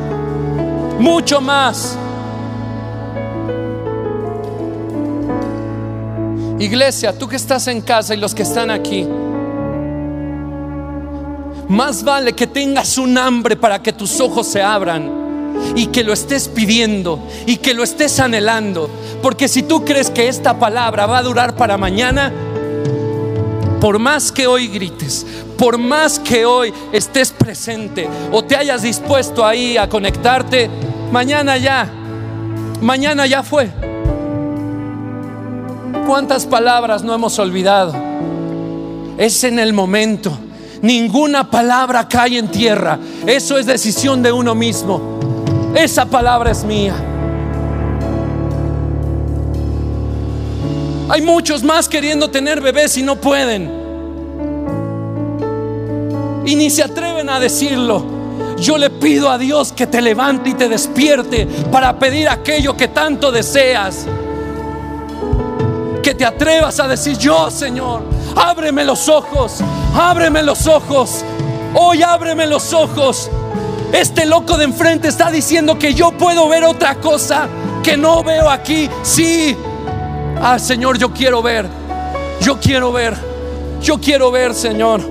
mucho 1.00 1.42
más. 1.42 1.98
Iglesia, 6.60 7.18
tú 7.18 7.28
que 7.28 7.36
estás 7.36 7.68
en 7.68 7.82
casa 7.82 8.16
y 8.16 8.18
los 8.18 8.34
que 8.34 8.42
están 8.42 8.72
aquí, 8.72 9.08
más 11.68 12.04
vale 12.04 12.34
que 12.34 12.48
tengas 12.48 12.98
un 12.98 13.18
hambre 13.18 13.56
para 13.56 13.82
que 13.82 13.94
tus 13.94 14.20
ojos 14.20 14.48
se 14.48 14.62
abran 14.62 15.56
y 15.76 15.88
que 15.88 16.04
lo 16.04 16.14
estés 16.14 16.48
pidiendo 16.48 17.20
y 17.46 17.58
que 17.58 17.74
lo 17.74 17.84
estés 17.84 18.20
anhelando. 18.20 18.90
Porque 19.22 19.48
si 19.48 19.64
tú 19.64 19.86
crees 19.86 20.10
que 20.10 20.28
esta 20.28 20.58
palabra 20.58 21.06
va 21.06 21.20
a 21.20 21.24
durar 21.24 21.56
para 21.56 21.78
mañana, 21.78 22.34
por 23.80 24.00
más 24.00 24.32
que 24.32 24.48
hoy 24.48 24.68
grites, 24.68 25.26
por 25.58 25.78
más 25.78 26.20
que 26.20 26.46
hoy 26.46 26.74
estés 26.92 27.32
presente 27.32 28.10
o 28.32 28.44
te 28.44 28.56
hayas 28.56 28.82
dispuesto 28.82 29.46
ahí 29.46 29.78
a 29.78 29.88
conectarte, 29.88 30.70
mañana 31.12 31.58
ya, 31.58 31.90
mañana 32.82 33.26
ya 33.28 33.44
fue. 33.44 33.70
¿Cuántas 36.06 36.46
palabras 36.46 37.04
no 37.04 37.14
hemos 37.14 37.38
olvidado? 37.38 37.94
Es 39.18 39.44
en 39.44 39.60
el 39.60 39.74
momento. 39.74 40.38
Ninguna 40.82 41.50
palabra 41.50 42.08
cae 42.08 42.38
en 42.38 42.50
tierra. 42.50 43.00
Eso 43.26 43.58
es 43.58 43.66
decisión 43.66 44.22
de 44.22 44.32
uno 44.32 44.56
mismo. 44.56 45.20
Esa 45.76 46.06
palabra 46.06 46.52
es 46.52 46.64
mía. 46.64 46.94
Hay 51.10 51.22
muchos 51.22 51.64
más 51.64 51.88
queriendo 51.88 52.30
tener 52.30 52.60
bebés 52.60 52.98
y 52.98 53.04
no 53.04 53.16
pueden. 53.16 53.72
Y 56.46 56.56
ni 56.56 56.70
se 56.70 56.84
atreven 56.84 57.30
a 57.30 57.40
decirlo. 57.40 58.06
Yo 58.58 58.78
le 58.78 58.90
pido 58.90 59.30
a 59.30 59.38
Dios 59.38 59.72
que 59.72 59.88
te 59.88 60.02
levante 60.02 60.50
y 60.50 60.54
te 60.54 60.68
despierte 60.68 61.46
para 61.72 61.98
pedir 61.98 62.28
aquello 62.28 62.76
que 62.76 62.90
tanto 62.90 63.32
deseas. 63.32 64.06
Que 66.04 66.14
te 66.14 66.26
atrevas 66.26 66.80
a 66.80 66.88
decir, 66.88 67.18
yo 67.18 67.52
Señor, 67.52 68.02
ábreme 68.36 68.84
los 68.84 69.08
ojos, 69.08 69.60
ábreme 69.94 70.44
los 70.44 70.68
ojos. 70.68 71.24
Hoy 71.74 72.02
ábreme 72.02 72.48
los 72.48 72.74
ojos. 72.74 73.30
Este 73.94 74.26
loco 74.26 74.58
de 74.58 74.66
enfrente 74.66 75.08
está 75.08 75.32
diciendo 75.32 75.80
que 75.80 75.94
yo 75.94 76.12
puedo 76.12 76.50
ver 76.50 76.66
otra 76.66 76.96
cosa 76.96 77.48
que 77.84 77.96
no 77.96 78.24
veo 78.24 78.50
aquí. 78.50 78.90
Sí, 79.04 79.56
Ah, 80.42 80.60
Señor, 80.60 80.98
yo 80.98 81.14
quiero 81.14 81.42
ver. 81.42 81.68
Yo 82.42 82.60
quiero 82.60 82.92
ver. 82.92 83.16
Yo 83.82 84.00
quiero 84.00 84.32
ver, 84.32 84.54
Señor. 84.54 85.02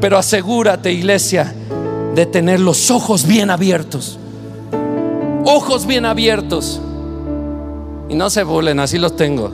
Pero 0.00 0.18
asegúrate, 0.18 0.92
iglesia, 0.92 1.54
de 2.14 2.26
tener 2.26 2.58
los 2.58 2.90
ojos 2.90 3.26
bien 3.26 3.50
abiertos. 3.50 4.18
Ojos 5.44 5.86
bien 5.86 6.04
abiertos. 6.04 6.80
Y 8.08 8.14
no 8.14 8.28
se 8.28 8.42
burlen, 8.42 8.80
así 8.80 8.98
los 8.98 9.16
tengo. 9.16 9.50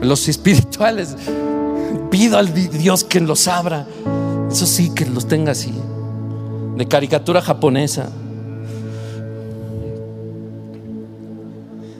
Los 0.00 0.28
espirituales. 0.28 1.14
Pido 2.10 2.38
al 2.38 2.52
Dios 2.52 3.04
que 3.04 3.20
los 3.20 3.48
abra. 3.48 3.86
Eso 4.50 4.66
sí, 4.66 4.90
que 4.94 5.04
los 5.04 5.28
tenga 5.28 5.52
así. 5.52 5.74
De 6.76 6.86
caricatura 6.88 7.42
japonesa. 7.42 8.08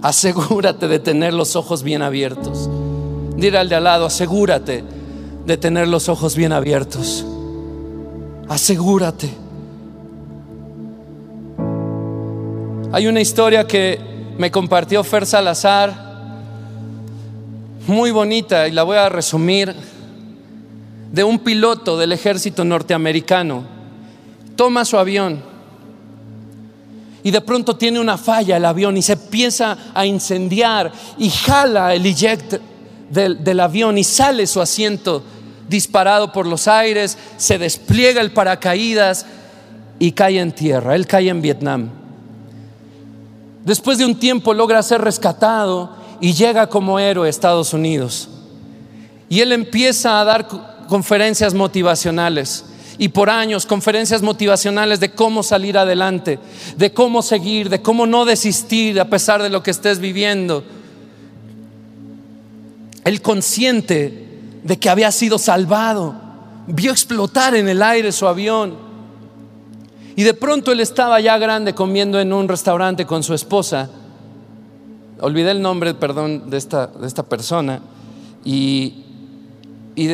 Asegúrate 0.06 0.86
de 0.86 1.00
tener 1.00 1.34
los 1.34 1.56
ojos 1.56 1.82
bien 1.82 2.00
abiertos. 2.00 2.70
Dile 3.34 3.58
al 3.58 3.68
de 3.68 3.74
al 3.74 3.82
lado, 3.82 4.06
asegúrate 4.06 4.84
de 5.44 5.56
tener 5.56 5.88
los 5.88 6.08
ojos 6.08 6.36
bien 6.36 6.52
abiertos. 6.52 7.26
Asegúrate. 8.48 9.28
Hay 12.92 13.08
una 13.08 13.20
historia 13.20 13.66
que 13.66 13.98
me 14.38 14.52
compartió 14.52 15.02
Fer 15.02 15.26
Salazar, 15.26 15.92
muy 17.88 18.12
bonita, 18.12 18.68
y 18.68 18.70
la 18.70 18.84
voy 18.84 18.98
a 18.98 19.08
resumir, 19.08 19.74
de 21.10 21.24
un 21.24 21.40
piloto 21.40 21.98
del 21.98 22.12
ejército 22.12 22.64
norteamericano. 22.64 23.64
Toma 24.54 24.84
su 24.84 24.98
avión 24.98 25.55
y 27.26 27.32
de 27.32 27.40
pronto 27.40 27.74
tiene 27.74 27.98
una 27.98 28.16
falla 28.16 28.56
el 28.56 28.64
avión 28.64 28.96
y 28.96 29.02
se 29.02 29.14
empieza 29.14 29.76
a 29.92 30.06
incendiar 30.06 30.92
y 31.18 31.28
jala 31.28 31.92
el 31.92 32.06
eject 32.06 32.60
del, 33.10 33.42
del 33.42 33.58
avión 33.58 33.98
y 33.98 34.04
sale 34.04 34.46
su 34.46 34.60
asiento 34.60 35.24
disparado 35.68 36.30
por 36.30 36.46
los 36.46 36.68
aires, 36.68 37.18
se 37.36 37.58
despliega 37.58 38.20
el 38.20 38.32
paracaídas 38.32 39.26
y 39.98 40.12
cae 40.12 40.38
en 40.38 40.52
tierra. 40.52 40.94
Él 40.94 41.08
cae 41.08 41.28
en 41.28 41.42
Vietnam. 41.42 41.90
Después 43.64 43.98
de 43.98 44.04
un 44.04 44.14
tiempo 44.14 44.54
logra 44.54 44.80
ser 44.84 45.00
rescatado 45.00 45.96
y 46.20 46.32
llega 46.32 46.68
como 46.68 47.00
héroe 47.00 47.26
a 47.26 47.30
Estados 47.30 47.72
Unidos. 47.72 48.28
Y 49.28 49.40
él 49.40 49.50
empieza 49.50 50.20
a 50.20 50.24
dar 50.24 50.46
conferencias 50.86 51.54
motivacionales 51.54 52.66
y 52.98 53.08
por 53.08 53.28
años 53.28 53.66
conferencias 53.66 54.22
motivacionales 54.22 55.00
de 55.00 55.10
cómo 55.10 55.42
salir 55.42 55.76
adelante, 55.76 56.38
de 56.76 56.92
cómo 56.92 57.22
seguir, 57.22 57.68
de 57.68 57.82
cómo 57.82 58.06
no 58.06 58.24
desistir 58.24 58.98
a 59.00 59.08
pesar 59.08 59.42
de 59.42 59.50
lo 59.50 59.62
que 59.62 59.70
estés 59.70 59.98
viviendo. 59.98 60.64
Él 63.04 63.20
consciente 63.20 64.26
de 64.64 64.78
que 64.78 64.88
había 64.88 65.12
sido 65.12 65.38
salvado, 65.38 66.14
vio 66.66 66.90
explotar 66.90 67.54
en 67.54 67.68
el 67.68 67.82
aire 67.82 68.12
su 68.12 68.26
avión. 68.26 68.74
Y 70.16 70.22
de 70.22 70.32
pronto 70.32 70.72
él 70.72 70.80
estaba 70.80 71.20
ya 71.20 71.36
grande 71.36 71.74
comiendo 71.74 72.18
en 72.18 72.32
un 72.32 72.48
restaurante 72.48 73.04
con 73.04 73.22
su 73.22 73.34
esposa. 73.34 73.90
Olvidé 75.20 75.50
el 75.50 75.60
nombre, 75.60 75.92
perdón, 75.92 76.48
de 76.48 76.56
esta, 76.56 76.86
de 76.86 77.06
esta 77.06 77.22
persona. 77.22 77.80
Y, 78.42 79.04
y, 79.94 80.08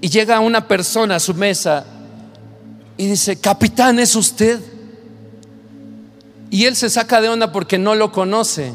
y 0.00 0.08
llega 0.08 0.40
una 0.40 0.66
persona 0.66 1.16
a 1.16 1.20
su 1.20 1.34
mesa 1.34 1.97
y 2.98 3.06
dice, 3.06 3.38
capitán, 3.40 4.00
¿es 4.00 4.16
usted? 4.16 4.60
Y 6.50 6.64
él 6.64 6.74
se 6.74 6.90
saca 6.90 7.20
de 7.20 7.28
onda 7.28 7.52
porque 7.52 7.78
no 7.78 7.94
lo 7.94 8.10
conoce. 8.10 8.72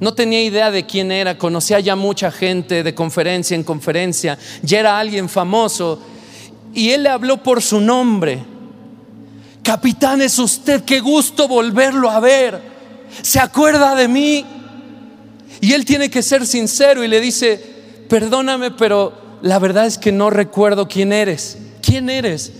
No 0.00 0.14
tenía 0.14 0.42
idea 0.42 0.72
de 0.72 0.84
quién 0.84 1.12
era, 1.12 1.38
conocía 1.38 1.78
ya 1.78 1.94
mucha 1.94 2.32
gente 2.32 2.82
de 2.82 2.92
conferencia 2.92 3.54
en 3.54 3.62
conferencia, 3.62 4.36
ya 4.62 4.80
era 4.80 4.98
alguien 4.98 5.28
famoso. 5.28 6.02
Y 6.74 6.90
él 6.90 7.04
le 7.04 7.10
habló 7.10 7.40
por 7.40 7.62
su 7.62 7.80
nombre. 7.80 8.44
Capitán, 9.62 10.22
es 10.22 10.40
usted, 10.40 10.82
qué 10.82 10.98
gusto 10.98 11.46
volverlo 11.46 12.10
a 12.10 12.18
ver. 12.18 12.60
¿Se 13.22 13.38
acuerda 13.38 13.94
de 13.94 14.08
mí? 14.08 14.44
Y 15.60 15.72
él 15.72 15.84
tiene 15.84 16.10
que 16.10 16.22
ser 16.22 16.48
sincero 16.48 17.04
y 17.04 17.08
le 17.08 17.20
dice, 17.20 17.64
perdóname, 18.08 18.72
pero 18.72 19.12
la 19.40 19.60
verdad 19.60 19.86
es 19.86 19.98
que 19.98 20.10
no 20.10 20.30
recuerdo 20.30 20.88
quién 20.88 21.12
eres. 21.12 21.58
¿Quién 21.80 22.10
eres? 22.10 22.50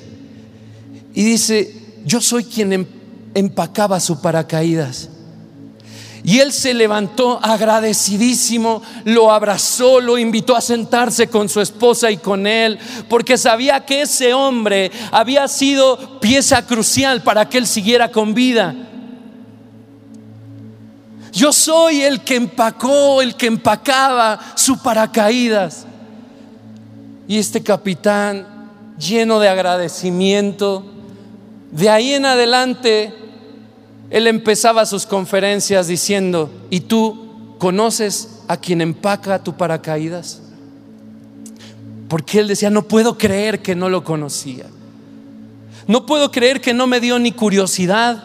Y 1.14 1.22
dice, 1.22 1.75
yo 2.05 2.20
soy 2.20 2.44
quien 2.44 2.72
em-, 2.72 2.87
empacaba 3.35 4.01
su 4.01 4.20
paracaídas. 4.20 5.09
Y 6.25 6.38
él 6.38 6.53
se 6.53 6.72
levantó 6.72 7.40
agradecidísimo, 7.42 8.81
lo 9.05 9.33
abrazó, 9.33 10.01
lo 10.01 10.18
invitó 10.18 10.55
a 10.55 10.61
sentarse 10.61 11.27
con 11.27 11.48
su 11.48 11.61
esposa 11.61 12.12
y 12.12 12.16
con 12.16 12.46
él, 12.46 12.79
porque 13.09 13.37
sabía 13.37 13.85
que 13.85 14.03
ese 14.03 14.33
hombre 14.33 14.92
había 15.11 15.48
sido 15.48 16.20
pieza 16.20 16.64
crucial 16.64 17.22
para 17.22 17.48
que 17.48 17.59
él 17.59 17.66
siguiera 17.66 18.12
con 18.12 18.35
vida. 18.35 18.72
Yo 21.33 21.53
soy 21.53 22.03
el 22.03 22.20
que 22.20 22.37
empacó, 22.37 23.20
el 23.20 23.35
que 23.35 23.46
empacaba 23.46 24.38
su 24.55 24.81
paracaídas. 24.81 25.87
Y 27.27 27.38
este 27.38 27.62
capitán, 27.62 28.46
lleno 28.98 29.40
de 29.40 29.48
agradecimiento, 29.48 30.85
de 31.72 31.88
ahí 31.88 32.12
en 32.12 32.26
adelante, 32.26 33.12
él 34.11 34.26
empezaba 34.26 34.85
sus 34.85 35.06
conferencias 35.06 35.87
diciendo, 35.88 36.50
¿y 36.68 36.80
tú 36.80 37.56
conoces 37.58 38.42
a 38.46 38.58
quien 38.58 38.82
empaca 38.82 39.42
tu 39.42 39.56
paracaídas? 39.56 40.42
Porque 42.08 42.40
él 42.40 42.48
decía, 42.48 42.68
no 42.68 42.82
puedo 42.82 43.16
creer 43.16 43.62
que 43.62 43.74
no 43.74 43.88
lo 43.88 44.04
conocía. 44.04 44.66
No 45.87 46.04
puedo 46.04 46.30
creer 46.30 46.61
que 46.61 46.74
no 46.74 46.87
me 46.87 47.00
dio 47.00 47.18
ni 47.18 47.32
curiosidad 47.32 48.22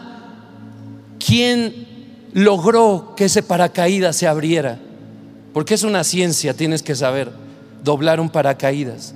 quién 1.18 1.88
logró 2.34 3.14
que 3.16 3.24
ese 3.24 3.42
paracaídas 3.42 4.14
se 4.14 4.26
abriera. 4.28 4.78
Porque 5.54 5.72
es 5.72 5.84
una 5.84 6.04
ciencia, 6.04 6.52
tienes 6.52 6.82
que 6.82 6.94
saber, 6.94 7.32
doblar 7.82 8.20
un 8.20 8.28
paracaídas. 8.28 9.14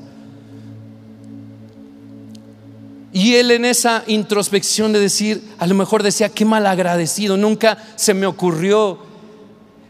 Y 3.13 3.35
él 3.35 3.51
en 3.51 3.67
esa 3.67 4.05
introspección 4.07 4.93
de 4.93 5.01
decir, 5.01 5.43
a 5.59 5.67
lo 5.67 5.75
mejor 5.75 6.03
decía, 6.03 6.31
qué 6.31 6.47
mal 6.47 6.67
agradecido, 6.67 7.37
nunca 7.37 7.77
se 7.97 8.15
me 8.15 8.27
ocurrió. 8.27 8.99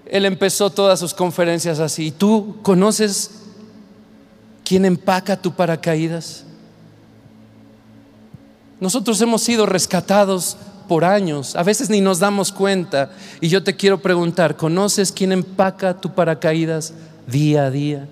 Él 0.07 0.25
empezó 0.25 0.71
todas 0.71 0.99
sus 0.99 1.15
conferencias 1.15 1.79
así. 1.79 2.09
¿Y 2.09 2.11
tú 2.11 2.57
conoces 2.63 3.31
quién 4.65 4.85
empaca 4.85 5.41
tu 5.41 5.53
paracaídas? 5.53 6.45
Nosotros 8.81 9.21
hemos 9.21 9.43
sido 9.43 9.67
rescatados 9.67 10.57
por 10.89 11.05
años, 11.05 11.55
a 11.55 11.63
veces 11.63 11.89
ni 11.89 12.01
nos 12.01 12.19
damos 12.19 12.51
cuenta. 12.51 13.13
Y 13.41 13.49
yo 13.49 13.63
te 13.63 13.77
quiero 13.77 14.03
preguntar, 14.03 14.57
¿conoces 14.57 15.13
quién 15.13 15.31
empaca 15.31 16.01
tu 16.01 16.13
paracaídas 16.13 16.93
día 17.29 17.67
a 17.67 17.71
día? 17.71 18.09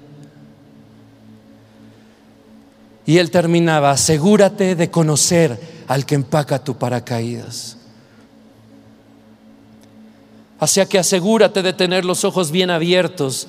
Y 3.11 3.19
él 3.19 3.33
terminaba, 3.33 3.91
asegúrate 3.91 4.77
de 4.77 4.89
conocer 4.89 5.59
al 5.89 6.07
que 6.07 6.15
empaca 6.15 6.63
tu 6.63 6.77
paracaídas. 6.77 7.77
Así 10.61 10.81
que 10.87 10.97
asegúrate 10.97 11.61
de 11.61 11.73
tener 11.73 12.05
los 12.05 12.23
ojos 12.23 12.53
bien 12.53 12.71
abiertos 12.71 13.49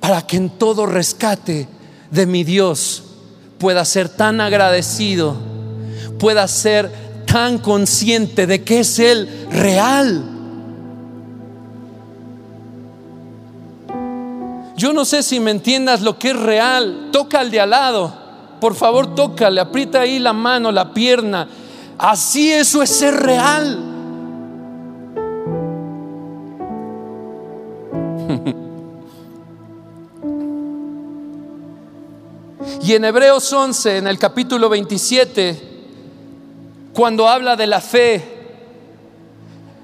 para 0.00 0.26
que 0.26 0.38
en 0.38 0.50
todo 0.50 0.86
rescate 0.86 1.68
de 2.10 2.26
mi 2.26 2.42
Dios 2.42 3.04
pueda 3.58 3.84
ser 3.84 4.08
tan 4.08 4.40
agradecido, 4.40 5.36
pueda 6.18 6.48
ser 6.48 6.90
tan 7.26 7.58
consciente 7.58 8.48
de 8.48 8.64
que 8.64 8.80
es 8.80 8.98
Él 8.98 9.46
real. 9.52 10.24
Yo 14.76 14.92
no 14.92 15.04
sé 15.04 15.22
si 15.22 15.38
me 15.38 15.52
entiendas 15.52 16.00
lo 16.00 16.18
que 16.18 16.30
es 16.30 16.36
real. 16.36 17.10
Toca 17.12 17.38
al 17.38 17.52
de 17.52 17.60
al 17.60 17.70
lado 17.70 18.21
por 18.62 18.74
favor 18.76 19.14
tócale, 19.16 19.60
aprieta 19.60 20.02
ahí 20.02 20.20
la 20.20 20.32
mano, 20.32 20.70
la 20.70 20.94
pierna. 20.94 21.48
Así 21.98 22.52
eso 22.52 22.80
es 22.80 22.90
ser 22.90 23.12
real. 23.12 23.76
y 32.84 32.94
en 32.94 33.04
Hebreos 33.04 33.52
11, 33.52 33.96
en 33.96 34.06
el 34.06 34.16
capítulo 34.16 34.68
27, 34.68 35.70
cuando 36.94 37.26
habla 37.26 37.56
de 37.56 37.66
la 37.66 37.80
fe, 37.80 38.22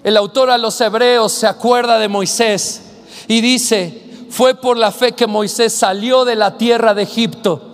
el 0.04 0.16
autor 0.16 0.50
a 0.50 0.58
los 0.58 0.80
hebreos 0.80 1.32
se 1.32 1.48
acuerda 1.48 1.98
de 1.98 2.06
Moisés 2.06 2.82
y 3.26 3.40
dice, 3.40 4.04
fue 4.30 4.54
por 4.54 4.76
la 4.76 4.92
fe 4.92 5.16
que 5.16 5.26
Moisés 5.26 5.72
salió 5.72 6.24
de 6.24 6.36
la 6.36 6.56
tierra 6.56 6.94
de 6.94 7.02
Egipto 7.02 7.67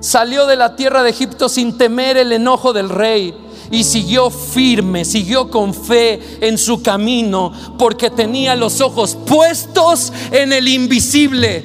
Salió 0.00 0.46
de 0.46 0.56
la 0.56 0.76
tierra 0.76 1.02
de 1.02 1.10
Egipto 1.10 1.48
sin 1.48 1.76
temer 1.76 2.16
el 2.16 2.32
enojo 2.32 2.72
del 2.72 2.88
rey 2.88 3.34
y 3.70 3.84
siguió 3.84 4.30
firme, 4.30 5.04
siguió 5.04 5.50
con 5.50 5.74
fe 5.74 6.38
en 6.40 6.56
su 6.56 6.82
camino 6.82 7.52
porque 7.78 8.10
tenía 8.10 8.54
los 8.54 8.80
ojos 8.80 9.16
puestos 9.26 10.12
en 10.30 10.52
el 10.52 10.68
invisible. 10.68 11.64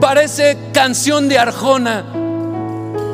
Parece 0.00 0.58
canción 0.72 1.28
de 1.28 1.38
Arjona 1.38 2.04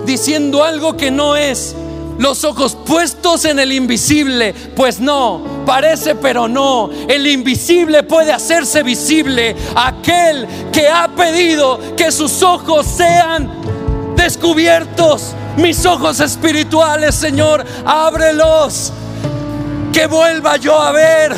diciendo 0.06 0.64
algo 0.64 0.96
que 0.96 1.10
no 1.10 1.36
es. 1.36 1.76
Los 2.18 2.44
ojos 2.44 2.76
puestos 2.86 3.44
en 3.44 3.58
el 3.58 3.72
invisible, 3.72 4.54
pues 4.76 5.00
no, 5.00 5.42
parece 5.66 6.14
pero 6.14 6.46
no. 6.48 6.90
El 7.08 7.26
invisible 7.26 8.02
puede 8.02 8.32
hacerse 8.32 8.82
visible. 8.82 9.56
Aquel 9.74 10.46
que 10.72 10.88
ha 10.88 11.08
pedido 11.08 11.80
que 11.96 12.12
sus 12.12 12.42
ojos 12.42 12.86
sean 12.86 13.50
descubiertos 14.16 15.34
mis 15.56 15.84
ojos 15.84 16.20
espirituales, 16.20 17.14
Señor, 17.14 17.64
ábrelos. 17.84 18.92
Que 19.92 20.06
vuelva 20.06 20.56
yo 20.56 20.80
a 20.80 20.90
ver, 20.92 21.36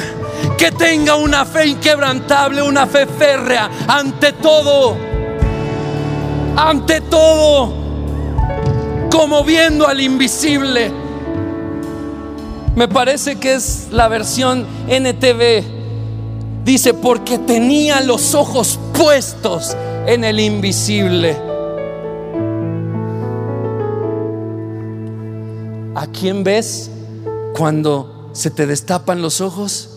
que 0.56 0.70
tenga 0.70 1.16
una 1.16 1.44
fe 1.44 1.66
inquebrantable, 1.66 2.62
una 2.62 2.86
fe 2.86 3.06
férrea 3.06 3.68
ante 3.88 4.32
todo, 4.34 4.96
ante 6.56 7.00
todo, 7.00 7.83
como 9.14 9.44
viendo 9.44 9.86
al 9.86 10.00
invisible. 10.00 10.90
Me 12.74 12.88
parece 12.88 13.36
que 13.36 13.54
es 13.54 13.86
la 13.92 14.08
versión 14.08 14.66
NTV. 14.88 15.62
Dice, 16.64 16.94
porque 16.94 17.38
tenía 17.38 18.00
los 18.00 18.34
ojos 18.34 18.80
puestos 18.92 19.76
en 20.08 20.24
el 20.24 20.40
invisible. 20.40 21.36
¿A 25.94 26.08
quién 26.08 26.42
ves 26.42 26.90
cuando 27.56 28.30
se 28.32 28.50
te 28.50 28.66
destapan 28.66 29.22
los 29.22 29.40
ojos? 29.40 29.90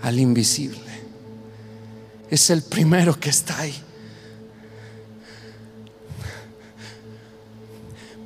Al 0.00 0.20
invisible. 0.20 0.78
es 2.30 2.50
el 2.50 2.62
primero 2.62 3.18
que 3.18 3.30
está 3.30 3.58
ahí. 3.58 3.74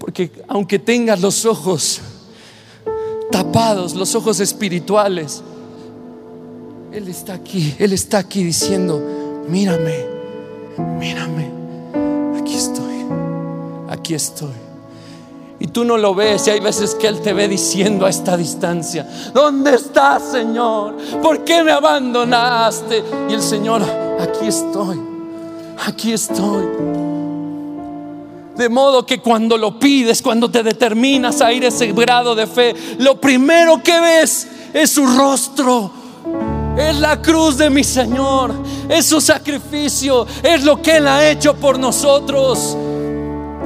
Porque 0.05 0.31
aunque 0.49 0.79
tengas 0.79 1.23
los 1.23 1.47
ojos 1.47 1.99
tapados, 3.31 3.95
los 3.95 4.15
ojos 4.15 4.39
espirituales, 4.39 5.43
Él 6.93 7.09
está 7.09 7.33
aquí, 7.33 7.75
Él 7.79 7.95
está 7.95 8.19
aquí 8.19 8.45
diciendo, 8.45 9.03
mírame, 9.49 10.05
mírame, 11.01 11.51
aquí 12.39 12.55
estoy, 12.55 13.07
aquí 13.89 14.13
estoy. 14.13 14.53
Y 15.59 15.69
tú 15.69 15.87
no 15.87 15.97
lo 15.97 16.15
ves 16.15 16.49
y 16.49 16.51
hay 16.51 16.61
veces 16.61 16.95
que 16.95 17.09
Él 17.09 17.23
te 17.23 17.33
ve 17.33 17.49
diciendo 17.49 18.05
a 18.05 18.11
esta 18.11 18.37
distancia, 18.37 19.09
¿dónde 19.33 19.75
estás 19.75 20.33
Señor? 20.33 20.97
¿Por 21.23 21.45
qué 21.45 21.65
me 21.65 21.73
abandonaste? 21.73 23.03
Y 23.31 23.33
el 23.33 23.41
Señor, 23.41 23.81
aquí 24.21 24.49
estoy, 24.49 25.01
aquí 25.79 26.13
estoy. 26.13 27.04
De 28.57 28.69
modo 28.69 29.05
que 29.05 29.21
cuando 29.21 29.59
lo 29.59 29.79
pides, 29.79 30.23
cuando 30.23 30.51
te 30.51 30.63
determinas 30.63 31.41
a 31.41 31.53
ir 31.53 31.65
a 31.65 31.69
ese 31.69 31.93
grado 31.93 32.35
de 32.35 32.47
fe, 32.47 32.75
lo 32.99 33.21
primero 33.21 33.83
que 33.83 34.01
ves 34.01 34.47
es 34.73 34.91
su 34.91 35.07
rostro. 35.07 35.91
Es 36.77 36.99
la 36.99 37.21
cruz 37.21 37.57
de 37.57 37.71
mi 37.71 37.85
Señor, 37.85 38.53
es 38.89 39.07
su 39.07 39.21
sacrificio, 39.21 40.27
es 40.43 40.65
lo 40.65 40.81
que 40.81 40.97
Él 40.97 41.07
ha 41.07 41.29
hecho 41.29 41.55
por 41.55 41.79
nosotros. 41.79 42.77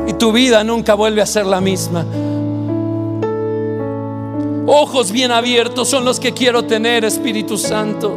Y 0.07 0.15
tu 0.15 0.33
vida 0.33 0.65
nunca 0.65 0.95
vuelve 0.95 1.21
a 1.21 1.27
ser 1.27 1.47
la 1.47 1.61
misma. 1.61 2.05
Ojos 4.67 5.13
bien 5.13 5.33
abiertos 5.33 5.89
son 5.89 6.05
los 6.05 6.21
que 6.21 6.33
quiero 6.33 6.65
tener, 6.65 7.05
Espíritu 7.05 7.57
Santo. 7.57 8.17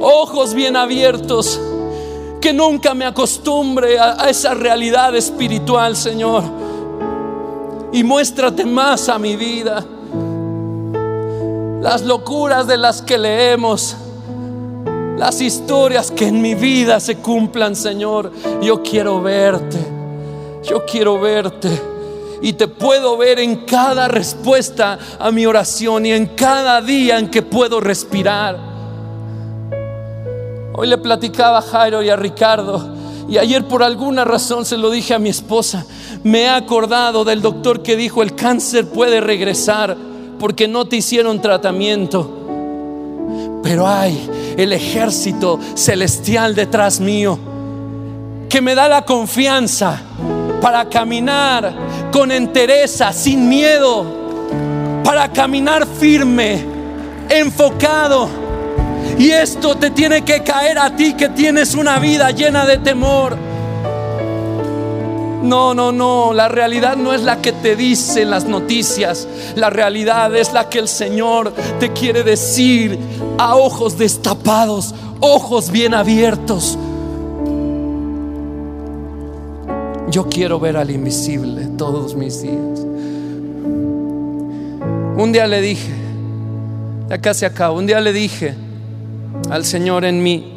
Ojos 0.00 0.54
bien 0.54 0.76
abiertos 0.76 1.60
que 2.42 2.52
nunca 2.52 2.92
me 2.92 3.06
acostumbre 3.06 3.98
a, 3.98 4.28
esa 4.28 4.52
realidad 4.52 5.14
espiritual, 5.14 5.96
Señor. 5.96 6.42
Y 7.92 8.02
muéstrate 8.02 8.66
más 8.66 9.08
a 9.08 9.18
mi 9.18 9.36
vida. 9.36 9.84
Las 11.80 12.02
locuras 12.02 12.66
de 12.66 12.76
las 12.76 13.00
que 13.00 13.16
leemos, 13.16 13.96
las 15.16 15.40
historias 15.40 16.10
que 16.10 16.26
en 16.26 16.42
mi 16.42 16.54
vida 16.56 16.98
se 16.98 17.18
cumplan, 17.18 17.76
Señor. 17.76 18.32
Yo 18.60 18.82
quiero 18.82 19.22
verte. 19.22 19.78
Yo 20.64 20.84
quiero 20.84 21.20
verte. 21.20 21.70
Y 22.42 22.54
te 22.54 22.66
puedo 22.66 23.16
ver 23.16 23.38
en 23.38 23.64
cada 23.64 24.08
respuesta 24.08 24.98
a 25.20 25.30
mi 25.30 25.46
oración 25.46 26.06
y 26.06 26.12
en 26.12 26.26
cada 26.26 26.82
día 26.82 27.20
en 27.20 27.30
que 27.30 27.42
puedo 27.42 27.80
respirar. 27.80 28.71
Hoy 30.74 30.88
le 30.88 30.96
platicaba 30.96 31.58
a 31.58 31.62
Jairo 31.62 32.02
y 32.02 32.08
a 32.08 32.16
Ricardo 32.16 32.94
y 33.28 33.36
ayer 33.36 33.68
por 33.68 33.82
alguna 33.82 34.24
razón 34.24 34.64
se 34.64 34.78
lo 34.78 34.90
dije 34.90 35.12
a 35.12 35.18
mi 35.18 35.28
esposa. 35.28 35.84
Me 36.24 36.42
he 36.42 36.48
acordado 36.48 37.24
del 37.24 37.42
doctor 37.42 37.82
que 37.82 37.96
dijo 37.96 38.22
el 38.22 38.34
cáncer 38.34 38.88
puede 38.88 39.20
regresar 39.20 39.96
porque 40.38 40.68
no 40.68 40.86
te 40.86 40.96
hicieron 40.96 41.42
tratamiento. 41.42 42.38
Pero 43.62 43.86
hay 43.86 44.54
el 44.56 44.72
ejército 44.72 45.60
celestial 45.74 46.54
detrás 46.54 47.00
mío 47.00 47.38
que 48.48 48.60
me 48.60 48.74
da 48.74 48.88
la 48.88 49.02
confianza 49.02 50.00
para 50.60 50.88
caminar 50.88 51.74
con 52.10 52.30
entereza, 52.30 53.12
sin 53.12 53.48
miedo, 53.48 54.06
para 55.04 55.32
caminar 55.32 55.86
firme, 55.86 56.64
enfocado 57.28 58.51
y 59.22 59.30
esto 59.30 59.76
te 59.76 59.90
tiene 59.90 60.24
que 60.24 60.42
caer 60.42 60.80
a 60.80 60.96
ti 60.96 61.14
que 61.14 61.28
tienes 61.28 61.76
una 61.76 62.00
vida 62.00 62.32
llena 62.32 62.66
de 62.66 62.78
temor. 62.78 63.36
No, 65.44 65.74
no, 65.74 65.92
no, 65.92 66.32
la 66.32 66.48
realidad 66.48 66.96
no 66.96 67.14
es 67.14 67.22
la 67.22 67.40
que 67.40 67.52
te 67.52 67.76
dicen 67.76 68.30
las 68.30 68.46
noticias, 68.46 69.28
la 69.54 69.70
realidad 69.70 70.34
es 70.34 70.52
la 70.52 70.68
que 70.68 70.80
el 70.80 70.88
Señor 70.88 71.52
te 71.78 71.92
quiere 71.92 72.24
decir 72.24 72.98
a 73.38 73.54
ojos 73.54 73.96
destapados, 73.96 74.92
ojos 75.20 75.70
bien 75.70 75.94
abiertos. 75.94 76.76
Yo 80.08 80.28
quiero 80.28 80.58
ver 80.58 80.76
al 80.76 80.90
invisible 80.90 81.68
todos 81.78 82.16
mis 82.16 82.42
días. 82.42 82.80
Un 85.16 85.30
día 85.30 85.46
le 85.46 85.60
dije, 85.60 85.92
ya 87.08 87.18
casi 87.18 87.44
acabo, 87.44 87.78
un 87.78 87.86
día 87.86 88.00
le 88.00 88.12
dije, 88.12 88.56
al 89.50 89.64
Señor 89.64 90.04
en 90.04 90.22
mi, 90.22 90.52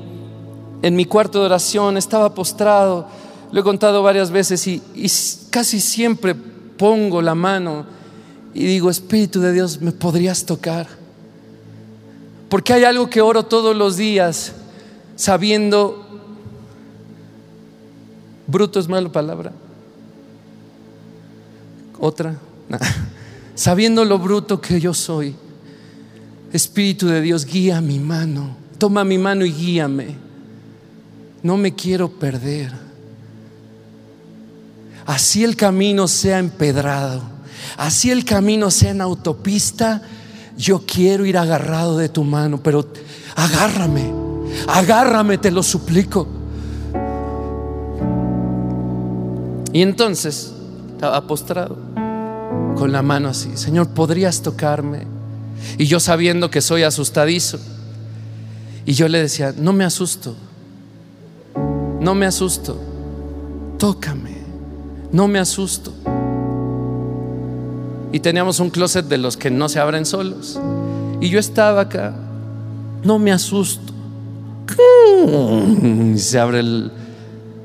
en 0.81 0.95
mi 0.95 1.05
cuarto 1.05 1.39
de 1.39 1.45
oración, 1.45 1.97
estaba 1.97 2.33
postrado, 2.33 3.07
lo 3.51 3.61
he 3.61 3.63
contado 3.63 4.03
varias 4.03 4.31
veces 4.31 4.67
y, 4.67 4.81
casi 5.49 5.79
siempre 5.79 6.35
pongo 6.35 7.21
la 7.21 7.35
mano 7.35 7.85
y 8.53 8.65
digo, 8.65 8.89
Espíritu 8.89 9.39
de 9.41 9.53
Dios, 9.53 9.81
¿me 9.81 9.91
podrías 9.91 10.45
tocar? 10.45 10.87
Porque 12.49 12.73
hay 12.73 12.83
algo 12.83 13.09
que 13.09 13.21
oro 13.21 13.43
todos 13.43 13.75
los 13.75 13.97
días 13.97 14.53
sabiendo, 15.15 16.05
bruto 18.47 18.79
es 18.79 18.87
mala 18.87 19.11
palabra, 19.11 19.51
otra, 21.99 22.37
sabiendo 23.55 24.05
lo 24.05 24.19
bruto 24.19 24.61
que 24.61 24.79
yo 24.79 24.93
soy, 24.93 25.35
Espíritu 26.53 27.07
de 27.07 27.21
Dios, 27.21 27.45
guía 27.45 27.81
mi 27.81 27.99
mano 27.99 28.64
Toma 28.77 29.03
mi 29.03 29.17
mano 29.17 29.45
y 29.45 29.51
guíame. 29.51 30.15
No 31.43 31.57
me 31.57 31.73
quiero 31.73 32.09
perder. 32.09 32.85
Así 35.05 35.43
el 35.43 35.55
camino 35.55 36.07
sea 36.07 36.39
empedrado, 36.39 37.21
así 37.77 38.09
el 38.09 38.25
camino 38.25 38.71
sea 38.71 38.89
en 38.89 39.01
autopista, 39.01 40.01
yo 40.57 40.81
quiero 40.85 41.27
ir 41.27 41.37
agarrado 41.37 41.97
de 41.97 42.09
tu 42.09 42.23
mano, 42.23 42.59
pero 42.63 42.87
agárrame, 43.35 44.11
agárrame, 44.67 45.37
te 45.37 45.51
lo 45.51 45.61
suplico. 45.61 46.27
Y 49.73 49.81
entonces 49.83 50.53
estaba 50.93 51.27
postrado 51.27 51.77
con 52.75 52.91
la 52.91 53.03
mano 53.03 53.29
así, 53.29 53.55
Señor, 53.55 53.89
¿podrías 53.89 54.41
tocarme? 54.41 55.05
Y 55.77 55.85
yo 55.85 55.99
sabiendo 55.99 56.49
que 56.49 56.61
soy 56.61 56.81
asustadizo 56.81 57.59
y 58.85 58.93
yo 58.93 59.07
le 59.07 59.21
decía, 59.21 59.53
no 59.57 59.73
me 59.73 59.83
asusto, 59.83 60.35
no 61.99 62.13
me 62.13 62.25
asusto, 62.25 62.79
tócame, 63.79 64.37
no 65.11 65.27
me 65.27 65.39
asusto. 65.39 65.91
Y 68.11 68.19
teníamos 68.19 68.59
un 68.59 68.69
closet 68.69 69.05
de 69.07 69.17
los 69.17 69.35
que 69.35 69.49
no 69.49 69.67
se 69.67 69.79
abren 69.79 70.05
solos. 70.05 70.59
Y 71.19 71.29
yo 71.29 71.39
estaba 71.39 71.81
acá, 71.81 72.15
no 73.03 73.19
me 73.19 73.31
asusto. 73.31 73.93
Y 76.13 76.17
se 76.17 76.39
abre 76.39 76.59
el... 76.59 76.91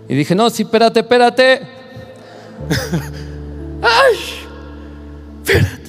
Y 0.08 0.14
dije, 0.14 0.34
no, 0.34 0.50
sí, 0.50 0.62
espérate, 0.62 1.00
espérate. 1.00 1.60
Ay, 3.82 4.16
espérate. 5.44 5.79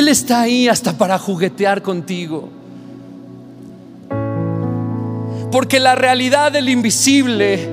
Él 0.00 0.08
está 0.08 0.40
ahí 0.40 0.66
hasta 0.66 0.96
para 0.96 1.18
juguetear 1.18 1.82
contigo. 1.82 2.48
Porque 5.52 5.78
la 5.78 5.94
realidad 5.94 6.50
del 6.50 6.70
invisible 6.70 7.68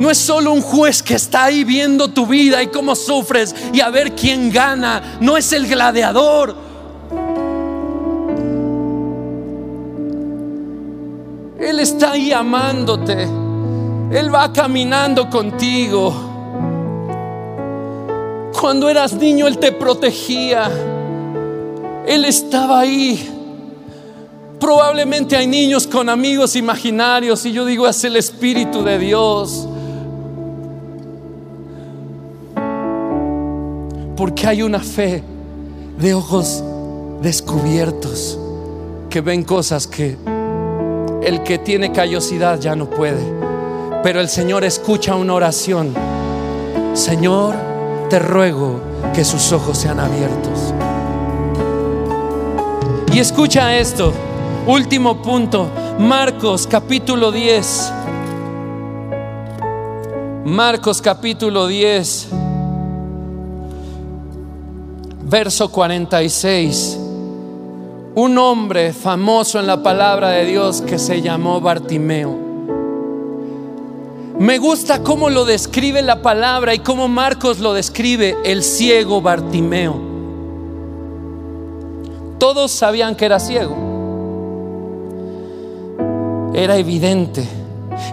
no 0.00 0.10
es 0.10 0.18
solo 0.18 0.52
un 0.52 0.60
juez 0.60 1.04
que 1.04 1.14
está 1.14 1.44
ahí 1.44 1.62
viendo 1.62 2.08
tu 2.08 2.26
vida 2.26 2.64
y 2.64 2.66
cómo 2.66 2.96
sufres 2.96 3.54
y 3.72 3.80
a 3.80 3.90
ver 3.90 4.16
quién 4.16 4.50
gana. 4.50 5.18
No 5.20 5.36
es 5.36 5.52
el 5.52 5.68
gladiador. 5.68 6.56
Él 11.60 11.78
está 11.78 12.10
ahí 12.10 12.32
amándote. 12.32 13.22
Él 14.10 14.34
va 14.34 14.52
caminando 14.52 15.30
contigo. 15.30 16.12
Cuando 18.60 18.88
eras 18.88 19.12
niño, 19.12 19.46
Él 19.46 19.58
te 19.58 19.70
protegía. 19.70 20.68
Él 22.06 22.24
estaba 22.24 22.80
ahí. 22.80 23.30
Probablemente 24.60 25.36
hay 25.36 25.46
niños 25.46 25.86
con 25.86 26.08
amigos 26.08 26.56
imaginarios 26.56 27.44
y 27.44 27.52
yo 27.52 27.64
digo, 27.64 27.86
es 27.86 28.02
el 28.04 28.16
Espíritu 28.16 28.82
de 28.82 28.98
Dios. 28.98 29.68
Porque 34.16 34.46
hay 34.46 34.62
una 34.62 34.80
fe 34.80 35.22
de 35.98 36.14
ojos 36.14 36.62
descubiertos 37.20 38.38
que 39.10 39.20
ven 39.20 39.44
cosas 39.44 39.86
que 39.86 40.16
el 41.22 41.42
que 41.42 41.58
tiene 41.58 41.92
callosidad 41.92 42.60
ya 42.60 42.76
no 42.76 42.88
puede. 42.88 43.22
Pero 44.02 44.20
el 44.20 44.28
Señor 44.28 44.64
escucha 44.64 45.14
una 45.16 45.34
oración. 45.34 45.94
Señor, 46.92 47.54
te 48.10 48.18
ruego 48.18 48.80
que 49.14 49.24
sus 49.24 49.52
ojos 49.52 49.78
sean 49.78 49.98
abiertos. 49.98 50.74
Y 53.14 53.20
escucha 53.20 53.76
esto, 53.76 54.12
Último 54.66 55.22
punto, 55.22 55.70
Marcos 56.00 56.66
capítulo 56.66 57.30
10. 57.30 57.92
Marcos 60.44 61.00
capítulo 61.00 61.68
10, 61.68 62.28
verso 65.26 65.70
46. 65.70 66.98
Un 68.16 68.36
hombre 68.36 68.92
famoso 68.92 69.60
en 69.60 69.68
la 69.68 69.80
palabra 69.80 70.30
de 70.30 70.46
Dios 70.46 70.80
que 70.80 70.98
se 70.98 71.22
llamó 71.22 71.60
Bartimeo. 71.60 72.36
Me 74.40 74.58
gusta 74.58 75.04
cómo 75.04 75.30
lo 75.30 75.44
describe 75.44 76.02
la 76.02 76.20
palabra 76.20 76.74
y 76.74 76.80
cómo 76.80 77.06
Marcos 77.06 77.60
lo 77.60 77.74
describe, 77.74 78.34
el 78.44 78.64
ciego 78.64 79.20
Bartimeo. 79.20 80.13
Todos 82.44 82.72
sabían 82.72 83.14
que 83.14 83.24
era 83.24 83.40
ciego. 83.40 83.74
Era 86.54 86.76
evidente 86.76 87.42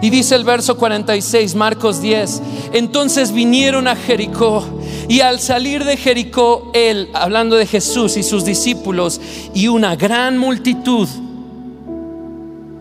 y 0.00 0.08
dice 0.08 0.34
el 0.36 0.44
verso 0.44 0.78
46, 0.78 1.54
Marcos 1.54 2.00
10, 2.00 2.40
entonces 2.72 3.30
vinieron 3.30 3.86
a 3.86 3.94
Jericó 3.94 4.64
y 5.06 5.20
al 5.20 5.38
salir 5.38 5.84
de 5.84 5.98
Jericó, 5.98 6.70
él, 6.72 7.10
hablando 7.12 7.56
de 7.56 7.66
Jesús 7.66 8.16
y 8.16 8.22
sus 8.22 8.46
discípulos 8.46 9.20
y 9.52 9.68
una 9.68 9.96
gran 9.96 10.38
multitud, 10.38 11.06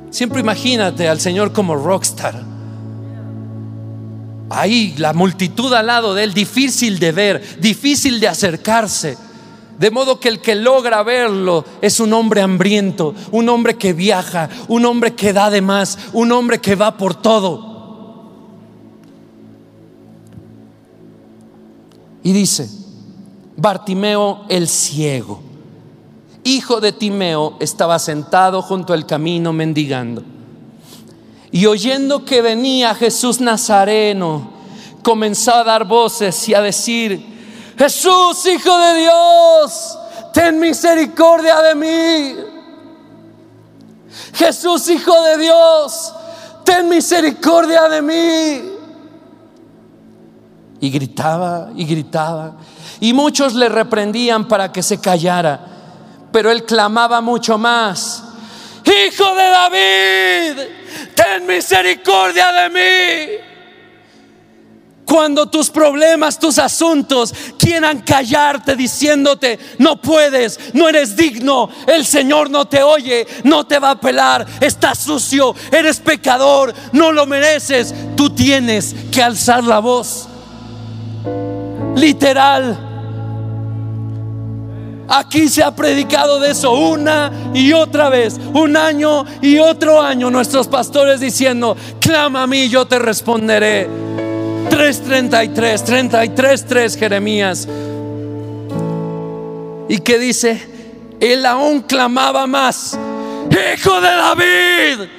siempre 0.10 0.40
imagínate 0.40 1.10
al 1.10 1.20
Señor 1.20 1.52
como 1.52 1.76
rockstar. 1.76 2.46
Ahí 4.50 4.96
la 4.98 5.12
multitud 5.12 5.74
al 5.74 5.88
lado 5.88 6.14
de 6.14 6.24
él, 6.24 6.34
difícil 6.34 6.98
de 6.98 7.12
ver, 7.12 7.60
difícil 7.60 8.22
de 8.22 8.30
acercarse. 8.30 9.31
De 9.82 9.90
modo 9.90 10.20
que 10.20 10.30
el 10.30 10.42
que 10.42 10.54
logra 10.54 11.02
verlo 11.02 11.66
es 11.82 12.00
un 12.00 12.14
hombre 12.14 12.44
hambriento, 12.44 13.16
un 13.32 13.50
hombre 13.50 13.80
que 13.80 13.94
viaja, 13.94 14.48
un 14.68 14.86
hombre 14.86 15.16
que 15.16 15.34
da 15.34 15.50
de 15.50 15.62
más, 15.62 15.98
un 16.14 16.32
hombre 16.32 16.62
que 16.62 16.76
va 16.76 16.98
por 16.98 17.16
todo. 17.16 18.22
Y 22.22 22.32
dice, 22.32 22.70
Bartimeo 23.58 24.46
el 24.50 24.68
ciego, 24.68 25.42
hijo 26.44 26.80
de 26.80 26.92
Timeo, 26.92 27.58
estaba 27.60 27.98
sentado 27.98 28.62
junto 28.62 28.94
al 28.94 29.08
camino 29.08 29.52
mendigando. 29.52 30.22
Y 31.52 31.66
oyendo 31.66 32.24
que 32.24 32.44
venía 32.44 32.94
Jesús 32.94 33.42
Nazareno, 33.42 34.52
comenzó 35.02 35.56
a 35.56 35.64
dar 35.64 35.86
voces 35.86 36.48
y 36.50 36.54
a 36.54 36.62
decir, 36.62 37.31
Jesús, 37.82 38.46
Hijo 38.46 38.78
de 38.78 39.00
Dios, 39.00 39.98
ten 40.32 40.60
misericordia 40.60 41.60
de 41.64 41.74
mí. 41.74 42.36
Jesús, 44.36 44.88
Hijo 44.88 45.20
de 45.24 45.38
Dios, 45.40 46.14
ten 46.64 46.88
misericordia 46.88 47.90
de 47.90 48.02
mí. 48.04 48.72
Y 50.80 50.92
gritaba 50.92 51.70
y 51.76 51.86
gritaba. 51.86 52.54
Y 53.00 53.14
muchos 53.14 53.56
le 53.56 53.68
reprendían 53.68 54.48
para 54.48 54.72
que 54.72 54.84
se 54.84 55.02
callara. 55.02 55.66
Pero 56.32 56.52
él 56.52 56.66
clamaba 56.66 57.20
mucho 57.20 57.58
más. 57.58 58.24
Hijo 58.86 59.34
de 59.34 59.50
David, 59.50 60.62
ten 61.16 61.48
misericordia 61.48 62.52
de 62.52 62.70
mí. 62.70 63.51
Cuando 65.12 65.48
tus 65.48 65.70
problemas, 65.70 66.40
tus 66.40 66.58
asuntos 66.58 67.34
quieran 67.58 68.00
callarte 68.00 68.78
diciéndote, 68.78 69.60
no 69.78 69.98
puedes, 69.98 70.58
no 70.74 70.88
eres 70.88 71.18
digno, 71.18 71.70
el 71.86 72.06
Señor 72.06 72.50
no 72.50 72.64
te 72.64 72.82
oye, 72.82 73.28
no 73.44 73.68
te 73.68 73.78
va 73.78 73.92
a 73.92 74.00
pelar, 74.00 74.48
estás 74.62 75.00
sucio, 75.00 75.54
eres 75.70 76.00
pecador, 76.00 76.74
no 76.94 77.12
lo 77.12 77.26
mereces, 77.26 77.94
tú 78.16 78.30
tienes 78.30 78.96
que 79.12 79.22
alzar 79.22 79.66
la 79.66 79.80
voz. 79.80 80.30
Literal. 81.98 82.80
Aquí 85.10 85.50
se 85.50 85.62
ha 85.62 85.76
predicado 85.76 86.40
de 86.40 86.52
eso 86.52 86.72
una 86.72 87.52
y 87.54 87.74
otra 87.74 88.08
vez, 88.08 88.40
un 88.54 88.78
año 88.78 89.26
y 89.42 89.60
otro 89.60 90.02
año, 90.02 90.32
nuestros 90.32 90.70
pastores 90.70 91.20
diciendo, 91.20 91.76
clama 92.00 92.44
a 92.44 92.48
mí, 92.48 92.70
yo 92.70 92.86
te 92.86 92.98
responderé. 92.98 93.90
3:33, 94.82 95.84
33, 95.84 96.66
3 96.66 96.98
Jeremías. 96.98 97.68
Y 99.88 100.00
que 100.00 100.18
dice, 100.18 100.60
él 101.20 101.46
aún 101.46 101.82
clamaba 101.82 102.48
más, 102.48 102.98
hijo 103.76 104.02
de 104.02 104.08
David. 104.08 105.10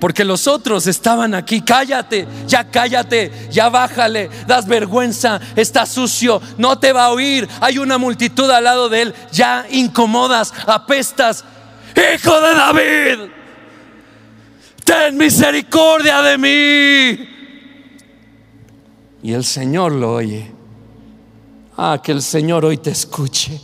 Porque 0.00 0.24
los 0.24 0.46
otros 0.46 0.86
estaban 0.86 1.34
aquí, 1.34 1.60
cállate, 1.60 2.26
ya 2.46 2.70
cállate, 2.70 3.30
ya 3.50 3.68
bájale, 3.68 4.30
das 4.46 4.66
vergüenza, 4.66 5.38
está 5.56 5.84
sucio, 5.84 6.40
no 6.56 6.78
te 6.78 6.94
va 6.94 7.04
a 7.04 7.10
oír, 7.10 7.46
hay 7.60 7.76
una 7.76 7.98
multitud 7.98 8.50
al 8.50 8.64
lado 8.64 8.88
de 8.88 9.02
él, 9.02 9.14
ya 9.30 9.66
incomodas, 9.68 10.54
apestas, 10.66 11.44
hijo 11.94 12.40
de 12.40 12.54
David, 12.54 13.18
ten 14.86 15.18
misericordia 15.18 16.22
de 16.22 16.38
mí. 16.38 17.39
Y 19.22 19.32
el 19.32 19.44
Señor 19.44 19.92
lo 19.92 20.14
oye. 20.14 20.50
Ah, 21.76 22.00
que 22.02 22.12
el 22.12 22.22
Señor 22.22 22.64
hoy 22.64 22.78
te 22.78 22.90
escuche. 22.90 23.60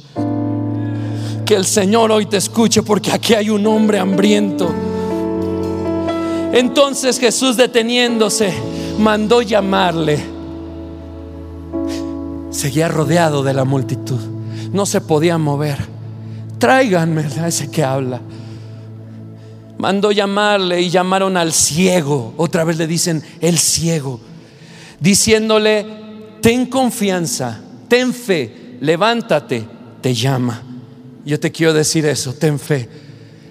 Que 1.44 1.54
el 1.54 1.64
Señor 1.64 2.10
hoy 2.12 2.26
te 2.26 2.36
escuche 2.36 2.82
porque 2.82 3.12
aquí 3.12 3.34
hay 3.34 3.50
un 3.50 3.66
hombre 3.66 3.98
hambriento. 3.98 4.70
Entonces 6.52 7.18
Jesús 7.18 7.56
deteniéndose 7.56 8.52
mandó 8.98 9.42
llamarle. 9.42 10.18
Seguía 12.50 12.88
rodeado 12.88 13.42
de 13.42 13.54
la 13.54 13.64
multitud. 13.64 14.20
No 14.72 14.84
se 14.86 15.00
podía 15.00 15.38
mover. 15.38 15.78
Tráiganme 16.58 17.22
a 17.40 17.48
ese 17.48 17.70
que 17.70 17.84
habla. 17.84 18.20
Mandó 19.78 20.10
llamarle 20.10 20.80
y 20.80 20.90
llamaron 20.90 21.36
al 21.36 21.52
ciego. 21.52 22.34
Otra 22.36 22.64
vez 22.64 22.78
le 22.78 22.86
dicen 22.86 23.22
el 23.40 23.58
ciego 23.58 24.20
diciéndole, 25.00 25.86
ten 26.40 26.66
confianza, 26.66 27.60
ten 27.88 28.12
fe, 28.12 28.78
levántate, 28.80 29.66
te 30.00 30.14
llama. 30.14 30.62
Yo 31.24 31.40
te 31.40 31.50
quiero 31.50 31.72
decir 31.72 32.06
eso, 32.06 32.34
ten 32.34 32.58
fe, 32.58 32.88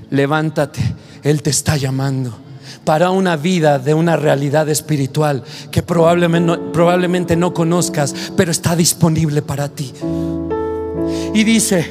levántate, 0.10 0.82
Él 1.24 1.42
te 1.42 1.50
está 1.50 1.78
llamando 1.78 2.46
para 2.86 3.10
una 3.10 3.36
vida 3.36 3.80
de 3.80 3.94
una 3.94 4.16
realidad 4.16 4.70
espiritual 4.70 5.44
que 5.72 5.82
probablemente 5.82 6.46
no, 6.46 6.72
probablemente 6.72 7.36
no 7.36 7.54
conozcas, 7.54 8.14
pero 8.38 8.52
está 8.52 8.76
disponible 8.76 9.42
para 9.42 9.68
ti. 9.68 9.92
Y 11.34 11.44
dice, 11.44 11.86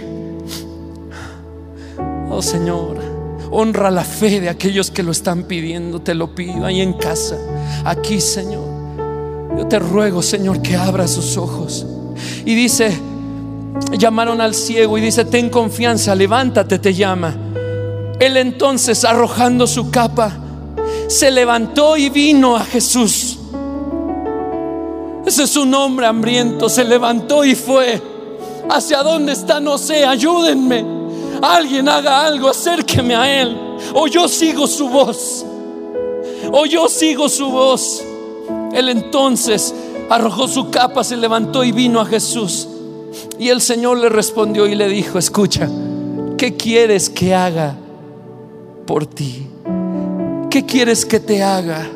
oh 2.31 2.41
Señor, 2.41 2.97
honra 3.51 3.91
la 3.91 4.05
fe 4.05 4.41
de 4.41 4.49
aquellos 4.49 4.91
que 4.91 5.03
lo 5.03 5.11
están 5.13 5.45
pidiendo, 5.45 6.01
te 6.01 6.15
lo 6.15 6.35
pido 6.35 6.65
ahí 6.65 6.81
en 6.81 6.95
casa, 6.95 7.37
aquí 7.85 8.21
Señor. 8.21 8.74
Yo 9.57 9.67
te 9.67 9.79
ruego, 9.79 10.23
Señor, 10.23 10.63
que 10.63 10.77
abra 10.77 11.07
sus 11.07 11.37
ojos. 11.37 11.87
Y 12.45 12.55
dice, 12.55 12.97
llamaron 13.99 14.41
al 14.41 14.55
ciego 14.55 14.99
y 14.99 15.01
dice, 15.01 15.25
ten 15.25 15.51
confianza, 15.51 16.15
levántate, 16.15 16.79
te 16.79 16.95
llama. 16.95 17.35
Él 18.19 18.37
entonces, 18.37 19.05
arrojando 19.05 19.67
su 19.67 19.91
capa, 19.91 20.33
se 21.09 21.31
levantó 21.31 21.97
y 21.97 22.09
vino 22.11 22.57
a 22.57 22.65
Jesús. 22.65 23.39
Ese 25.27 25.45
es 25.45 25.57
un 25.57 25.73
hombre 25.75 26.07
hambriento, 26.07 26.69
se 26.69 26.85
levantó 26.85 27.45
y 27.45 27.55
fue. 27.55 28.01
¿Hacia 28.69 29.03
dónde 29.03 29.33
está? 29.33 29.61
No 29.61 29.79
sé, 29.79 30.05
ayúdenme. 30.05 30.85
Alguien 31.43 31.89
haga 31.89 32.25
algo, 32.25 32.49
acérqueme 32.49 33.15
a 33.15 33.43
Él. 33.43 33.57
O 33.95 34.07
yo 34.07 34.29
sigo 34.29 34.67
su 34.67 34.89
voz. 34.89 35.45
O 36.53 36.67
yo 36.67 36.89
sigo 36.89 37.29
su 37.29 37.51
voz. 37.51 38.03
Él 38.75 38.89
entonces 38.89 39.73
arrojó 40.11 40.49
su 40.49 40.71
capa, 40.71 41.05
se 41.05 41.17
levantó 41.17 41.65
y 41.65 41.73
vino 41.73 42.01
a 42.01 42.07
Jesús. 42.07 42.69
Y 43.39 43.49
el 43.49 43.61
Señor 43.61 43.99
le 43.99 44.09
respondió 44.09 44.67
y 44.67 44.75
le 44.75 44.89
dijo, 44.89 45.19
escucha, 45.19 45.69
¿qué 46.37 46.57
quieres 46.57 47.09
que 47.09 47.35
haga 47.35 47.77
por 48.87 49.07
ti? 49.07 49.47
¿Qué 50.51 50.67
quieres 50.67 51.07
que 51.07 51.21
te 51.21 51.43
haga? 51.43 51.87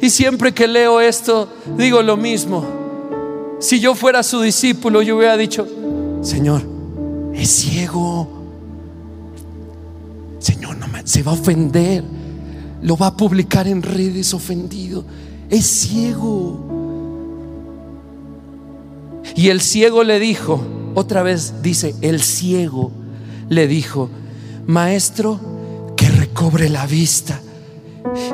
Y 0.00 0.10
siempre 0.10 0.52
que 0.52 0.66
leo 0.66 1.00
esto, 1.00 1.48
digo 1.76 2.02
lo 2.02 2.16
mismo. 2.16 2.64
Si 3.58 3.80
yo 3.80 3.94
fuera 3.94 4.22
su 4.22 4.40
discípulo, 4.40 5.00
yo 5.00 5.16
hubiera 5.16 5.36
dicho, 5.36 5.66
Señor, 6.20 6.62
es 7.34 7.48
ciego. 7.48 8.28
Señor, 10.38 10.76
no 10.76 10.88
me, 10.88 11.06
se 11.06 11.22
va 11.22 11.32
a 11.32 11.34
ofender. 11.34 12.02
Lo 12.82 12.96
va 12.96 13.08
a 13.08 13.16
publicar 13.16 13.68
en 13.68 13.80
redes 13.80 14.34
ofendido 14.34 15.04
es 15.52 15.64
ciego. 15.64 16.58
Y 19.36 19.50
el 19.50 19.60
ciego 19.60 20.02
le 20.02 20.18
dijo, 20.18 20.60
otra 20.96 21.22
vez 21.22 21.62
dice, 21.62 21.94
el 22.00 22.20
ciego 22.20 22.90
le 23.48 23.68
dijo, 23.68 24.10
maestro, 24.66 25.38
recobre 26.32 26.68
la 26.68 26.86
vista. 26.86 27.40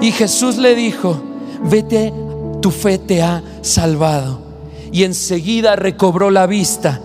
Y 0.01 0.13
Jesús 0.13 0.57
le 0.57 0.75
dijo, 0.75 1.21
vete, 1.65 2.13
tu 2.63 2.71
fe 2.71 2.99
te 2.99 3.23
ha 3.23 3.43
salvado. 3.63 4.41
Y 4.93 5.03
enseguida 5.03 5.77
recobró 5.77 6.31
la 6.31 6.47
vista. 6.47 7.01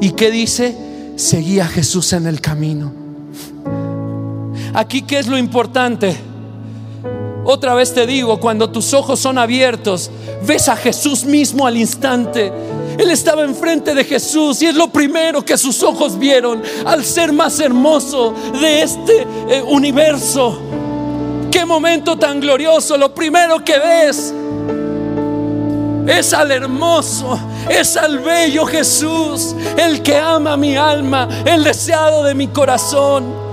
¿Y 0.00 0.12
qué 0.12 0.30
dice? 0.30 0.76
Seguía 1.16 1.64
a 1.64 1.68
Jesús 1.68 2.12
en 2.12 2.26
el 2.26 2.40
camino. 2.40 2.92
Aquí, 4.74 5.02
¿qué 5.02 5.18
es 5.18 5.26
lo 5.26 5.36
importante? 5.38 6.16
Otra 7.50 7.72
vez 7.72 7.94
te 7.94 8.06
digo, 8.06 8.38
cuando 8.38 8.68
tus 8.68 8.92
ojos 8.92 9.20
son 9.20 9.38
abiertos, 9.38 10.10
ves 10.42 10.68
a 10.68 10.76
Jesús 10.76 11.24
mismo 11.24 11.66
al 11.66 11.78
instante. 11.78 12.52
Él 12.98 13.10
estaba 13.10 13.42
enfrente 13.42 13.94
de 13.94 14.04
Jesús 14.04 14.60
y 14.60 14.66
es 14.66 14.74
lo 14.74 14.88
primero 14.88 15.42
que 15.42 15.56
sus 15.56 15.82
ojos 15.82 16.18
vieron 16.18 16.62
al 16.84 17.02
ser 17.02 17.32
más 17.32 17.58
hermoso 17.58 18.34
de 18.60 18.82
este 18.82 19.26
eh, 19.48 19.62
universo. 19.66 20.58
Qué 21.50 21.64
momento 21.64 22.18
tan 22.18 22.38
glorioso. 22.38 22.98
Lo 22.98 23.14
primero 23.14 23.64
que 23.64 23.78
ves 23.78 24.34
es 26.06 26.34
al 26.34 26.50
hermoso, 26.50 27.40
es 27.70 27.96
al 27.96 28.18
bello 28.18 28.66
Jesús, 28.66 29.56
el 29.78 30.02
que 30.02 30.18
ama 30.18 30.58
mi 30.58 30.76
alma, 30.76 31.26
el 31.46 31.64
deseado 31.64 32.24
de 32.24 32.34
mi 32.34 32.48
corazón. 32.48 33.47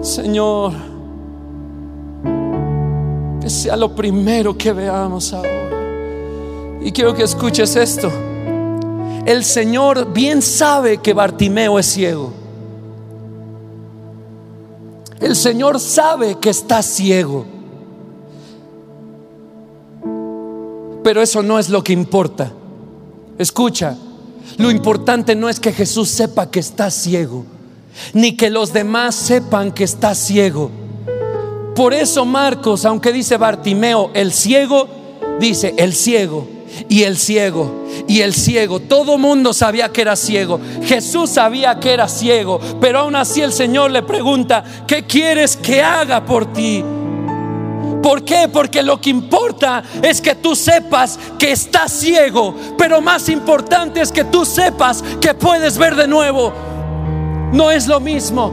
Señor, 0.00 0.72
que 3.40 3.50
sea 3.50 3.76
lo 3.76 3.94
primero 3.94 4.56
que 4.56 4.72
veamos 4.72 5.32
ahora. 5.32 5.70
Y 6.82 6.90
quiero 6.92 7.14
que 7.14 7.24
escuches 7.24 7.76
esto. 7.76 8.10
El 9.26 9.44
Señor 9.44 10.12
bien 10.12 10.40
sabe 10.40 10.98
que 10.98 11.12
Bartimeo 11.12 11.78
es 11.78 11.86
ciego. 11.86 12.32
El 15.20 15.36
Señor 15.36 15.78
sabe 15.78 16.38
que 16.38 16.48
está 16.48 16.82
ciego. 16.82 17.44
Pero 21.04 21.20
eso 21.20 21.42
no 21.42 21.58
es 21.58 21.68
lo 21.68 21.84
que 21.84 21.92
importa. 21.92 22.50
Escucha, 23.38 23.96
lo 24.56 24.70
importante 24.70 25.34
no 25.34 25.48
es 25.48 25.60
que 25.60 25.72
Jesús 25.72 26.08
sepa 26.08 26.50
que 26.50 26.60
está 26.60 26.90
ciego, 26.90 27.44
ni 28.12 28.36
que 28.36 28.50
los 28.50 28.72
demás 28.72 29.14
sepan 29.14 29.72
que 29.72 29.84
está 29.84 30.14
ciego. 30.14 30.70
Por 31.74 31.94
eso 31.94 32.24
Marcos, 32.24 32.84
aunque 32.84 33.12
dice 33.12 33.36
Bartimeo, 33.36 34.10
el 34.14 34.32
ciego, 34.32 34.88
dice 35.38 35.74
el 35.78 35.94
ciego 35.94 36.46
y 36.88 37.02
el 37.04 37.16
ciego 37.16 37.86
y 38.06 38.20
el 38.20 38.34
ciego. 38.34 38.80
Todo 38.80 39.18
mundo 39.18 39.52
sabía 39.52 39.90
que 39.90 40.02
era 40.02 40.16
ciego. 40.16 40.60
Jesús 40.84 41.30
sabía 41.30 41.78
que 41.80 41.92
era 41.92 42.08
ciego, 42.08 42.60
pero 42.80 43.00
aún 43.00 43.16
así 43.16 43.40
el 43.40 43.52
Señor 43.52 43.90
le 43.90 44.02
pregunta, 44.02 44.64
¿qué 44.86 45.04
quieres 45.04 45.56
que 45.56 45.82
haga 45.82 46.24
por 46.24 46.52
ti? 46.52 46.84
¿Por 48.02 48.24
qué? 48.24 48.48
Porque 48.50 48.82
lo 48.82 49.00
que 49.00 49.10
importa 49.10 49.82
es 50.02 50.20
que 50.20 50.34
tú 50.34 50.56
sepas 50.56 51.18
que 51.38 51.52
estás 51.52 51.92
ciego, 51.92 52.54
pero 52.78 53.00
más 53.00 53.28
importante 53.28 54.00
es 54.00 54.10
que 54.10 54.24
tú 54.24 54.44
sepas 54.44 55.04
que 55.20 55.34
puedes 55.34 55.76
ver 55.76 55.96
de 55.96 56.08
nuevo. 56.08 56.69
No 57.52 57.70
es 57.70 57.86
lo 57.86 58.00
mismo 58.00 58.52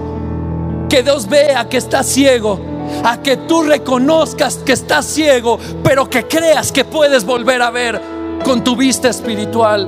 que 0.90 1.04
Dios 1.04 1.28
vea 1.28 1.68
que 1.70 1.78
estás 1.78 2.08
ciego, 2.08 2.60
a 3.04 3.22
que 3.22 3.38
tú 3.38 3.64
reconozcas 3.64 4.56
que 4.58 4.74
estás 4.74 5.06
ciego, 5.06 5.60
pero 5.84 6.10
que 6.10 6.26
creas 6.28 6.72
que 6.72 6.86
puedes 6.86 7.24
volver 7.24 7.62
a 7.62 7.70
ver 7.70 8.02
con 8.44 8.64
tu 8.64 8.76
vista 8.76 9.10
espiritual. 9.10 9.88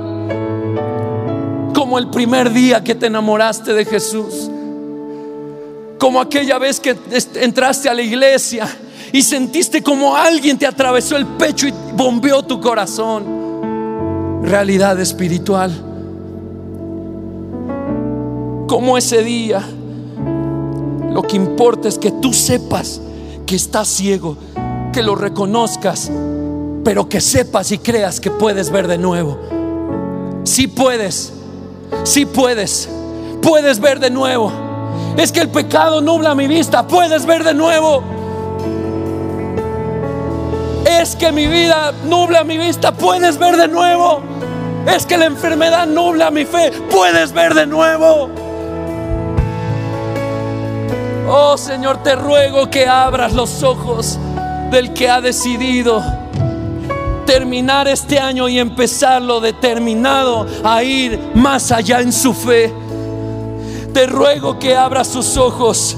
Como 1.74 1.98
el 1.98 2.10
primer 2.10 2.52
día 2.52 2.84
que 2.84 2.94
te 2.94 3.06
enamoraste 3.06 3.72
de 3.72 3.84
Jesús. 3.84 4.50
Como 5.98 6.20
aquella 6.20 6.58
vez 6.58 6.78
que 6.78 6.96
entraste 7.34 7.88
a 7.88 7.94
la 7.94 8.02
iglesia 8.02 8.68
y 9.12 9.22
sentiste 9.22 9.82
como 9.82 10.14
alguien 10.14 10.56
te 10.58 10.66
atravesó 10.66 11.16
el 11.16 11.26
pecho 11.26 11.66
y 11.66 11.74
bombeó 11.94 12.42
tu 12.42 12.60
corazón. 12.60 14.40
Realidad 14.42 14.98
espiritual. 15.00 15.89
Como 18.70 18.96
ese 18.96 19.24
día, 19.24 19.64
lo 21.10 21.22
que 21.22 21.34
importa 21.34 21.88
es 21.88 21.98
que 21.98 22.12
tú 22.12 22.32
sepas 22.32 23.00
que 23.44 23.56
estás 23.56 23.88
ciego, 23.88 24.36
que 24.92 25.02
lo 25.02 25.16
reconozcas, 25.16 26.08
pero 26.84 27.08
que 27.08 27.20
sepas 27.20 27.72
y 27.72 27.78
creas 27.78 28.20
que 28.20 28.30
puedes 28.30 28.70
ver 28.70 28.86
de 28.86 28.96
nuevo. 28.96 29.36
Si 30.44 30.68
puedes, 30.68 31.32
si 32.04 32.26
puedes, 32.26 32.88
puedes 33.42 33.80
ver 33.80 33.98
de 33.98 34.10
nuevo. 34.10 34.52
Es 35.16 35.32
que 35.32 35.40
el 35.40 35.48
pecado 35.48 36.00
nubla 36.00 36.36
mi 36.36 36.46
vista, 36.46 36.86
puedes 36.86 37.26
ver 37.26 37.42
de 37.42 37.54
nuevo 37.54 38.04
es 40.86 41.16
que 41.16 41.32
mi 41.32 41.48
vida 41.48 41.92
nubla 42.04 42.44
mi 42.44 42.56
vista, 42.56 42.92
puedes 42.92 43.36
ver 43.36 43.56
de 43.56 43.66
nuevo. 43.66 44.20
Es 44.86 45.06
que 45.06 45.18
la 45.18 45.24
enfermedad 45.24 45.88
nubla 45.88 46.30
mi 46.30 46.44
fe, 46.44 46.70
puedes 46.88 47.32
ver 47.32 47.54
de 47.54 47.66
nuevo. 47.66 48.39
Oh 51.32 51.56
Señor, 51.56 52.02
te 52.02 52.16
ruego 52.16 52.68
que 52.70 52.88
abras 52.88 53.32
los 53.32 53.62
ojos 53.62 54.18
del 54.72 54.92
que 54.92 55.08
ha 55.08 55.20
decidido 55.20 56.02
terminar 57.24 57.86
este 57.86 58.18
año 58.18 58.48
y 58.48 58.58
empezarlo 58.58 59.40
determinado 59.40 60.44
a 60.64 60.82
ir 60.82 61.20
más 61.34 61.70
allá 61.70 62.00
en 62.00 62.12
su 62.12 62.34
fe. 62.34 62.74
Te 63.94 64.06
ruego 64.06 64.58
que 64.58 64.74
abras 64.74 65.06
sus 65.06 65.36
ojos. 65.36 65.96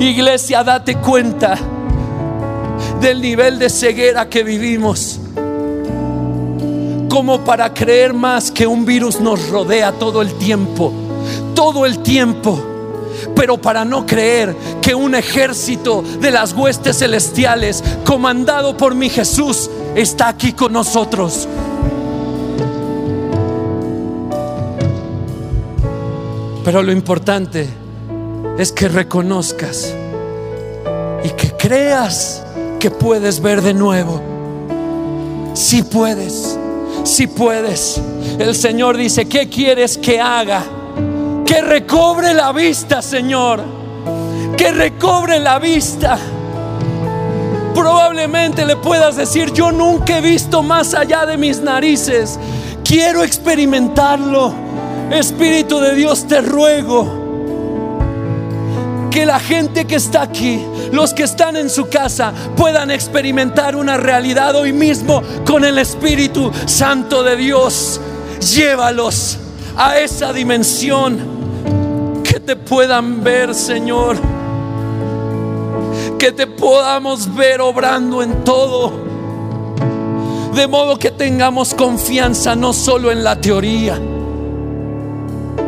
Iglesia, 0.00 0.64
date 0.64 0.96
cuenta 0.96 1.56
del 3.00 3.22
nivel 3.22 3.60
de 3.60 3.70
ceguera 3.70 4.28
que 4.28 4.42
vivimos. 4.42 5.20
Como 7.08 7.44
para 7.44 7.72
creer 7.72 8.12
más 8.12 8.50
que 8.50 8.66
un 8.66 8.84
virus 8.84 9.20
nos 9.20 9.48
rodea 9.48 9.92
todo 9.92 10.22
el 10.22 10.34
tiempo, 10.34 10.92
todo 11.54 11.86
el 11.86 12.00
tiempo. 12.00 12.75
Pero 13.36 13.60
para 13.60 13.84
no 13.84 14.04
creer 14.04 14.56
que 14.82 14.94
un 14.94 15.14
ejército 15.14 16.02
de 16.02 16.32
las 16.32 16.52
huestes 16.52 16.98
celestiales, 16.98 17.84
comandado 18.04 18.76
por 18.76 18.96
mi 18.96 19.08
Jesús, 19.08 19.70
está 19.94 20.28
aquí 20.28 20.52
con 20.52 20.72
nosotros. 20.72 21.46
Pero 26.64 26.82
lo 26.82 26.90
importante 26.90 27.68
es 28.58 28.72
que 28.72 28.88
reconozcas 28.88 29.94
y 31.22 31.28
que 31.30 31.52
creas 31.52 32.42
que 32.80 32.90
puedes 32.90 33.40
ver 33.40 33.62
de 33.62 33.72
nuevo. 33.72 34.20
Si 35.54 35.82
puedes, 35.82 36.58
si 37.04 37.28
puedes. 37.28 38.00
El 38.38 38.54
Señor 38.54 38.96
dice, 38.96 39.28
¿qué 39.28 39.48
quieres 39.48 39.96
que 39.96 40.20
haga? 40.20 40.64
Que 41.46 41.62
recobre 41.62 42.34
la 42.34 42.52
vista, 42.52 43.00
Señor. 43.00 43.60
Que 44.56 44.72
recobre 44.72 45.38
la 45.38 45.60
vista. 45.60 46.18
Probablemente 47.72 48.64
le 48.64 48.76
puedas 48.76 49.16
decir, 49.16 49.52
yo 49.52 49.70
nunca 49.70 50.18
he 50.18 50.20
visto 50.20 50.62
más 50.62 50.92
allá 50.92 51.24
de 51.24 51.36
mis 51.36 51.60
narices. 51.60 52.38
Quiero 52.82 53.22
experimentarlo. 53.22 54.52
Espíritu 55.10 55.78
de 55.78 55.94
Dios, 55.94 56.26
te 56.26 56.40
ruego 56.40 57.24
que 59.10 59.24
la 59.24 59.38
gente 59.38 59.86
que 59.86 59.94
está 59.94 60.22
aquí, 60.22 60.60
los 60.92 61.14
que 61.14 61.22
están 61.22 61.56
en 61.56 61.70
su 61.70 61.88
casa, 61.88 62.34
puedan 62.56 62.90
experimentar 62.90 63.76
una 63.76 63.96
realidad 63.96 64.56
hoy 64.56 64.72
mismo 64.72 65.22
con 65.46 65.64
el 65.64 65.78
Espíritu 65.78 66.50
Santo 66.66 67.22
de 67.22 67.36
Dios. 67.36 68.00
Llévalos 68.40 69.38
a 69.76 69.98
esa 69.98 70.32
dimensión 70.32 71.35
te 72.46 72.56
puedan 72.56 73.22
ver, 73.22 73.54
Señor. 73.54 74.16
Que 76.18 76.32
te 76.32 76.46
podamos 76.46 77.34
ver 77.34 77.60
obrando 77.60 78.22
en 78.22 78.44
todo. 78.44 78.92
De 80.54 80.66
modo 80.66 80.98
que 80.98 81.10
tengamos 81.10 81.74
confianza 81.74 82.56
no 82.56 82.72
solo 82.72 83.10
en 83.10 83.22
la 83.22 83.38
teoría, 83.38 84.00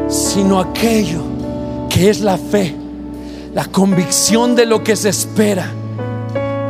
sino 0.08 0.60
aquello 0.60 1.20
que 1.90 2.08
es 2.08 2.20
la 2.20 2.38
fe 2.38 2.74
la 3.54 3.64
convicción 3.64 4.54
de 4.54 4.66
lo 4.66 4.84
que 4.84 4.94
se 4.94 5.08
espera, 5.08 5.66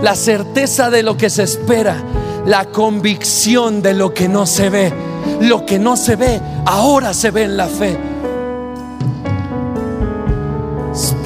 la 0.01 0.15
certeza 0.15 0.89
de 0.89 1.03
lo 1.03 1.19
que 1.19 1.29
se 1.29 1.43
espera, 1.43 2.03
la 2.47 2.65
convicción 2.67 3.83
de 3.83 3.93
lo 3.95 4.15
que 4.15 4.27
no 4.27 4.47
se 4.47 4.71
ve. 4.71 4.93
Lo 5.41 5.67
que 5.67 5.79
no 5.79 5.97
se 5.97 6.17
ve, 6.17 6.41
ahora 6.65 7.13
se 7.13 7.31
ve 7.31 7.43
en 7.43 7.57
la 7.59 7.67
fe. 7.67 7.99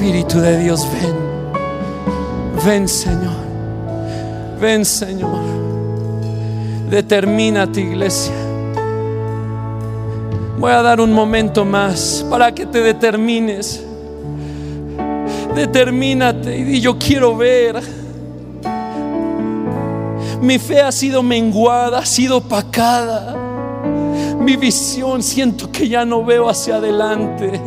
Espíritu 0.03 0.41
de 0.41 0.59
Dios, 0.59 0.85
ven. 0.91 1.15
Ven, 2.65 2.89
Señor. 2.89 3.37
Ven, 4.59 4.83
Señor. 4.83 5.39
Determina 6.89 7.71
tu 7.71 7.79
iglesia. 7.79 8.33
Voy 10.59 10.73
a 10.73 10.81
dar 10.81 10.99
un 10.99 11.13
momento 11.13 11.63
más 11.63 12.25
para 12.29 12.53
que 12.53 12.65
te 12.65 12.81
determines. 12.81 13.81
Determínate 15.55 16.57
y 16.57 16.81
yo 16.81 16.99
quiero 16.99 17.37
ver. 17.37 17.81
Mi 20.41 20.59
fe 20.59 20.81
ha 20.81 20.91
sido 20.91 21.23
menguada, 21.23 21.99
ha 21.99 22.05
sido 22.05 22.39
opacada. 22.39 23.37
Mi 24.37 24.57
visión 24.57 25.23
siento 25.23 25.71
que 25.71 25.87
ya 25.87 26.03
no 26.03 26.25
veo 26.25 26.49
hacia 26.49 26.75
adelante. 26.75 27.61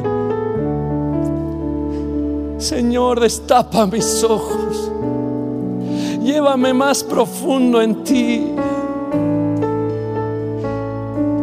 Señor, 2.67 3.21
destapa 3.21 3.87
mis 3.87 4.25
ojos. 4.25 4.91
Llévame 6.21 6.75
más 6.75 7.05
profundo 7.05 7.81
en 7.81 8.03
ti. 8.03 8.53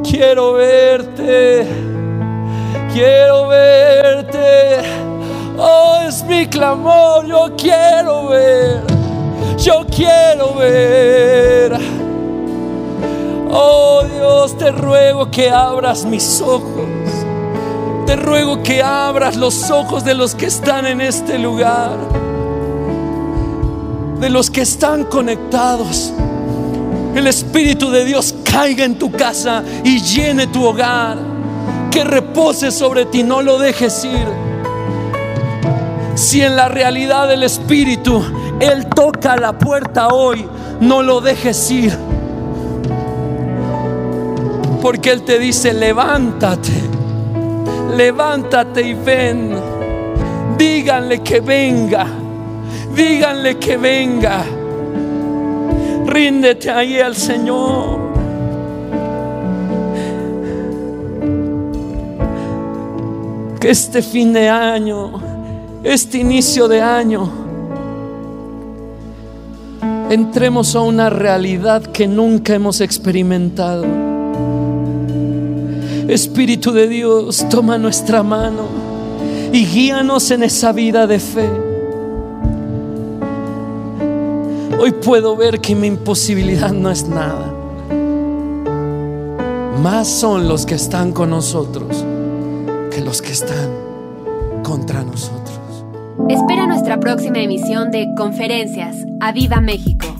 Quiero 0.04 0.52
verte. 0.52 1.66
Quiero 2.92 3.48
verte. 3.48 4.80
Oh, 5.58 6.00
es 6.06 6.26
mi 6.26 6.46
clamor. 6.46 7.26
Yo 7.26 7.56
quiero 7.56 8.28
ver. 8.28 8.84
Yo 9.60 9.86
quiero 9.90 10.56
ver. 10.56 11.80
Oh 13.50 14.04
Dios, 14.14 14.58
te 14.58 14.74
ruego 14.74 15.32
que 15.32 15.50
abras 15.50 16.04
mis 16.04 16.42
ojos. 16.42 17.03
Te 18.14 18.18
ruego 18.18 18.62
que 18.62 18.84
abras 18.84 19.36
los 19.36 19.72
ojos 19.72 20.04
de 20.06 20.14
los 20.14 20.36
que 20.36 20.46
están 20.46 20.86
en 20.86 21.02
este 21.02 21.40
lugar. 21.40 21.98
De 24.20 24.30
los 24.30 24.52
que 24.52 24.62
están 24.62 25.06
conectados. 25.06 26.14
El 27.16 27.26
Espíritu 27.26 27.90
de 27.90 28.06
Dios 28.06 28.36
caiga 28.44 28.86
en 28.86 29.00
tu 29.00 29.12
casa 29.12 29.64
y 29.84 30.00
llene 30.00 30.46
tu 30.46 30.64
hogar. 30.64 31.18
Que 31.90 32.04
repose 32.04 32.70
sobre 32.70 33.08
ti, 33.08 33.24
no 33.24 33.42
lo 33.42 33.58
dejes 33.58 34.06
ir. 34.06 34.28
Si 36.14 36.40
en 36.44 36.56
la 36.56 36.68
realidad 36.68 37.28
del 37.28 37.42
Espíritu 37.42 38.24
Él 38.60 38.90
toca 38.96 39.38
la 39.38 39.58
puerta 39.58 40.10
hoy, 40.10 40.46
no 40.80 41.02
lo 41.02 41.20
dejes 41.20 41.72
ir. 41.72 41.98
Porque 44.84 45.10
Él 45.10 45.24
te 45.24 45.40
dice, 45.40 45.74
levántate, 45.74 46.94
levántate 47.96 48.82
y 48.82 48.94
ven. 48.94 49.52
Díganle 50.58 51.22
que 51.22 51.40
venga, 51.40 52.08
díganle 52.96 53.58
que 53.58 53.78
venga. 53.78 54.44
Ríndete 56.06 56.70
ahí 56.70 57.00
al 57.00 57.16
Señor. 57.16 58.14
Que 63.60 63.70
este 63.70 64.02
fin 64.02 64.34
de 64.34 64.50
año, 64.50 65.14
este 65.84 66.18
inicio 66.18 66.68
de 66.68 66.82
año, 66.82 67.30
entremos 70.10 70.76
a 70.76 70.82
una 70.82 71.10
realidad 71.10 71.82
que 71.82 72.08
nunca 72.08 72.54
hemos 72.54 72.82
experimentado. 72.82 74.13
Espíritu 76.08 76.72
de 76.72 76.88
Dios, 76.88 77.46
toma 77.50 77.78
nuestra 77.78 78.24
mano 78.24 78.68
y 79.52 79.66
guíanos 79.66 80.32
en 80.32 80.44
esa 80.44 80.72
vida 80.72 81.08
de 81.08 81.20
fe. 81.20 81.50
Hoy 84.80 84.92
puedo 84.92 85.36
ver 85.36 85.60
que 85.60 85.76
mi 85.76 85.88
imposibilidad 85.88 86.72
no 86.72 86.90
es 86.90 87.08
nada. 87.08 87.54
Más 89.82 90.08
son 90.08 90.48
los 90.48 90.66
que 90.66 90.76
están 90.76 91.12
con 91.12 91.30
nosotros 91.30 92.06
que 92.94 93.02
los 93.02 93.22
que 93.22 93.32
están 93.32 93.72
contra 94.64 95.04
nosotros. 95.04 95.60
Espera 96.30 96.68
nuestra 96.68 97.00
próxima 97.00 97.40
emisión 97.40 97.92
de 97.92 98.08
Conferencias. 98.16 98.98
¡A 99.20 99.32
Viva 99.32 99.62
México! 99.62 100.13